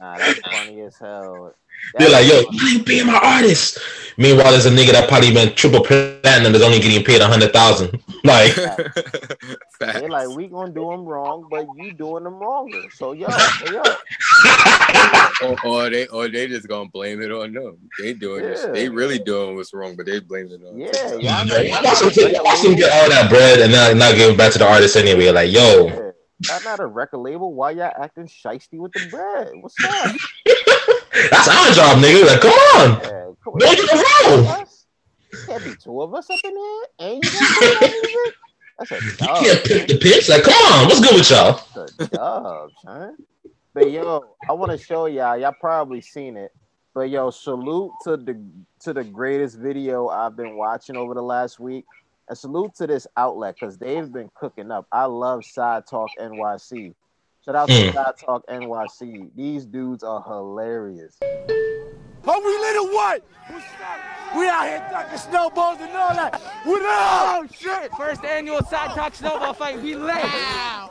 Nah, 0.00 0.16
that's 0.16 0.38
funny 0.40 0.80
as 0.82 0.96
hell. 0.98 1.54
they're 1.98 2.10
like, 2.10 2.26
yo, 2.26 2.42
That's 2.42 2.62
you 2.62 2.76
ain't 2.78 2.86
paying 2.86 3.06
my 3.06 3.18
artists. 3.22 3.78
Meanwhile, 4.18 4.50
there's 4.50 4.66
a 4.66 4.70
nigga 4.70 4.90
that 4.92 5.08
probably 5.08 5.32
been 5.32 5.54
triple 5.54 5.80
platinum 5.80 6.50
that's 6.50 6.64
only 6.64 6.80
getting 6.80 7.04
paid 7.04 7.20
a 7.20 7.26
hundred 7.26 7.52
thousand. 7.52 8.02
Like, 8.24 8.52
Facts. 8.52 10.00
They 10.00 10.08
like 10.08 10.28
we 10.30 10.48
gonna 10.48 10.72
do 10.72 10.90
them 10.90 11.04
wrong, 11.04 11.46
but 11.48 11.66
you 11.76 11.94
doing 11.94 12.24
them 12.24 12.34
wronger. 12.34 12.90
So 12.90 13.12
yo, 13.12 13.28
yo, 13.70 13.80
or, 15.48 15.64
or 15.64 15.88
they 15.88 16.08
or 16.08 16.28
they 16.28 16.48
just 16.48 16.66
gonna 16.66 16.90
blame 16.90 17.22
it 17.22 17.30
on 17.30 17.52
them. 17.52 17.78
They 18.00 18.14
doing 18.14 18.42
this. 18.42 18.64
Yeah. 18.64 18.72
They 18.72 18.88
really 18.88 19.20
doing 19.20 19.54
what's 19.54 19.72
wrong, 19.72 19.94
but 19.94 20.06
they 20.06 20.18
blame 20.18 20.48
it 20.50 20.60
on. 20.66 20.78
yeah, 20.78 20.90
TikTok. 20.90 21.22
y'all 21.22 21.44
know, 21.46 21.54
like, 21.56 22.44
watch 22.44 22.62
them, 22.62 22.74
get 22.74 22.92
all 22.92 23.08
that 23.08 23.30
bread 23.30 23.60
and 23.60 23.72
not, 23.72 23.96
not 23.96 24.16
give 24.16 24.32
it 24.32 24.36
back 24.36 24.52
to 24.52 24.58
the 24.58 24.68
artist 24.68 24.96
anyway. 24.96 25.30
Like, 25.30 25.52
yo, 25.52 25.86
yeah. 25.86 26.08
Y'all 26.40 26.62
not 26.64 26.80
a 26.80 26.86
record 26.86 27.18
label. 27.18 27.54
Why 27.54 27.70
y'all 27.72 27.92
acting 28.00 28.26
shisty 28.26 28.78
with 28.78 28.92
the 28.92 29.08
bread? 29.10 29.52
What's 29.60 29.74
up? 29.84 30.16
that's 31.30 31.48
our 31.48 31.72
job, 31.72 31.98
nigga. 31.98 32.26
Like, 32.26 32.40
come 32.40 32.50
on. 32.50 33.00
Yeah, 33.00 33.30
come 33.42 33.54
Don't 33.58 33.76
get 33.76 33.78
it 33.80 34.68
Can't 35.46 35.64
be 35.64 35.74
two 35.82 36.02
of 36.02 36.14
us 36.14 36.30
up 36.30 36.40
in 36.44 36.56
here, 36.56 36.82
Ain't 37.00 37.24
you 37.24 37.30
gonna 37.30 37.54
play 37.58 37.74
that 37.80 37.90
music? 37.90 38.34
That's 38.78 38.90
a 38.92 38.94
You 39.20 39.26
can't 39.26 39.64
pick 39.64 39.88
the 39.88 39.98
pitch. 39.98 40.28
Like, 40.28 40.42
come 40.42 40.54
on, 40.54 40.86
what's 40.86 41.00
good 41.00 41.14
with 41.14 41.30
y'all? 41.30 41.60
That's 41.74 41.92
a 41.98 42.06
dub, 42.08 42.70
son. 42.84 43.16
But 43.74 43.90
yo, 43.90 44.24
I 44.48 44.52
want 44.52 44.72
to 44.72 44.78
show 44.78 45.06
y'all. 45.06 45.36
Y'all 45.36 45.54
probably 45.60 46.00
seen 46.00 46.36
it. 46.36 46.52
But 46.94 47.10
yo, 47.10 47.30
salute 47.30 47.92
to 48.04 48.16
the 48.16 48.40
to 48.80 48.92
the 48.92 49.04
greatest 49.04 49.56
video 49.58 50.08
I've 50.08 50.36
been 50.36 50.56
watching 50.56 50.96
over 50.96 51.14
the 51.14 51.22
last 51.22 51.60
week. 51.60 51.84
And 52.28 52.36
salute 52.36 52.74
to 52.76 52.86
this 52.86 53.06
outlet 53.16 53.54
because 53.58 53.78
they've 53.78 54.10
been 54.10 54.30
cooking 54.34 54.70
up. 54.70 54.86
I 54.92 55.04
love 55.04 55.44
Side 55.44 55.86
Talk 55.86 56.10
NYC. 56.20 56.94
Shout 57.44 57.54
out 57.54 57.68
to 57.68 57.72
Mm. 57.74 57.94
Side 57.94 58.16
Talk 58.18 58.44
NYC. 58.48 59.30
These 59.34 59.64
dudes 59.66 60.02
are 60.02 60.22
hilarious. 60.22 61.16
Are 61.22 62.40
we 62.44 62.58
lit 62.58 62.76
or 62.76 62.92
what? 62.92 63.24
We 64.36 64.46
out 64.46 64.66
here 64.68 64.86
ducking 64.90 65.16
snowballs 65.16 65.78
and 65.80 65.90
all 65.96 66.12
that. 66.14 66.34
What 66.64 66.82
up? 66.82 66.90
Oh 67.40 67.46
shit! 67.50 67.90
First 67.96 68.22
annual 68.22 68.60
side 68.64 68.90
talk 68.94 69.14
snowball 69.14 69.54
fight. 69.54 69.80
We 69.80 69.94
lit. 69.94 70.20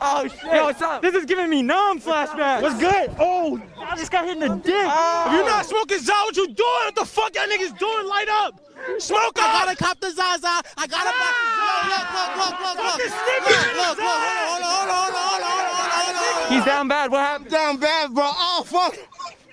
Oh 0.02 0.26
shit! 0.26 0.52
Yo, 0.52 0.64
what's 0.64 0.82
up? 0.82 1.00
This 1.00 1.14
is 1.14 1.24
giving 1.26 1.48
me 1.48 1.62
numb 1.62 2.00
flashbacks. 2.00 2.62
What's 2.62 2.80
good? 2.80 3.14
Oh, 3.20 3.60
I 3.78 3.94
just 3.94 4.10
got 4.10 4.24
hit 4.24 4.32
in 4.32 4.40
the 4.40 4.56
dick. 4.56 4.74
If 4.74 5.32
you're 5.32 5.46
not 5.46 5.66
smoking 5.66 6.00
Zaw, 6.00 6.24
what 6.24 6.36
you 6.36 6.46
doing? 6.48 6.56
What 6.90 6.96
the 6.96 7.04
fuck 7.06 7.32
y'all 7.36 7.46
niggas 7.46 7.78
doing? 7.78 8.08
Light 8.08 8.28
up! 8.28 8.60
Smoke 8.98 9.38
I 9.38 9.46
up! 9.46 9.66
gotta 9.66 9.76
cop 9.76 10.00
the 10.00 10.10
Zaza. 10.10 10.48
I 10.76 10.86
gotta 10.88 11.12
buy. 11.14 11.30
Look, 11.62 11.84
look, 11.94 12.08
look, 12.10 12.30
look, 12.34 12.58
look, 12.58 12.76
Fucking 12.82 13.06
look. 13.06 13.22
stick 13.22 13.42
Look, 13.46 13.54
it 13.54 13.70
in 13.70 13.76
look, 13.76 13.86
his 13.86 13.98
look. 13.98 14.18
eye. 14.18 14.46
Hold 14.50 14.62
on, 14.62 14.66
hold 14.66 14.90
on, 14.90 14.98
hold 14.98 15.14
on, 15.14 15.22
hold 15.30 15.42
on, 15.46 15.57
He's 16.48 16.64
down 16.64 16.88
bad. 16.88 17.10
What 17.10 17.20
happened? 17.20 17.50
down 17.50 17.76
bad, 17.78 18.14
bro. 18.14 18.24
Oh 18.26 18.62
fuck! 18.66 18.96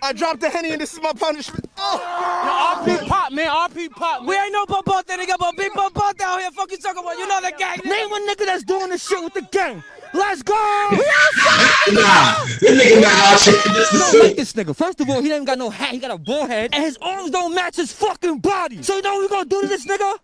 I 0.01 0.14
dropped 0.14 0.39
the 0.39 0.49
henny 0.49 0.72
and 0.72 0.80
this 0.80 0.93
is 0.93 1.01
my 1.01 1.14
punishment. 1.14 1.70
Oh. 1.78 2.84
RP 2.86 3.08
pop, 3.08 3.32
man. 3.32 3.47
RP 3.47 3.89
pop. 3.89 4.26
We 4.26 4.36
ain't 4.36 4.53
no 4.53 4.66
bump 4.66 4.89
out 4.91 5.08
there, 5.08 5.18
nigga, 5.18 5.36
but 5.39 5.56
big 5.58 5.74
bump 5.74 5.97
out 6.01 6.20
out 6.22 6.39
here. 6.39 6.51
Fuck 6.51 6.72
you 6.72 6.78
talking 6.78 7.01
about? 7.01 7.18
You 7.18 7.28
know 7.28 7.41
the 7.41 7.53
gang. 7.58 7.80
Name 7.84 8.10
one 8.10 8.28
nigga 8.28 8.45
that's 8.45 8.64
doing 8.64 8.89
this 8.89 9.08
shit 9.08 9.24
with 9.24 9.34
the 9.34 9.41
gang. 9.51 9.84
Let's 10.14 10.43
go. 10.43 10.53
Nah, 11.91 12.45
this 12.45 12.62
nigga 12.62 13.01
not 13.01 13.12
out 13.12 13.41
here. 13.41 13.53
This 13.74 13.93
You 13.93 13.99
is 13.99 14.12
don't 14.12 14.24
like 14.24 14.36
this 14.36 14.53
nigga. 14.53 14.76
First 14.76 15.01
of 15.01 15.10
all, 15.10 15.22
he 15.22 15.32
ain't 15.32 15.45
got 15.45 15.58
no 15.58 15.70
hat. 15.70 15.89
He 15.89 15.99
got 15.99 16.12
a 16.12 16.18
bald 16.18 16.49
head, 16.49 16.70
and 16.74 16.84
his 16.84 16.97
arms 17.01 17.32
don't 17.32 17.53
match 17.53 17.76
his 17.76 17.91
fucking 17.91 18.39
body. 18.39 18.82
So 18.84 18.95
you 18.95 19.01
know 19.01 19.16
what 19.16 19.22
we 19.22 19.28
gonna 19.28 19.49
do 19.49 19.62
to 19.62 19.68
this 19.68 19.86
nigga? 19.86 20.18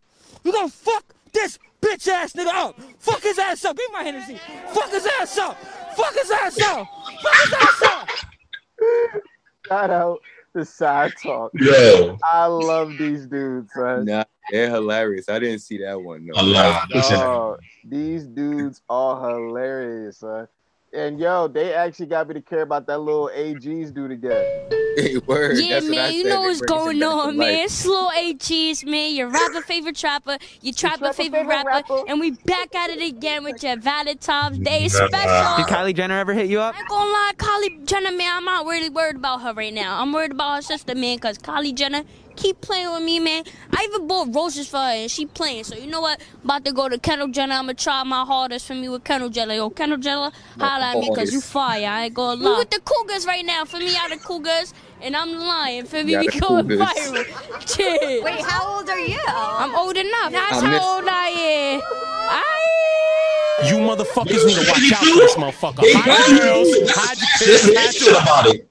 We 0.44 0.52
gonna 0.52 0.70
fuck 0.70 1.06
this 1.34 1.58
bitch 1.82 2.08
ass 2.08 2.34
nigga 2.34 2.54
up. 2.54 2.80
Fuck 3.00 3.22
his 3.24 3.40
ass 3.40 3.66
up. 3.66 3.76
Give 3.76 3.90
me 3.90 3.94
my 3.94 4.04
Hennessy. 4.04 4.40
Fuck 4.74 4.92
his 4.92 5.08
ass 5.20 5.38
up. 5.40 5.58
Fuck 5.96 6.14
his 6.14 6.32
ass 6.32 6.62
up. 6.62 6.88
Fuck 7.22 7.36
his 7.44 7.54
ass 7.54 7.82
up. 7.84 8.10
Shout 9.68 9.90
out 9.90 10.20
to 10.56 10.66
Side 10.66 11.14
Talk. 11.22 11.52
Yo, 11.56 12.18
I 12.24 12.46
love 12.46 12.98
these 12.98 13.26
dudes, 13.26 13.72
son. 13.74 14.06
Nah, 14.06 14.24
they're 14.50 14.70
hilarious. 14.70 15.30
I 15.30 15.40
didn't 15.40 15.60
see 15.60 15.78
that 15.78 16.02
one. 16.02 16.26
No. 16.26 16.34
a 16.36 16.44
lot. 16.44 16.90
Listen, 16.92 17.56
these 17.86 18.26
dudes 18.26 18.82
are 18.90 19.30
hilarious, 19.30 20.20
son. 20.20 20.48
And 20.94 21.20
yo, 21.22 21.48
they 21.48 21.74
actually 21.74 22.08
got 22.08 22.28
me 22.28 22.34
to 22.34 22.42
care 22.42 22.64
about 22.64 22.86
that 22.88 22.98
little 23.00 23.30
AGs 23.34 23.94
dude 23.94 24.12
again. 24.12 24.70
Hey, 24.98 25.18
word. 25.20 25.58
Yeah, 25.58 25.76
That's 25.80 25.86
what 25.88 25.98
I 25.98 26.02
man, 26.02 26.14
you 26.14 26.24
said. 26.24 26.30
know 26.32 26.42
what's 26.42 26.60
going 26.60 27.00
back 27.00 27.08
to 27.08 27.16
on, 27.16 27.38
life. 27.38 27.48
man. 27.48 27.70
Slow 27.70 28.10
AGs, 28.10 28.84
man. 28.86 29.16
Your 29.16 29.30
rapper 29.30 29.62
favorite 29.62 29.96
trapper, 29.96 30.38
your 30.62 30.74
trapper 30.74 30.98
trapper 30.98 31.14
favorite, 31.14 31.40
favorite 31.44 31.66
rapper, 31.66 31.94
rapper. 31.94 32.04
and 32.10 32.20
we 32.20 32.32
back 32.32 32.76
at 32.76 32.90
it 32.90 33.02
again 33.02 33.46
with 33.46 33.64
your 33.64 33.78
Valentine's 33.78 34.58
Day 34.60 34.90
special. 34.90 35.08
Did 35.64 35.74
Kylie 35.74 35.96
Jenner 35.96 36.20
ever 36.20 36.34
hit 36.34 36.50
you 36.50 36.60
up? 36.60 36.76
I 36.76 36.80
ain't 36.80 36.90
gonna 36.90 37.10
lie, 37.10 37.32
Kylie 37.38 37.86
Jenner, 37.88 38.12
man, 38.12 38.36
I'm 38.36 38.44
not 38.44 38.66
really 38.66 38.90
worried 38.90 39.16
about 39.16 39.42
her 39.44 39.54
right 39.54 39.74
now. 39.74 40.02
I'm 40.02 40.12
worried 40.12 40.32
about 40.32 40.58
her 40.58 40.62
sister, 40.62 40.94
man, 40.94 41.16
because 41.16 41.38
Kylie 41.38 41.74
Jenner 41.74 42.04
keep 42.42 42.60
playing 42.62 42.92
with 42.92 43.04
me, 43.04 43.20
man. 43.20 43.44
I 43.72 43.88
even 43.90 44.08
bought 44.08 44.34
roses 44.36 44.68
for 44.68 44.78
her, 44.78 44.84
and 44.84 45.12
she 45.12 45.26
playing. 45.26 45.64
So 45.66 45.76
you 45.76 45.88
know 45.88 46.02
what? 46.02 46.22
about 46.44 46.66
to 46.66 46.72
go 46.72 46.90
to 46.90 46.98
Kendall 46.98 47.28
Jenner. 47.30 47.54
I'm 47.56 47.64
gonna 47.66 47.74
try 47.76 48.04
my 48.04 48.26
hardest 48.26 48.66
for 48.68 48.74
me 48.74 48.90
with 48.90 49.04
Kendall 49.04 49.30
Jenner. 49.30 49.54
Yo, 49.54 49.70
Kendall 49.70 49.98
Jenner, 50.00 50.32
holla 50.60 50.92
at 50.92 50.98
me, 50.98 51.10
because 51.10 51.32
you 51.32 51.42
fire. 51.42 51.88
I 51.88 52.06
ain't 52.06 52.14
gonna 52.14 52.42
lie. 52.42 52.52
We 52.52 52.58
with 52.60 52.70
the 52.72 52.80
Cougars 52.84 53.26
right 53.26 53.46
now. 53.46 53.66
For 53.66 53.78
me, 53.78 53.96
out 53.96 54.10
the 54.10 54.18
Cougars, 54.18 54.74
and 55.02 55.16
I'm 55.16 55.34
lying. 55.34 55.86
For 55.86 56.04
me, 56.04 56.14
Yeah, 56.14 56.20
we 56.22 56.28
the 56.28 56.40
going 56.40 56.68
Cougars. 56.68 56.80
viral. 56.80 57.76
Shit. 57.76 58.24
Wait, 58.24 58.42
how 58.42 58.78
old 58.78 58.90
are 58.90 59.00
you? 59.00 59.20
I'm 59.28 59.76
old 59.76 59.96
enough. 59.98 60.32
That's 60.32 60.58
I 60.62 60.66
how 60.66 60.96
old 60.98 61.06
I 61.08 61.28
am. 61.28 61.82
I 62.34 63.70
You 63.70 63.76
motherfuckers 63.76 64.46
need 64.46 64.56
to 64.56 64.68
watch 64.68 64.92
out 64.94 65.06
for 65.06 65.20
this 65.20 65.36
motherfucker. 65.36 65.84
Hide 65.94 66.30
your 66.32 66.40
girls, 66.40 66.68
hide 66.92 67.18
your 67.18 67.30
this 67.40 67.66
kids, 67.66 67.78
hide 67.78 67.90
is 67.90 67.96
shit 67.96 68.08
your 68.08 68.22
about 68.22 68.48
it. 68.48 68.68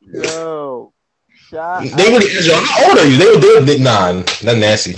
Yo, 0.00 0.92
shot. 1.50 1.82
They 1.82 2.10
really 2.10 2.30
asked 2.30 2.46
you, 2.46 2.54
how 2.54 2.88
old 2.88 2.98
are 2.98 3.06
you? 3.06 3.16
They 3.16 3.26
were, 3.26 3.40
they 3.40 3.54
were, 3.54 3.60
they, 3.60 3.78
nah, 3.78 4.12
that's 4.12 4.42
nasty. 4.42 4.94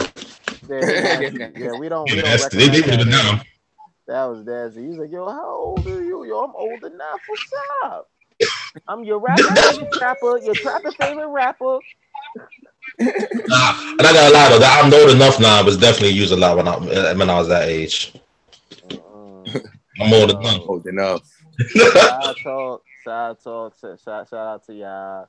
Yeah, 0.68 1.20
yeah, 1.56 1.72
we 1.72 1.88
don't. 1.88 2.10
We 2.10 2.16
don't 2.16 2.24
nasty. 2.24 2.56
They, 2.58 2.68
they 2.68 2.80
recommend 2.80 2.84
would 2.84 2.84
have 2.84 2.84
that. 2.84 2.98
been 2.98 3.10
down. 3.10 3.40
That 4.06 4.24
was 4.24 4.44
nasty. 4.44 4.86
He's 4.86 4.96
like, 4.98 5.10
yo, 5.10 5.28
how 5.30 5.54
old 5.54 5.86
are 5.86 6.02
you? 6.02 6.24
Yo, 6.24 6.40
I'm 6.40 6.54
old 6.54 6.84
enough. 6.84 7.20
What's 7.26 7.52
up? 7.84 8.10
I'm 8.88 9.04
your 9.04 9.18
rapper, 9.18 9.42
your 9.42 9.88
trapper, 9.92 10.38
your 10.38 10.54
trapper 10.54 10.92
favorite 10.92 11.28
rapper. 11.28 11.78
Nah, 12.98 13.92
and 13.92 14.06
I 14.06 14.12
got 14.12 14.30
a 14.30 14.34
lot 14.34 14.52
of 14.52 14.60
that. 14.60 14.82
I'm 14.82 14.92
old 14.92 15.10
enough 15.10 15.40
now, 15.40 15.62
but 15.62 15.72
it's 15.72 15.76
definitely 15.76 16.10
used 16.10 16.32
a 16.32 16.36
lot 16.36 16.56
when 16.56 16.68
I 16.68 16.76
when 17.14 17.30
I 17.30 17.38
was 17.38 17.48
that 17.48 17.68
age. 17.68 18.14
I'm 20.00 20.12
old 20.12 20.30
enough. 20.30 20.62
Old 20.68 20.86
enough. 20.86 21.22
side 21.76 22.34
talk, 22.42 22.82
side 23.04 23.36
talk. 23.42 23.74
Shout, 23.80 24.28
shout 24.28 24.34
out 24.34 24.66
to 24.66 24.74
y'all. 24.74 25.28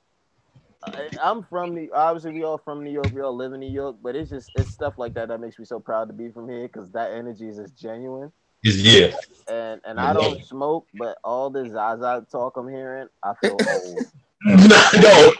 I'm 1.22 1.44
from 1.44 1.76
New. 1.76 1.90
Obviously, 1.94 2.34
we 2.34 2.44
all 2.44 2.58
from 2.58 2.84
New 2.84 2.92
York. 2.92 3.12
We 3.14 3.22
all 3.22 3.36
live 3.36 3.54
in 3.54 3.60
New 3.60 3.70
York, 3.70 3.98
but 4.02 4.16
it's 4.16 4.30
just 4.30 4.52
it's 4.56 4.72
stuff 4.72 4.98
like 4.98 5.14
that 5.14 5.28
that 5.28 5.40
makes 5.40 5.60
me 5.60 5.66
so 5.66 5.80
proud 5.80 6.08
to 6.08 6.14
be 6.14 6.30
from 6.30 6.50
here 6.50 6.68
because 6.68 6.92
that 6.92 7.12
energy 7.12 7.48
is 7.48 7.58
just 7.58 7.76
genuine. 7.76 8.32
Yeah. 8.64 9.12
And 9.48 9.82
and 9.86 10.00
I 10.00 10.14
don't 10.14 10.44
smoke, 10.44 10.88
but 10.96 11.18
all 11.24 11.50
this 11.50 11.72
Zaza 11.72 12.26
talk 12.32 12.58
I'm 12.58 12.68
hearing, 12.68 13.08
I 13.24 13.34
feel 13.36 13.58
old. 13.70 14.00
no, 14.46 15.34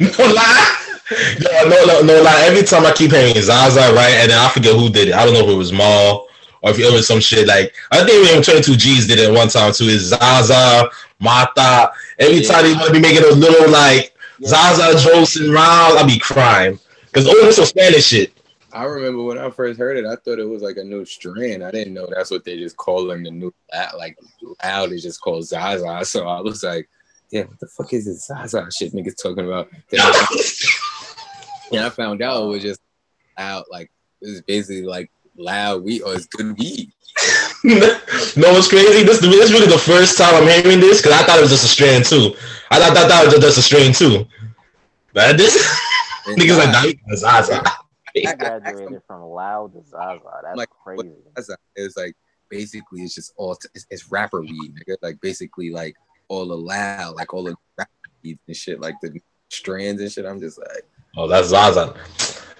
no 0.00 0.32
lie. 0.34 0.76
No, 1.40 1.68
no, 1.68 1.84
no, 1.86 2.00
no 2.02 2.22
lie. 2.22 2.44
Every 2.46 2.62
time 2.62 2.86
I 2.86 2.92
keep 2.92 3.12
hearing 3.12 3.34
Zaza, 3.40 3.92
right, 3.94 4.14
and 4.18 4.30
then 4.30 4.38
I 4.38 4.48
forget 4.50 4.74
who 4.74 4.90
did 4.90 5.08
it. 5.08 5.14
I 5.14 5.24
don't 5.24 5.34
know 5.34 5.44
if 5.44 5.50
it 5.50 5.56
was 5.56 5.72
Maul 5.72 6.28
or 6.62 6.70
if 6.70 6.78
it 6.78 6.92
was 6.92 7.06
some 7.06 7.20
shit 7.20 7.46
like 7.46 7.74
I 7.90 8.04
think 8.04 8.28
even 8.28 8.42
22 8.42 8.76
G's 8.76 9.06
did 9.06 9.18
it 9.18 9.32
one 9.32 9.48
time 9.48 9.72
too. 9.72 9.84
Is 9.84 10.08
Zaza, 10.08 10.90
Mata. 11.18 11.92
Every 12.18 12.42
time 12.42 12.64
they 12.64 12.74
want 12.74 12.86
to 12.86 12.92
be 12.92 13.00
making 13.00 13.22
those 13.22 13.36
little 13.36 13.70
like 13.70 14.09
Zaza 14.44 14.98
jokes 14.98 15.36
and 15.36 15.52
rounds, 15.52 15.96
I 15.96 16.06
be 16.06 16.18
crying 16.18 16.78
because 17.06 17.26
all 17.26 17.34
this 17.34 17.58
was 17.58 17.68
Spanish 17.68 18.06
shit. 18.06 18.32
I 18.72 18.84
remember 18.84 19.22
when 19.24 19.38
I 19.38 19.50
first 19.50 19.78
heard 19.78 19.96
it, 19.96 20.06
I 20.06 20.14
thought 20.16 20.38
it 20.38 20.48
was 20.48 20.62
like 20.62 20.76
a 20.76 20.84
new 20.84 21.04
strain. 21.04 21.62
I 21.62 21.70
didn't 21.70 21.94
know 21.94 22.06
that's 22.08 22.30
what 22.30 22.44
they 22.44 22.56
just 22.56 22.76
call 22.76 23.10
him 23.10 23.24
the 23.24 23.30
new 23.30 23.52
like 23.96 24.16
loud 24.62 24.92
is 24.92 25.02
just 25.02 25.20
called 25.20 25.44
Zaza. 25.44 26.04
So 26.04 26.28
I 26.28 26.40
was 26.40 26.62
like, 26.62 26.88
yeah, 27.30 27.44
what 27.44 27.58
the 27.58 27.66
fuck 27.66 27.92
is 27.92 28.06
this 28.06 28.26
Zaza 28.26 28.70
shit 28.70 28.92
niggas 28.92 29.20
talking 29.20 29.46
about? 29.46 29.68
And 29.92 31.80
I 31.84 31.90
found 31.90 32.22
out 32.22 32.44
it 32.44 32.46
was 32.46 32.62
just 32.62 32.80
out 33.36 33.66
like 33.70 33.90
it 34.20 34.28
was 34.28 34.42
basically 34.42 34.82
like 34.82 35.10
loud 35.36 35.82
weed 35.82 36.02
or 36.02 36.14
it's 36.14 36.26
good 36.26 36.56
weed. 36.58 36.92
No, 37.64 38.56
it's 38.56 38.68
crazy. 38.68 39.02
This, 39.04 39.20
this 39.20 39.50
is 39.50 39.52
really 39.52 39.66
the 39.66 39.78
first 39.78 40.16
time 40.16 40.34
I'm 40.34 40.48
hearing 40.48 40.80
this 40.80 41.02
because 41.02 41.18
I 41.20 41.24
thought 41.24 41.38
it 41.38 41.42
was 41.42 41.50
just 41.50 41.64
a 41.64 41.68
strand 41.68 42.04
too. 42.04 42.34
I 42.70 42.78
thought, 42.78 42.96
I 42.96 43.08
thought 43.08 43.24
it 43.24 43.34
was 43.36 43.44
just 43.44 43.58
a 43.58 43.62
strand 43.62 43.94
too. 43.94 44.26
But 45.12 45.36
this 45.36 45.56
niggas 46.26 46.58
like 46.58 46.72
nah, 46.72 46.82
you 46.84 47.16
Zaza. 47.16 47.62
He 48.14 48.22
graduated 48.22 49.02
from 49.06 49.22
loud 49.22 49.72
to 49.74 49.84
Zaza. 49.88 50.20
That's 50.42 50.56
Like, 50.56 50.70
crazy. 50.70 51.12
Zaza 51.36 51.56
is 51.76 51.96
like 51.96 52.14
basically 52.48 53.02
it's 53.02 53.14
just 53.14 53.32
all 53.36 53.56
it's, 53.74 53.86
it's 53.90 54.10
rapper 54.10 54.40
weed, 54.40 54.74
nigga. 54.74 54.96
Like 55.02 55.20
basically 55.20 55.70
like 55.70 55.96
all 56.28 56.46
the 56.46 56.56
loud, 56.56 57.16
like 57.16 57.34
all 57.34 57.44
the 57.44 57.54
rap 57.76 57.90
weed 58.22 58.38
and 58.46 58.56
shit, 58.56 58.80
like 58.80 58.94
the 59.02 59.20
strands 59.48 60.00
and 60.00 60.10
shit. 60.10 60.24
I'm 60.24 60.40
just 60.40 60.58
like, 60.58 60.84
Oh, 61.16 61.26
that's 61.26 61.48
Zaza. 61.48 61.94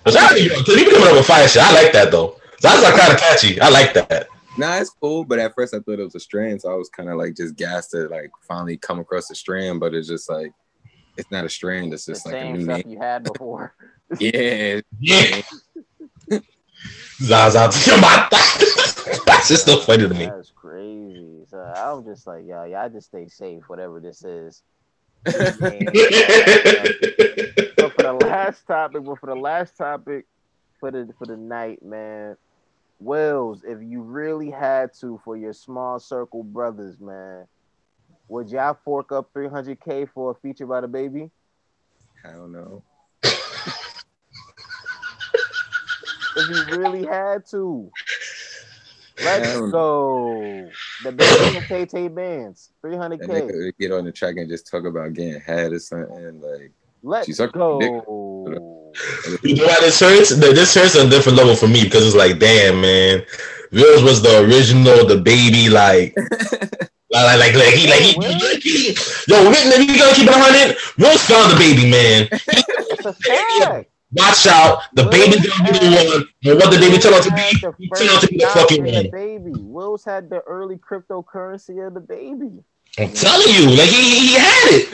But 0.05 0.13
Zaza, 0.13 0.35
because 0.35 0.75
he 0.75 0.85
coming 0.85 1.09
up 1.09 1.15
with 1.15 1.27
fire 1.27 1.47
shit. 1.49 1.63
I 1.63 1.73
like 1.73 1.93
that 1.93 2.11
though. 2.11 2.37
Zaza 2.61 2.91
kind 2.99 3.13
of 3.13 3.19
catchy. 3.19 3.61
I 3.61 3.71
like 3.71 3.95
that. 3.95 4.29
Nah, 4.57 4.79
it's 4.79 4.91
cool, 4.91 5.25
but 5.25 5.39
at 5.39 5.55
first 5.55 5.75
I 5.75 5.79
thought 5.79 6.01
it 6.01 6.05
was 6.05 6.15
a 6.15 6.21
strand, 6.21 6.61
so 6.61 6.73
I 6.73 6.75
was 6.75 6.89
kind 6.89 7.09
of 7.09 7.17
like 7.17 7.37
just 7.37 7.57
gassed 7.57 7.93
to 7.93 8.09
like 8.09 8.31
finally 8.47 8.77
come 8.77 8.99
across 8.99 9.31
a 9.31 9.35
strand, 9.35 9.81
but 9.81 9.95
it's 9.95 10.09
just 10.09 10.29
like 10.29 10.53
it's 11.17 11.31
not 11.31 11.45
a 11.45 11.49
strand, 11.49 11.93
it's 11.93 12.05
The 12.07 12.13
just 12.13 12.27
like 12.27 12.35
a 12.35 12.41
same 12.41 12.57
new 12.57 12.65
stuff 12.65 12.85
name. 12.85 12.89
you 12.89 12.99
had 12.99 13.23
before. 13.25 13.75
Yeah, 14.19 14.81
Yeah. 14.99 15.43
Zaza 17.23 17.69
to 17.71 17.91
your 17.91 18.01
mata. 18.01 18.37
That's 19.27 19.49
just 19.49 19.67
so 19.67 19.79
funny 19.81 20.09
to 20.09 20.15
me. 20.15 20.27
That's 20.27 20.51
crazy. 20.51 21.45
So 21.49 21.59
I'm 21.59 22.05
just 22.05 22.27
like, 22.27 22.45
yo, 22.47 22.65
y'all 22.65 22.89
just 22.89 23.09
stay 23.09 23.29
safe, 23.29 23.63
whatever 23.69 24.01
this 24.01 24.25
is. 24.25 24.63
but 25.25 25.35
for 25.37 25.53
the 28.03 28.19
last 28.23 28.67
topic, 28.67 29.05
but 29.05 29.19
for 29.19 29.27
the 29.27 29.35
last 29.35 29.77
topic 29.77 30.25
for 30.79 30.91
the 30.91 31.13
for 31.19 31.27
the 31.27 31.37
night, 31.37 31.83
man. 31.85 32.37
Wills, 33.01 33.65
if 33.65 33.83
you 33.83 34.03
really 34.03 34.51
had 34.51 34.93
to 35.01 35.21
for 35.25 35.37
your 35.37 35.55
small 35.55 35.99
circle 35.99 36.45
brothers, 36.45 37.01
man, 37.01 37.47
would 38.29 38.51
y'all 38.51 38.79
fork 38.85 39.11
up 39.11 39.33
300k 39.35 40.09
for 40.13 40.31
a 40.33 40.35
feature 40.35 40.67
by 40.67 40.83
DaBaby? 40.83 41.31
I 42.25 42.33
don't 42.33 42.53
know. 42.53 42.83
If 46.37 46.49
you 46.49 46.79
really 46.79 47.05
had 47.07 47.47
to. 47.51 47.91
Let's 49.25 49.59
go. 49.71 50.71
DaBaby 51.03 51.57
and 51.57 51.67
Tay 51.67 51.87
Tay 51.87 52.09
bands, 52.09 52.71
300k. 52.85 53.73
get 53.79 53.93
on 53.93 54.05
the 54.05 54.13
track 54.13 54.37
and 54.37 54.49
just 54.49 54.71
talk 54.71 54.85
about 54.85 55.15
getting 55.15 55.41
head 55.41 55.73
or 55.73 55.79
something. 55.79 56.41
Like 56.41 56.73
Let's 57.03 57.39
go. 57.53 57.79
You 59.43 59.57
know 59.57 59.67
why 59.67 59.77
this 59.81 60.01
hurts? 60.01 60.31
This 60.37 60.75
hurts 60.75 60.97
on 60.99 61.07
a 61.07 61.11
different 61.11 61.39
level 61.39 61.55
for 61.57 61.69
me 61.69 61.85
because 61.85 62.07
it's 62.07 62.17
like, 62.17 62.39
damn, 62.39 62.81
man. 62.81 63.23
Wills 63.73 64.03
was 64.03 64.23
the 64.23 64.41
original, 64.45 65.05
DaBaby, 65.07 65.71
like, 65.71 66.15
like, 67.11 67.39
like, 67.39 67.55
like, 67.55 67.75
he, 67.75 67.89
like, 67.89 68.01
he, 68.01 68.13
he, 68.61 68.93
he- 68.93 68.97
yo, 69.29 69.49
Whitney, 69.49 69.87
you 69.93 69.99
gonna 69.99 70.15
keep 70.15 70.27
it 70.27 70.31
100? 70.31 70.77
Wills 70.99 71.23
found 71.25 71.53
DaBaby, 71.55 71.91
man. 71.91 72.29
That's 72.91 73.07
a 73.07 73.13
fact. 73.13 73.91
Watch 74.13 74.47
out. 74.49 74.83
DaBaby's 74.97 75.47
gonna 75.49 75.73
be 75.73 75.79
the 75.79 76.11
one. 76.11 76.29
And 76.45 76.59
what 76.59 76.75
DaBaby 76.75 77.01
turn 77.01 77.15
out 77.15 77.23
to 77.23 77.33
be? 77.33 77.43
He 77.79 77.89
turned 77.91 78.11
out 78.11 78.21
to 78.23 78.27
be 78.27 78.39
the 78.39 78.47
fucking 78.49 78.85
one. 78.85 79.11
baby. 79.13 79.53
Will's 79.55 80.05
had 80.05 80.29
the 80.29 80.41
early 80.41 80.79
cryptocurrency 80.79 81.87
of 81.87 81.93
DaBaby. 81.95 82.65
I'm 82.99 83.13
telling 83.13 83.55
you, 83.55 83.71
like 83.77 83.89
he, 83.89 84.29
he 84.29 84.35
had 84.35 84.67
it. 84.73 84.89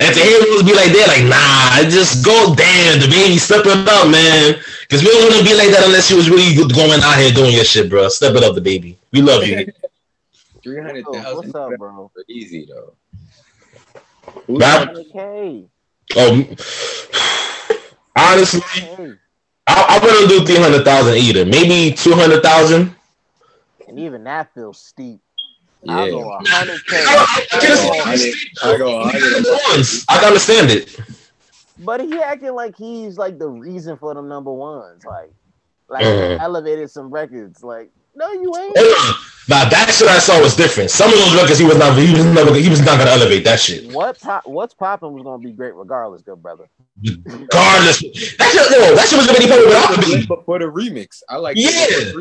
And 0.00 0.14
to 0.14 0.20
hear 0.20 0.40
him 0.40 0.66
be 0.66 0.74
like 0.74 0.90
that, 0.96 1.06
like 1.08 1.24
nah, 1.28 1.88
just 1.90 2.24
go 2.24 2.54
damn 2.56 2.98
DaBaby, 2.98 3.38
step 3.38 3.66
it 3.66 3.86
up, 3.88 4.08
man. 4.10 4.58
Because 4.80 5.02
we 5.02 5.10
don't 5.10 5.28
want 5.30 5.36
to 5.36 5.44
be 5.44 5.54
like 5.54 5.68
that 5.70 5.84
unless 5.84 6.10
you 6.10 6.16
was 6.16 6.30
really 6.30 6.54
going 6.56 7.00
out 7.02 7.18
here 7.18 7.30
doing 7.30 7.52
your 7.54 7.64
shit, 7.64 7.90
bro. 7.90 8.08
Step 8.08 8.34
it 8.34 8.42
up, 8.42 8.56
DaBaby. 8.56 8.96
We 9.12 9.20
love 9.22 9.44
you. 9.44 9.66
Three 10.62 10.80
hundred 10.80 11.04
Yo, 11.04 11.12
thousand. 11.12 11.36
what's 11.36 11.54
up, 11.54 11.78
bro? 11.78 12.10
Easy 12.28 12.66
though. 12.66 12.94
Rap- 14.48 14.90
100K. 14.94 15.68
Oh, 16.16 16.34
honestly, 18.16 18.62
I, 19.66 19.98
I 20.00 20.00
wouldn't 20.02 20.28
do 20.28 20.46
three 20.46 20.62
hundred 20.62 20.84
thousand 20.84 21.14
either. 21.16 21.44
Maybe 21.44 21.94
two 21.94 22.12
hundred 22.12 22.42
thousand. 22.42 22.94
And 23.88 23.98
even 23.98 24.24
that 24.24 24.54
feels 24.54 24.78
steep. 24.78 25.20
Yeah. 25.84 25.94
I'll 25.96 26.10
go 26.10 26.38
100K. 26.42 26.92
I 26.92 28.32
I 28.64 28.78
go 28.78 29.02
hundred. 29.04 30.04
I 30.08 30.26
understand 30.26 30.70
it. 30.70 30.98
But 31.78 32.00
he 32.00 32.18
acting 32.20 32.54
like 32.54 32.76
he's 32.76 33.18
like 33.18 33.38
the 33.38 33.48
reason 33.48 33.96
for 33.96 34.14
them 34.14 34.28
number 34.28 34.52
ones. 34.52 35.04
Like, 35.04 35.32
like 35.88 36.04
Mhm. 36.04 36.40
elevated 36.40 36.90
some 36.90 37.10
records. 37.10 37.64
Like, 37.64 37.90
no, 38.14 38.30
you 38.32 38.54
ain't. 38.56 38.76
Hold. 38.78 39.16
Now 39.48 39.68
that 39.68 39.90
shit 39.90 40.06
I 40.06 40.18
saw 40.20 40.40
was 40.40 40.54
different. 40.54 40.90
Some 40.90 41.10
of 41.12 41.18
those 41.18 41.34
records 41.34 41.58
he 41.58 41.64
was 41.64 41.76
not. 41.76 41.98
He 41.98 42.12
was 42.12 42.24
never. 42.26 42.54
He 42.54 42.68
was 42.68 42.80
not 42.80 42.98
gonna 42.98 43.10
elevate 43.10 43.42
that 43.44 43.58
shit. 43.58 43.90
What 43.92 44.20
pop? 44.20 44.46
What's 44.46 44.74
popping 44.74 45.12
was 45.12 45.24
gonna 45.24 45.42
be 45.42 45.50
great 45.50 45.74
regardless, 45.74 46.22
good 46.22 46.40
brother. 46.40 46.68
Regardless, 47.02 48.00
that 48.00 48.14
shit. 48.14 48.38
No, 48.38 48.94
that 48.94 49.08
shit 49.08 49.18
was 49.18 49.26
gonna 49.26 49.40
be 49.40 49.46
popular 49.48 49.66
without 49.66 49.96
the 49.96 50.02
beat. 50.16 50.28
But 50.28 50.44
for 50.44 50.60
the 50.60 50.66
remix, 50.66 51.22
I 51.28 51.36
like. 51.38 51.56
Yeah. 51.56 52.12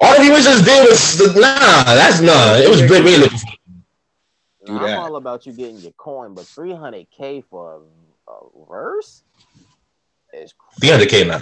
The 0.00 0.06
remix. 0.06 0.08
All 0.08 0.14
the 0.14 0.30
remix 0.30 0.42
just 0.44 0.64
did 0.64 0.88
was 0.88 1.34
nah. 1.36 1.84
That's 1.84 2.20
nah. 2.20 2.54
It 2.56 2.68
was 2.68 2.80
great. 2.82 3.04
Really. 3.04 3.28
Do 3.28 4.72
Now, 4.74 4.78
I'm 4.78 4.82
that. 4.86 4.98
all 4.98 5.16
about 5.16 5.46
you 5.46 5.52
getting 5.52 5.78
your 5.78 5.92
coin, 5.92 6.34
but 6.34 6.44
300k 6.44 7.44
for 7.48 7.82
a, 8.28 8.30
a 8.32 8.66
verse 8.68 9.22
is. 10.32 10.54
Three 10.80 10.90
hundred 10.90 11.08
k 11.08 11.24
now. 11.26 11.40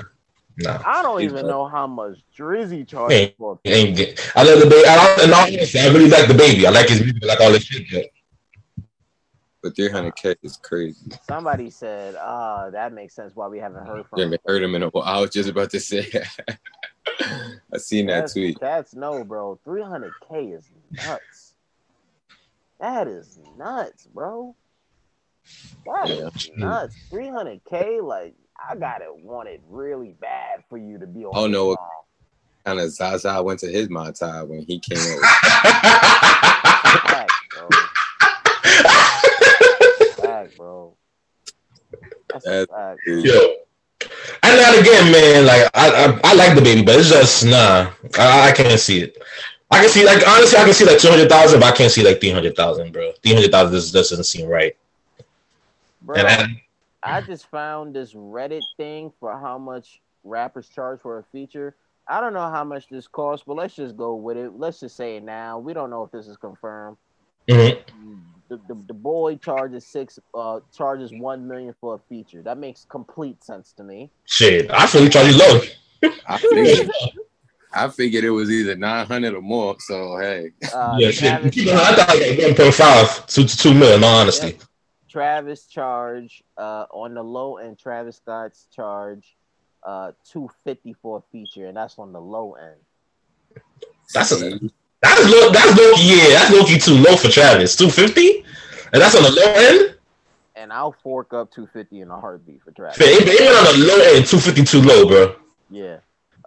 Nah. 0.58 0.80
I 0.86 1.02
don't 1.02 1.20
He's 1.20 1.32
even 1.32 1.44
right. 1.44 1.50
know 1.50 1.66
how 1.66 1.86
much 1.86 2.18
Drizzy 2.38 2.86
charges 2.88 3.18
Ain't, 3.18 3.36
for. 3.36 3.58
ain't 3.66 3.94
get, 3.94 4.32
I 4.34 4.42
love 4.42 4.62
DaBaby. 4.62 4.86
I, 4.86 4.96
don't- 5.16 5.24
and 5.24 5.34
honestly, 5.34 5.80
I 5.80 5.88
really 5.88 6.08
like 6.08 6.24
DaBaby. 6.24 6.64
I 6.64 6.70
like 6.70 6.88
his 6.88 7.00
music. 7.02 7.22
I 7.24 7.26
like 7.26 7.40
all 7.42 7.52
this 7.52 7.64
shit. 7.64 7.84
But 7.92 8.06
But 9.62 9.76
three 9.76 9.90
hundred 9.90 10.16
k 10.16 10.34
is 10.42 10.56
crazy. 10.56 11.10
Somebody 11.28 11.68
said, 11.68 12.14
"Ah, 12.18 12.70
that 12.70 12.94
makes 12.94 13.14
sense. 13.14 13.36
Why 13.36 13.48
we 13.48 13.58
haven't 13.58 13.84
heard 13.86 14.06
from." 14.06 14.18
You 14.18 14.24
him. 14.24 14.30
haven't 14.32 14.42
heard 14.46 14.62
him 14.62 14.74
in 14.76 14.82
a 14.84 14.88
while. 14.88 15.04
I 15.04 15.20
was 15.20 15.28
just 15.30 15.48
about 15.50 15.68
to 15.70 15.80
say. 15.80 16.06
I 17.72 17.78
seen 17.78 18.06
that 18.06 18.20
That's, 18.20 18.32
tweet. 18.34 18.58
that's 18.60 18.94
no, 18.94 19.24
bro. 19.24 19.58
300k 19.66 20.56
is 20.58 20.70
nuts. 20.92 21.54
That 22.80 23.08
is 23.08 23.38
nuts, 23.56 24.06
bro. 24.06 24.54
That 25.86 26.10
is 26.10 26.48
Yeah. 26.48 26.54
nuts. 26.66 26.96
300k, 27.10 28.02
like 28.02 28.34
I 28.68 28.74
got 28.76 29.00
it 29.02 29.14
wanted 29.14 29.60
really 29.68 30.14
bad 30.20 30.64
for 30.68 30.76
you 30.78 30.98
to 30.98 31.06
be 31.06 31.24
on. 31.24 31.32
I 31.34 31.40
don't 31.40 31.50
this 31.50 31.58
know 31.58 31.66
what 31.68 31.78
song. 31.78 31.88
kind 32.64 32.80
of 32.80 32.90
Zaza 32.90 33.42
went 33.42 33.60
to 33.60 33.68
his 33.68 33.88
montage 33.88 34.46
when 34.48 34.60
he 34.62 34.78
came 34.80 34.98
over. 35.12 35.20
Fact, 37.06 37.32
bro. 37.50 37.68
Fact, 40.16 40.56
bro. 40.56 40.96
That's 42.32 42.46
a 42.46 42.50
That's 42.50 42.70
fact. 42.70 43.00
Yo. 43.06 43.54
Again, 44.86 45.12
man. 45.12 45.46
Like 45.46 45.68
I, 45.74 45.90
I, 45.90 46.20
I 46.22 46.34
like 46.34 46.52
DaBaby, 46.56 46.86
but 46.86 46.98
it's 46.98 47.10
just 47.10 47.44
nah. 47.44 47.90
I, 48.18 48.50
I 48.50 48.52
can't 48.52 48.78
see 48.78 49.00
it. 49.00 49.16
I 49.70 49.80
can 49.80 49.88
see 49.88 50.04
like 50.04 50.26
honestly, 50.28 50.58
I 50.58 50.64
can 50.64 50.74
see 50.74 50.84
like 50.84 50.98
two 50.98 51.08
hundred 51.08 51.28
thousand, 51.28 51.60
but 51.60 51.72
I 51.72 51.76
can't 51.76 51.90
see 51.90 52.04
like 52.04 52.20
three 52.20 52.30
hundred 52.30 52.54
thousand, 52.54 52.92
bro. 52.92 53.12
Three 53.22 53.34
hundred 53.34 53.50
thousand 53.50 53.74
just 53.74 53.92
doesn't 53.92 54.24
seem 54.24 54.46
right. 54.46 54.76
Bro, 56.02 56.16
And 56.18 56.28
I, 56.28 56.62
I 57.02 57.20
just 57.20 57.46
found 57.50 57.94
this 57.96 58.14
Reddit 58.14 58.62
thing 58.76 59.12
for 59.18 59.32
how 59.36 59.58
much 59.58 60.00
rappers 60.22 60.68
charge 60.68 61.00
for 61.00 61.18
a 61.18 61.24
feature. 61.24 61.74
I 62.08 62.20
don't 62.20 62.32
know 62.32 62.48
how 62.48 62.62
much 62.62 62.88
this 62.88 63.08
costs, 63.08 63.44
but 63.44 63.56
let's 63.56 63.74
just 63.74 63.96
go 63.96 64.14
with 64.14 64.36
it. 64.36 64.52
Let's 64.56 64.78
just 64.80 64.96
say 64.96 65.16
it 65.16 65.24
now. 65.24 65.58
We 65.58 65.74
don't 65.74 65.90
know 65.90 66.04
if 66.04 66.12
this 66.12 66.28
is 66.28 66.36
confirmed. 66.36 66.96
Mhm. 67.48 68.35
The, 68.48 68.58
the, 68.68 68.74
the 68.86 68.94
boy 68.94 69.36
charges 69.36 69.84
six 69.86 70.18
uh 70.34 70.60
charges 70.76 71.12
one 71.12 71.48
million 71.48 71.74
for 71.80 71.96
a 71.96 71.98
feature. 72.08 72.42
That 72.42 72.58
makes 72.58 72.84
complete 72.88 73.42
sense 73.42 73.72
to 73.72 73.82
me. 73.82 74.10
shit, 74.24 74.70
I 74.70 74.86
feel 74.86 75.02
he 75.02 75.08
charge 75.08 75.32
you 75.32 75.38
low. 75.38 75.60
I 76.28 76.38
figured, 76.38 76.90
I 77.74 77.88
figured 77.88 78.22
it 78.24 78.30
was 78.30 78.50
either 78.50 78.76
nine 78.76 79.04
hundred 79.06 79.34
or 79.34 79.42
more. 79.42 79.74
So 79.80 80.18
hey, 80.18 80.52
Uh, 80.72 80.96
yeah, 80.98 81.10
shit. 81.10 81.28
Travis, 81.28 81.68
I 81.68 81.94
thought 81.94 82.08
like 82.20 82.38
one 82.38 82.54
point 82.54 82.74
five, 82.74 83.26
two 83.26 83.44
to 83.44 83.56
two 83.56 83.74
million. 83.74 84.00
No, 84.02 84.06
honesty. 84.08 84.58
Travis 85.10 85.66
charge 85.66 86.42
uh 86.56 86.86
on 86.90 87.14
the 87.14 87.22
low 87.22 87.56
end. 87.56 87.78
Travis 87.78 88.16
Scott's 88.16 88.68
charge 88.74 89.36
uh 89.82 90.12
two 90.30 90.48
fifty 90.62 90.92
for 90.92 91.18
a 91.18 91.22
feature, 91.32 91.66
and 91.66 91.76
that's 91.76 91.98
on 91.98 92.12
the 92.12 92.20
low 92.20 92.52
end. 92.54 93.62
That's 94.14 94.30
a 94.32 94.60
that's 95.14 95.30
low. 95.30 95.50
That's 95.50 95.76
low. 95.78 95.90
Yeah, 95.98 96.28
that's 96.38 96.50
low 96.52 96.64
key 96.64 96.78
too 96.78 96.94
low 96.98 97.16
for 97.16 97.28
Travis. 97.30 97.76
Two 97.76 97.90
fifty, 97.90 98.44
and 98.92 99.00
that's 99.02 99.14
on 99.14 99.22
the 99.22 99.30
low 99.30 99.52
end. 99.54 99.96
And 100.56 100.72
I'll 100.72 100.92
fork 101.02 101.32
up 101.32 101.50
two 101.52 101.66
fifty 101.72 102.00
in 102.00 102.10
a 102.10 102.18
heartbeat 102.20 102.62
for 102.62 102.70
Travis. 102.72 102.98
It, 103.00 103.28
it 103.28 103.40
went 103.40 103.56
on 103.68 103.80
the 103.80 103.86
low 103.86 104.16
end, 104.16 104.26
two 104.26 104.38
fifty 104.38 104.64
too 104.64 104.80
low, 104.82 105.06
bro. 105.06 105.36
Yeah. 105.70 105.98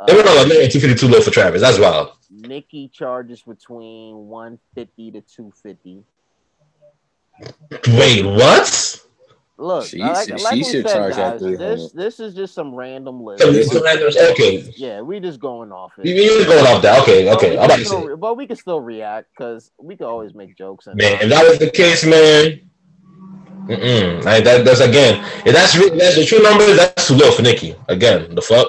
It 0.07 0.16
went 0.16 0.28
Uh, 0.28 0.32
on 0.32 0.47
the 0.49 0.55
low 0.55 0.62
end, 0.62 0.72
two 0.72 0.80
fifty 0.80 0.95
too 0.95 1.07
low 1.07 1.22
for 1.22 1.32
Travis. 1.32 1.62
That's 1.62 1.78
wild. 1.80 2.14
Nikki 2.32 2.88
charges 2.89 3.41
between 3.41 4.16
150 4.28 5.12
to 5.12 5.22
250. 5.22 6.03
Wait, 7.97 8.26
what? 8.26 8.88
Look, 9.62 9.86
She- 9.88 9.97
like, 9.97 10.26
she- 10.26 10.32
like 10.32 10.39
she 10.53 10.55
we 10.60 10.64
should 10.64 10.88
said, 10.88 10.95
charge 10.95 11.16
guys, 11.18 11.39
300. 11.41 11.60
this 11.60 11.91
this 11.91 12.20
is 12.22 12.34
just 12.34 12.53
some 12.53 12.74
random 12.74 13.22
list. 13.22 13.43
So 13.43 13.51
this 13.51 13.70
is 13.70 13.82
random- 13.82 14.07
Okay, 14.32 14.74
Yeah, 14.78 15.01
we 15.01 15.20
just 15.20 15.41
going 15.41 15.74
off 15.74 15.91
it. 15.99 16.05
you 16.05 16.14
you 16.16 16.45
going 16.45 16.66
off 16.66 16.82
that? 16.84 17.01
Okay, 17.01 17.26
But 17.26 17.36
okay. 17.36 17.51
we 17.51 17.57
I'm 17.57 17.66
about 17.66 17.70
can 17.72 17.80
to 17.80 17.86
still 17.86 18.07
say, 18.07 18.16
but 18.16 18.38
we 18.38 18.47
can 18.47 18.55
still 18.55 18.80
react 18.80 19.28
because 19.38 19.72
we 19.78 19.97
can 19.97 20.05
always 20.05 20.34
make 20.34 20.55
jokes. 20.55 20.88
And 20.88 20.95
man, 20.95 21.20
if 21.22 21.30
that 21.30 21.45
was 21.45 21.60
the 21.60 21.70
case, 21.70 22.05
man. 22.05 22.62
Mm-mm. 23.68 24.24
Like, 24.24 24.43
that, 24.45 24.64
that's 24.66 24.80
again. 24.80 25.24
If 25.45 25.53
that's 25.53 25.76
re- 25.78 25.89
that's 25.95 26.16
the 26.16 26.26
true 26.26 26.39
number, 26.39 26.66
that's 26.74 27.07
too 27.07 27.16
low 27.16 27.30
for 27.32 27.41
Nikki. 27.43 27.76
Again, 27.88 28.34
the 28.34 28.41
fuck. 28.41 28.68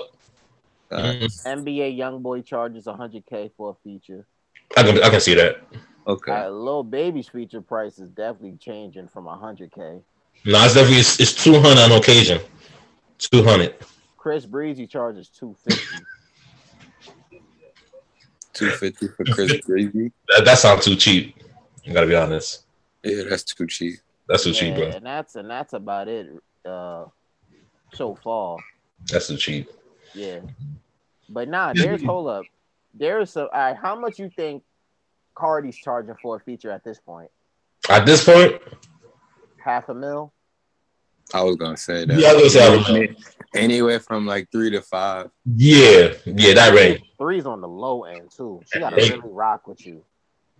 Mm-mm. 0.91 1.23
NBA 1.47 1.97
YoungBoy 1.97 2.45
charges 2.45 2.85
100k 2.87 3.53
for 3.57 3.71
a 3.71 3.75
feature. 3.85 4.27
I 4.77 4.83
can 4.83 5.01
I 5.03 5.09
can 5.09 5.21
see 5.21 5.35
that. 5.35 5.57
okay. 6.07 6.33
Uh, 6.33 6.51
Lil 6.51 6.83
Baby's 6.83 7.29
feature 7.29 7.61
price 7.63 7.99
is 8.01 8.11
definitely 8.11 8.57
changing 8.61 9.07
from 9.09 9.25
100k. 9.27 10.03
No, 10.45 10.65
it's 10.65 10.75
definitely 10.75 10.99
it's, 10.99 11.21
it's 11.21 11.35
two 11.35 11.61
hundred 11.61 11.79
on 11.79 11.93
occasion. 11.93 12.41
Two 13.19 13.43
hundred. 13.43 13.75
Chris 14.17 14.47
Breezy 14.47 14.87
charges 14.87 15.29
250. 15.29 16.05
Two 18.53 18.71
fifty 18.71 19.09
for 19.09 19.25
Chris 19.25 19.61
Breezy. 19.67 20.13
That, 20.29 20.45
that 20.45 20.59
sounds 20.59 20.85
too 20.85 20.97
cheap. 20.97 21.37
I 21.87 21.93
gotta 21.93 22.07
be 22.07 22.15
honest. 22.15 22.65
Yeah, 23.03 23.25
that's 23.29 23.45
too 23.45 23.67
cheap. 23.67 24.01
That's 24.29 24.45
too 24.45 24.53
cheap, 24.53 24.77
bro. 24.77 24.85
and 24.89 25.05
that's 25.05 25.37
and 25.37 25.49
that's 25.49 25.73
about 25.73 26.09
it 26.09 26.29
uh, 26.65 27.07
so 27.95 28.15
far. 28.15 28.59
That's 29.11 29.29
too 29.29 29.37
cheap. 29.37 29.71
Yeah, 30.15 30.41
but 31.29 31.49
nah, 31.49 31.73
there's 31.75 32.03
hold 32.05 32.29
up. 32.29 32.45
There's 32.95 33.37
a 33.37 33.43
all 33.43 33.49
right, 33.53 33.77
how 33.77 33.99
much 33.99 34.19
you 34.19 34.31
think 34.31 34.63
Cardi's 35.35 35.77
charging 35.77 36.15
for 36.23 36.37
a 36.37 36.41
feature 36.41 36.71
at 36.71 36.85
this 36.85 36.99
point? 36.99 37.31
At 37.89 38.07
this 38.07 38.25
point, 38.25 38.61
Half 39.63 39.89
a 39.89 39.95
mil? 39.95 40.33
I 41.33 41.43
was 41.43 41.57
gonna 41.57 41.77
say 41.77 42.05
that. 42.05 42.19
Yeah, 42.19 42.31
I 42.31 42.35
was 42.35 42.55
gonna 42.55 42.85
say. 42.85 43.17
Anywhere 43.55 44.01
from 44.01 44.27
like 44.27 44.49
three 44.53 44.71
to 44.71 44.81
five. 44.81 45.31
yeah, 45.57 46.13
yeah, 46.25 46.55
that 46.55 46.75
range. 46.75 47.03
Three's 47.19 47.47
on 47.47 47.61
the 47.61 47.69
low 47.69 48.05
end 48.05 48.31
too. 48.37 48.61
She 48.73 48.79
gotta 48.79 48.97
Hey. 48.97 49.11
really 49.11 49.23
rock 49.25 49.67
with 49.67 49.85
you 49.87 50.05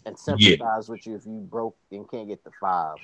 and 0.07 0.19
sympathize 0.19 0.89
with 0.89 1.07
you 1.07 1.15
if 1.17 1.25
you 1.27 1.47
broke 1.51 1.77
and 1.93 2.09
can't 2.11 2.29
get 2.29 2.43
the 2.45 2.51
five. 2.61 2.97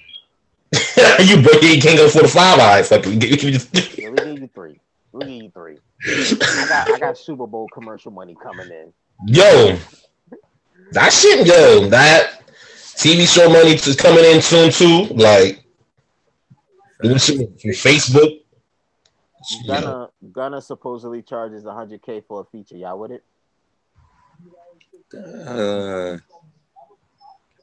you 0.73 1.41
broke 1.43 1.63
it, 1.63 1.77
you 1.77 1.83
can't 1.83 1.97
go 1.99 2.09
for 2.09 2.23
the 2.23 2.29
five 2.29 2.59
eye. 2.59 2.83
Fuck, 2.83 3.05
we, 3.07 3.13
we, 3.17 3.31
we 3.31 3.37
just, 3.37 3.99
Yeah, 3.99 4.11
we 4.11 4.17
give 4.17 4.39
you 4.41 4.51
three. 4.55 4.81
We 5.13 5.21
give 5.21 5.31
you 5.45 5.51
three. 5.51 5.79
I 6.07 6.67
got 6.69 6.91
I 6.91 6.99
got 6.99 7.19
Super 7.19 7.47
Bowl 7.47 7.69
commercial 7.73 8.11
money 8.11 8.37
coming 8.43 8.69
in. 8.71 8.93
yo, 9.27 9.77
that 10.93 11.13
shit, 11.13 11.47
yo, 11.47 11.89
that 11.89 12.43
TV 12.97 13.27
show 13.33 13.49
money 13.49 13.75
is 13.75 13.97
coming 13.97 14.25
in 14.25 14.43
soon 14.43 14.71
too. 14.73 15.05
Like, 15.15 15.65
doing 17.03 17.19
shit 17.19 17.39
from 17.61 17.71
Facebook. 17.71 18.41
Yeah. 19.65 19.81
Gunna 19.81 20.09
Gunna 20.33 20.63
supposedly 20.63 21.23
charges 21.23 21.65
100k 21.65 22.25
for 22.27 22.41
a 22.41 22.45
feature. 22.45 22.77
Y'all 22.77 22.99
with 22.99 23.13
it? 23.13 23.25
Uh, 25.15 26.19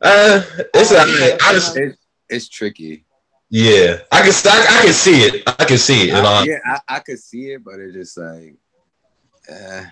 Uh, 0.02 0.42
it's 0.74 0.92
a, 0.92 1.38
honestly, 1.48 1.84
it's, 1.84 1.98
it's 2.30 2.50
tricky. 2.50 3.06
Yeah, 3.50 4.00
I 4.12 4.22
can 4.22 4.34
I, 4.46 4.80
I 4.80 4.84
can 4.84 4.94
see 4.94 5.22
it. 5.22 5.44
I 5.48 5.66
can 5.66 5.78
see 5.78 6.10
it. 6.10 6.14
And, 6.14 6.26
uh, 6.26 6.44
yeah, 6.46 6.60
I, 6.66 6.80
I 6.96 7.00
could 7.00 7.20
see 7.20 7.52
it, 7.52 7.64
but 7.64 7.80
it's 7.80 7.94
just 7.94 8.18
like, 8.18 8.56
uh, 9.50 9.84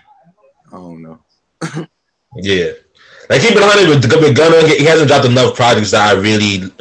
I 0.68 0.70
don't 0.70 1.02
know. 1.02 1.20
Yeah. 2.34 2.72
Like 3.28 3.42
keep 3.42 3.50
it 3.52 3.62
honest 3.62 3.88
with, 3.88 4.22
with 4.22 4.34
Gunna, 4.34 4.66
he 4.66 4.86
hasn't 4.86 5.08
dropped 5.08 5.26
enough 5.26 5.54
projects 5.54 5.90
that 5.90 6.08
I 6.08 6.18
really 6.18 6.72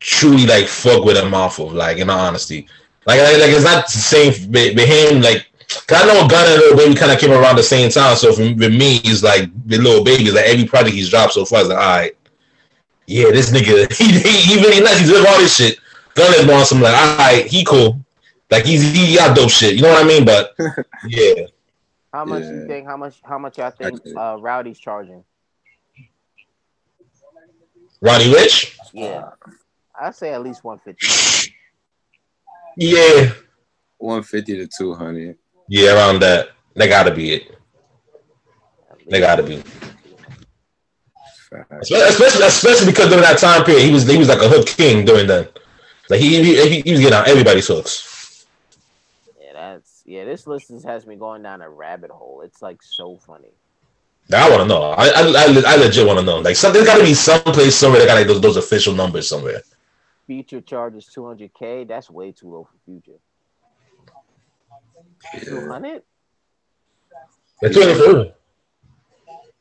truly 0.00 0.46
like 0.46 0.66
fuck 0.66 1.04
with 1.04 1.16
him 1.16 1.34
off 1.34 1.58
of. 1.58 1.72
Like 1.72 1.98
in 1.98 2.10
all 2.10 2.18
honesty, 2.18 2.68
like 3.06 3.20
like, 3.20 3.38
like 3.38 3.50
it's 3.50 3.64
not 3.64 3.86
the 3.86 3.92
same. 3.92 4.32
But, 4.50 4.74
but 4.74 4.86
him 4.88 5.20
like, 5.22 5.48
cause 5.86 6.02
I 6.02 6.06
know 6.06 6.28
Gunna 6.28 6.50
and 6.50 6.60
Lil 6.60 6.76
Baby 6.76 6.94
kind 6.94 7.12
of 7.12 7.18
came 7.18 7.32
around 7.32 7.56
the 7.56 7.62
same 7.62 7.90
time. 7.90 8.16
So 8.16 8.32
for, 8.32 8.42
with 8.42 8.72
me, 8.72 9.00
it's 9.04 9.22
like 9.22 9.48
the 9.66 9.78
Lil 9.78 10.04
Baby. 10.04 10.30
Like 10.30 10.46
every 10.46 10.66
project 10.66 10.94
he's 10.94 11.10
dropped 11.10 11.32
so 11.34 11.44
far, 11.44 11.62
is 11.62 11.68
like 11.68 11.78
all 11.78 11.84
right. 11.84 12.16
Yeah, 13.06 13.30
this 13.30 13.50
nigga, 13.50 13.90
he, 13.96 14.04
he, 14.18 14.54
he 14.56 14.62
really 14.62 14.82
nice. 14.82 15.00
He 15.00 15.06
doing 15.06 15.24
all 15.26 15.38
this 15.38 15.56
shit. 15.56 15.78
Gunna's 16.14 16.46
more 16.46 16.56
on 16.56 16.64
some 16.66 16.80
like, 16.80 16.94
all 16.94 17.16
right, 17.18 17.46
he 17.46 17.64
cool. 17.64 18.04
Like 18.50 18.64
he's 18.64 18.82
he 18.92 19.16
got 19.16 19.36
dope 19.36 19.50
shit. 19.50 19.74
You 19.76 19.82
know 19.82 19.90
what 19.90 20.04
I 20.04 20.08
mean? 20.08 20.24
But 20.24 20.54
yeah. 21.06 21.46
How 22.12 22.24
much 22.24 22.42
Yeah. 22.42 22.50
you 22.52 22.66
think? 22.66 22.86
How 22.86 22.96
much? 22.96 23.20
How 23.22 23.38
much 23.38 23.58
y'all 23.58 23.70
think 23.70 24.00
uh, 24.16 24.36
Roddy's 24.40 24.78
charging? 24.78 25.22
Roddy 28.00 28.32
Ricch? 28.32 28.76
Yeah, 28.92 29.30
I 30.00 30.10
say 30.10 30.32
at 30.32 30.42
least 30.42 30.64
one 30.64 30.78
fifty. 30.78 31.06
Yeah. 32.76 33.32
150 33.98 34.58
to 34.58 34.66
200. 34.68 35.36
Yeah, 35.68 35.94
around 35.94 36.20
that. 36.20 36.50
They 36.74 36.88
gotta 36.88 37.12
be 37.12 37.34
it. 37.34 37.58
They 39.08 39.20
gotta 39.20 39.42
be. 39.42 39.62
Especially, 41.80 42.46
especially 42.46 42.86
because 42.86 43.08
during 43.08 43.22
that 43.22 43.38
time 43.38 43.64
period, 43.64 43.82
he 43.82 43.90
was 43.90 44.06
he 44.06 44.18
was 44.18 44.28
like 44.28 44.40
a 44.40 44.48
hook 44.48 44.66
king 44.66 45.04
during 45.04 45.26
that. 45.26 45.58
Like 46.08 46.20
he 46.20 46.42
he, 46.42 46.80
he 46.82 46.90
was 46.92 47.00
getting 47.00 47.18
on 47.18 47.28
everybody's 47.28 47.66
hooks. 47.66 48.46
Yeah, 49.40 49.52
that's 49.54 50.02
yeah. 50.06 50.24
This 50.24 50.46
list 50.46 50.70
has 50.84 51.06
me 51.06 51.16
going 51.16 51.42
down 51.42 51.62
a 51.62 51.68
rabbit 51.68 52.10
hole. 52.10 52.42
It's 52.42 52.62
like 52.62 52.82
so 52.82 53.16
funny. 53.16 53.48
I 54.32 54.48
want 54.50 54.62
to 54.62 54.68
know. 54.68 54.82
I 54.82 55.06
I, 55.06 55.22
I, 55.22 55.62
I 55.66 55.76
legit 55.76 56.06
want 56.06 56.18
to 56.18 56.24
know. 56.24 56.38
Like 56.38 56.56
something 56.56 56.84
got 56.84 56.98
to 56.98 57.04
be 57.04 57.14
someplace 57.14 57.74
somewhere 57.74 58.00
that 58.00 58.06
got 58.06 58.14
like 58.14 58.26
those 58.26 58.40
those 58.40 58.56
official 58.56 58.94
numbers 58.94 59.28
somewhere. 59.28 59.62
Future 60.28 60.60
charges 60.60 61.06
two 61.06 61.26
hundred 61.26 61.52
k. 61.54 61.84
That's 61.84 62.08
way 62.10 62.32
too 62.32 62.50
low 62.50 62.68
for 62.70 62.78
Future. 62.84 63.18
Two 65.42 65.66
hundred? 65.68 66.02
Like 67.62 67.72
two 67.72 67.80
hundred 67.80 67.96
for 67.96 68.12
who? 68.12 68.30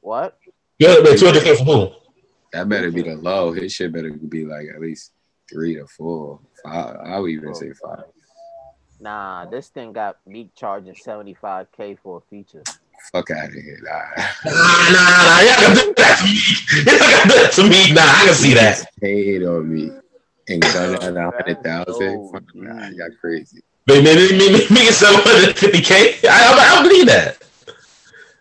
What? 0.01 0.37
Yeah, 0.77 0.95
like 1.01 1.17
two 1.17 1.25
hundred 1.25 1.43
k 1.43 1.55
for 1.55 1.63
who? 1.63 1.89
That 2.51 2.67
better 2.67 2.91
be 2.91 3.01
the 3.01 3.15
low. 3.15 3.53
His 3.53 3.71
shit 3.71 3.93
better 3.93 4.11
be 4.11 4.43
like 4.43 4.67
at 4.75 4.81
least 4.81 5.13
three 5.49 5.75
to 5.75 5.87
four, 5.87 6.41
five. 6.63 6.97
I 7.01 7.17
would 7.17 7.31
even 7.31 7.55
say 7.55 7.71
five. 7.71 8.03
Nah, 8.99 9.45
this 9.45 9.69
thing 9.69 9.93
got 9.93 10.17
Meek 10.27 10.53
charging 10.53 10.95
seventy 10.95 11.33
five 11.33 11.71
k 11.71 11.95
for 11.95 12.17
a 12.17 12.21
feature. 12.29 12.63
Fuck 13.13 13.31
out 13.31 13.47
of 13.47 13.53
here. 13.53 13.79
Nah. 13.83 13.91
Nah, 14.45 14.51
nah, 14.91 15.23
nah. 15.23 15.39
Y'all 15.39 15.55
can 15.55 15.75
do 15.75 15.93
that 15.95 16.17
to 16.19 16.25
me. 16.25 16.33
Y'all 16.83 17.07
can 17.07 17.27
do 17.27 17.35
that 17.35 17.51
to 17.53 17.63
me. 17.63 17.93
Nah, 17.93 18.01
I 18.01 18.25
can 18.25 18.33
see 18.33 18.53
that. 18.55 18.85
Paid 18.99 19.43
on 19.43 19.73
me. 19.73 19.91
And 20.49 20.61
gun 20.61 20.95
at 21.03 21.17
a 21.17 21.31
hundred 21.31 21.63
thousand. 21.63 22.31
Fuck, 22.31 22.43
Nah, 22.55 22.89
y'all 22.89 23.09
crazy. 23.19 23.61
Maybe 23.87 24.03
maybe 24.03 24.37
maybe 24.37 24.65
maybe 24.69 24.91
seven 24.91 25.21
hundred 25.23 25.57
fifty 25.57 25.81
k. 25.81 26.15
I 26.27 26.53
I 26.53 26.79
I 26.79 26.83
believe 26.83 27.07
that. 27.07 27.43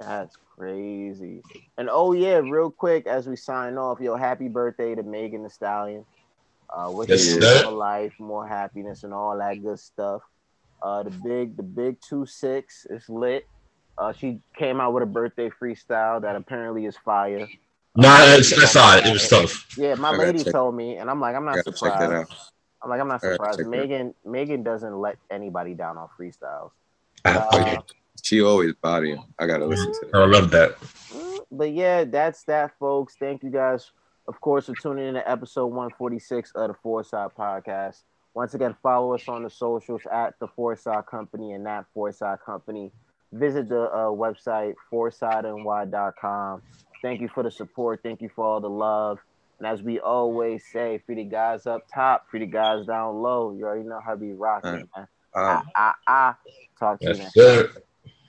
That's 0.01 0.37
crazy. 0.57 1.43
And 1.79 1.89
oh 1.91 2.13
yeah, 2.13 2.37
real 2.37 2.71
quick 2.71 3.07
as 3.07 3.27
we 3.27 3.37
sign 3.37 3.77
off, 3.77 4.01
yo, 4.01 4.17
happy 4.17 4.49
birthday 4.49 4.95
to 4.95 5.03
Megan 5.03 5.43
Thee 5.43 5.49
Stallion. 5.49 6.05
Uh, 6.69 6.91
wish 6.91 7.09
Yes, 7.09 7.35
you 7.35 7.41
more 7.41 7.73
life, 7.73 8.13
more 8.19 8.47
happiness, 8.47 9.05
and 9.05 9.15
all 9.15 9.37
that 9.39 9.63
good 9.63 9.79
stuff. 9.79 10.23
Uh, 10.83 11.03
the 11.03 11.11
big, 11.11 11.57
the 11.57 11.63
big 11.63 12.01
two 12.01 12.27
six 12.27 12.87
is 12.91 13.09
lit. 13.09 13.47
Uh, 13.99 14.13
she 14.13 14.41
came 14.59 14.81
out 14.81 14.93
with 14.93 15.03
a 15.03 15.07
birthday 15.07 15.49
freestyle 15.49 16.21
that 16.21 16.37
apparently 16.37 16.85
is 16.85 16.97
fire. 16.99 17.49
Nah, 17.97 18.17
it's, 18.35 18.53
I 18.53 18.65
saw 18.67 18.97
it. 18.97 19.07
It 19.07 19.13
was 19.13 19.29
tough. 19.29 19.77
Yeah, 19.79 19.95
my 19.95 20.11
lady 20.17 20.43
check- 20.45 20.53
told 20.53 20.75
me, 20.75 20.97
and 20.97 21.11
I'm 21.11 21.21
like, 21.21 21.35
I'm 21.35 21.45
not 21.45 21.57
gotta 21.57 21.71
check 21.73 21.81
that 21.81 22.01
surprised. 22.01 22.31
out. 22.33 22.39
I'm 22.83 22.91
like, 22.91 23.01
I'm 23.01 23.09
not 23.09 23.21
surprised. 23.21 23.59
check 23.59 23.65
that. 23.67 23.71
Megan, 23.71 24.15
Megan 24.25 24.63
doesn't 24.63 24.97
let 24.99 25.17
anybody 25.31 25.75
down 25.75 25.97
on 25.99 26.09
freestyles. 26.19 26.71
Oh, 27.25 27.31
Uh. 27.53 27.81
She 28.23 28.43
always 28.43 28.75
body. 28.75 29.17
I 29.39 29.47
gotta 29.47 29.67
listen 29.67 29.93
to 29.93 30.07
that. 30.13 30.17
I 30.19 30.25
love 30.27 30.51
that. 30.51 30.77
but 31.53 31.73
yeah, 31.73 32.05
that's 32.05 32.43
that, 32.45 32.73
folks. 32.79 33.15
Thank 33.19 33.43
you 33.43 33.51
guys, 33.51 33.91
of 34.27 34.41
course, 34.41 34.67
for 34.67 34.75
tuning 34.83 35.07
in 35.09 35.15
to 35.15 35.31
episode 35.31 35.67
146 35.67 36.53
of 36.55 36.69
the 36.69 36.75
Four 36.83 37.05
Side 37.05 37.31
Podcast. 37.39 38.03
Once 38.35 38.55
again, 38.55 38.75
follow 38.83 39.15
us 39.15 39.29
on 39.29 39.43
the 39.45 39.51
socials 39.51 40.03
at 40.11 40.35
the 40.41 40.49
Four 40.49 40.77
Side 40.77 41.07
Company 41.07 41.53
and 41.53 41.65
that 41.67 41.85
Four 41.95 42.11
Side 42.13 42.39
Company. 42.45 42.91
Visit 43.33 43.69
the 43.69 43.83
uh, 43.83 44.07
website 44.07 44.75
foursideny.com. 44.93 46.63
Thank 47.03 47.21
you 47.21 47.29
for 47.29 47.43
the 47.43 47.51
support. 47.51 48.01
Thank 48.03 48.21
you 48.23 48.29
for 48.35 48.45
all 48.45 48.61
the 48.61 48.71
love. 48.71 49.19
And 49.59 49.67
as 49.67 49.83
we 49.83 50.01
always 50.01 50.65
say, 50.71 51.03
for 51.07 51.15
the 51.15 51.25
guys 51.25 51.67
up 51.67 51.87
top, 51.93 52.27
for 52.31 52.39
the 52.39 52.47
guys 52.47 52.87
down 52.87 53.23
low, 53.23 53.53
you 53.53 53.65
already 53.65 53.89
know 53.89 54.01
how 54.05 54.15
we 54.15 54.33
rocking, 54.33 54.71
man. 54.71 54.89
Um, 54.97 55.07
Ah, 55.35 55.65
ah, 55.77 55.95
ah. 56.07 56.39
Talk 56.79 57.01
to 57.01 57.07
you 57.07 57.11
Yes, 57.13 57.19
next 57.19 57.35
sir. 57.35 57.83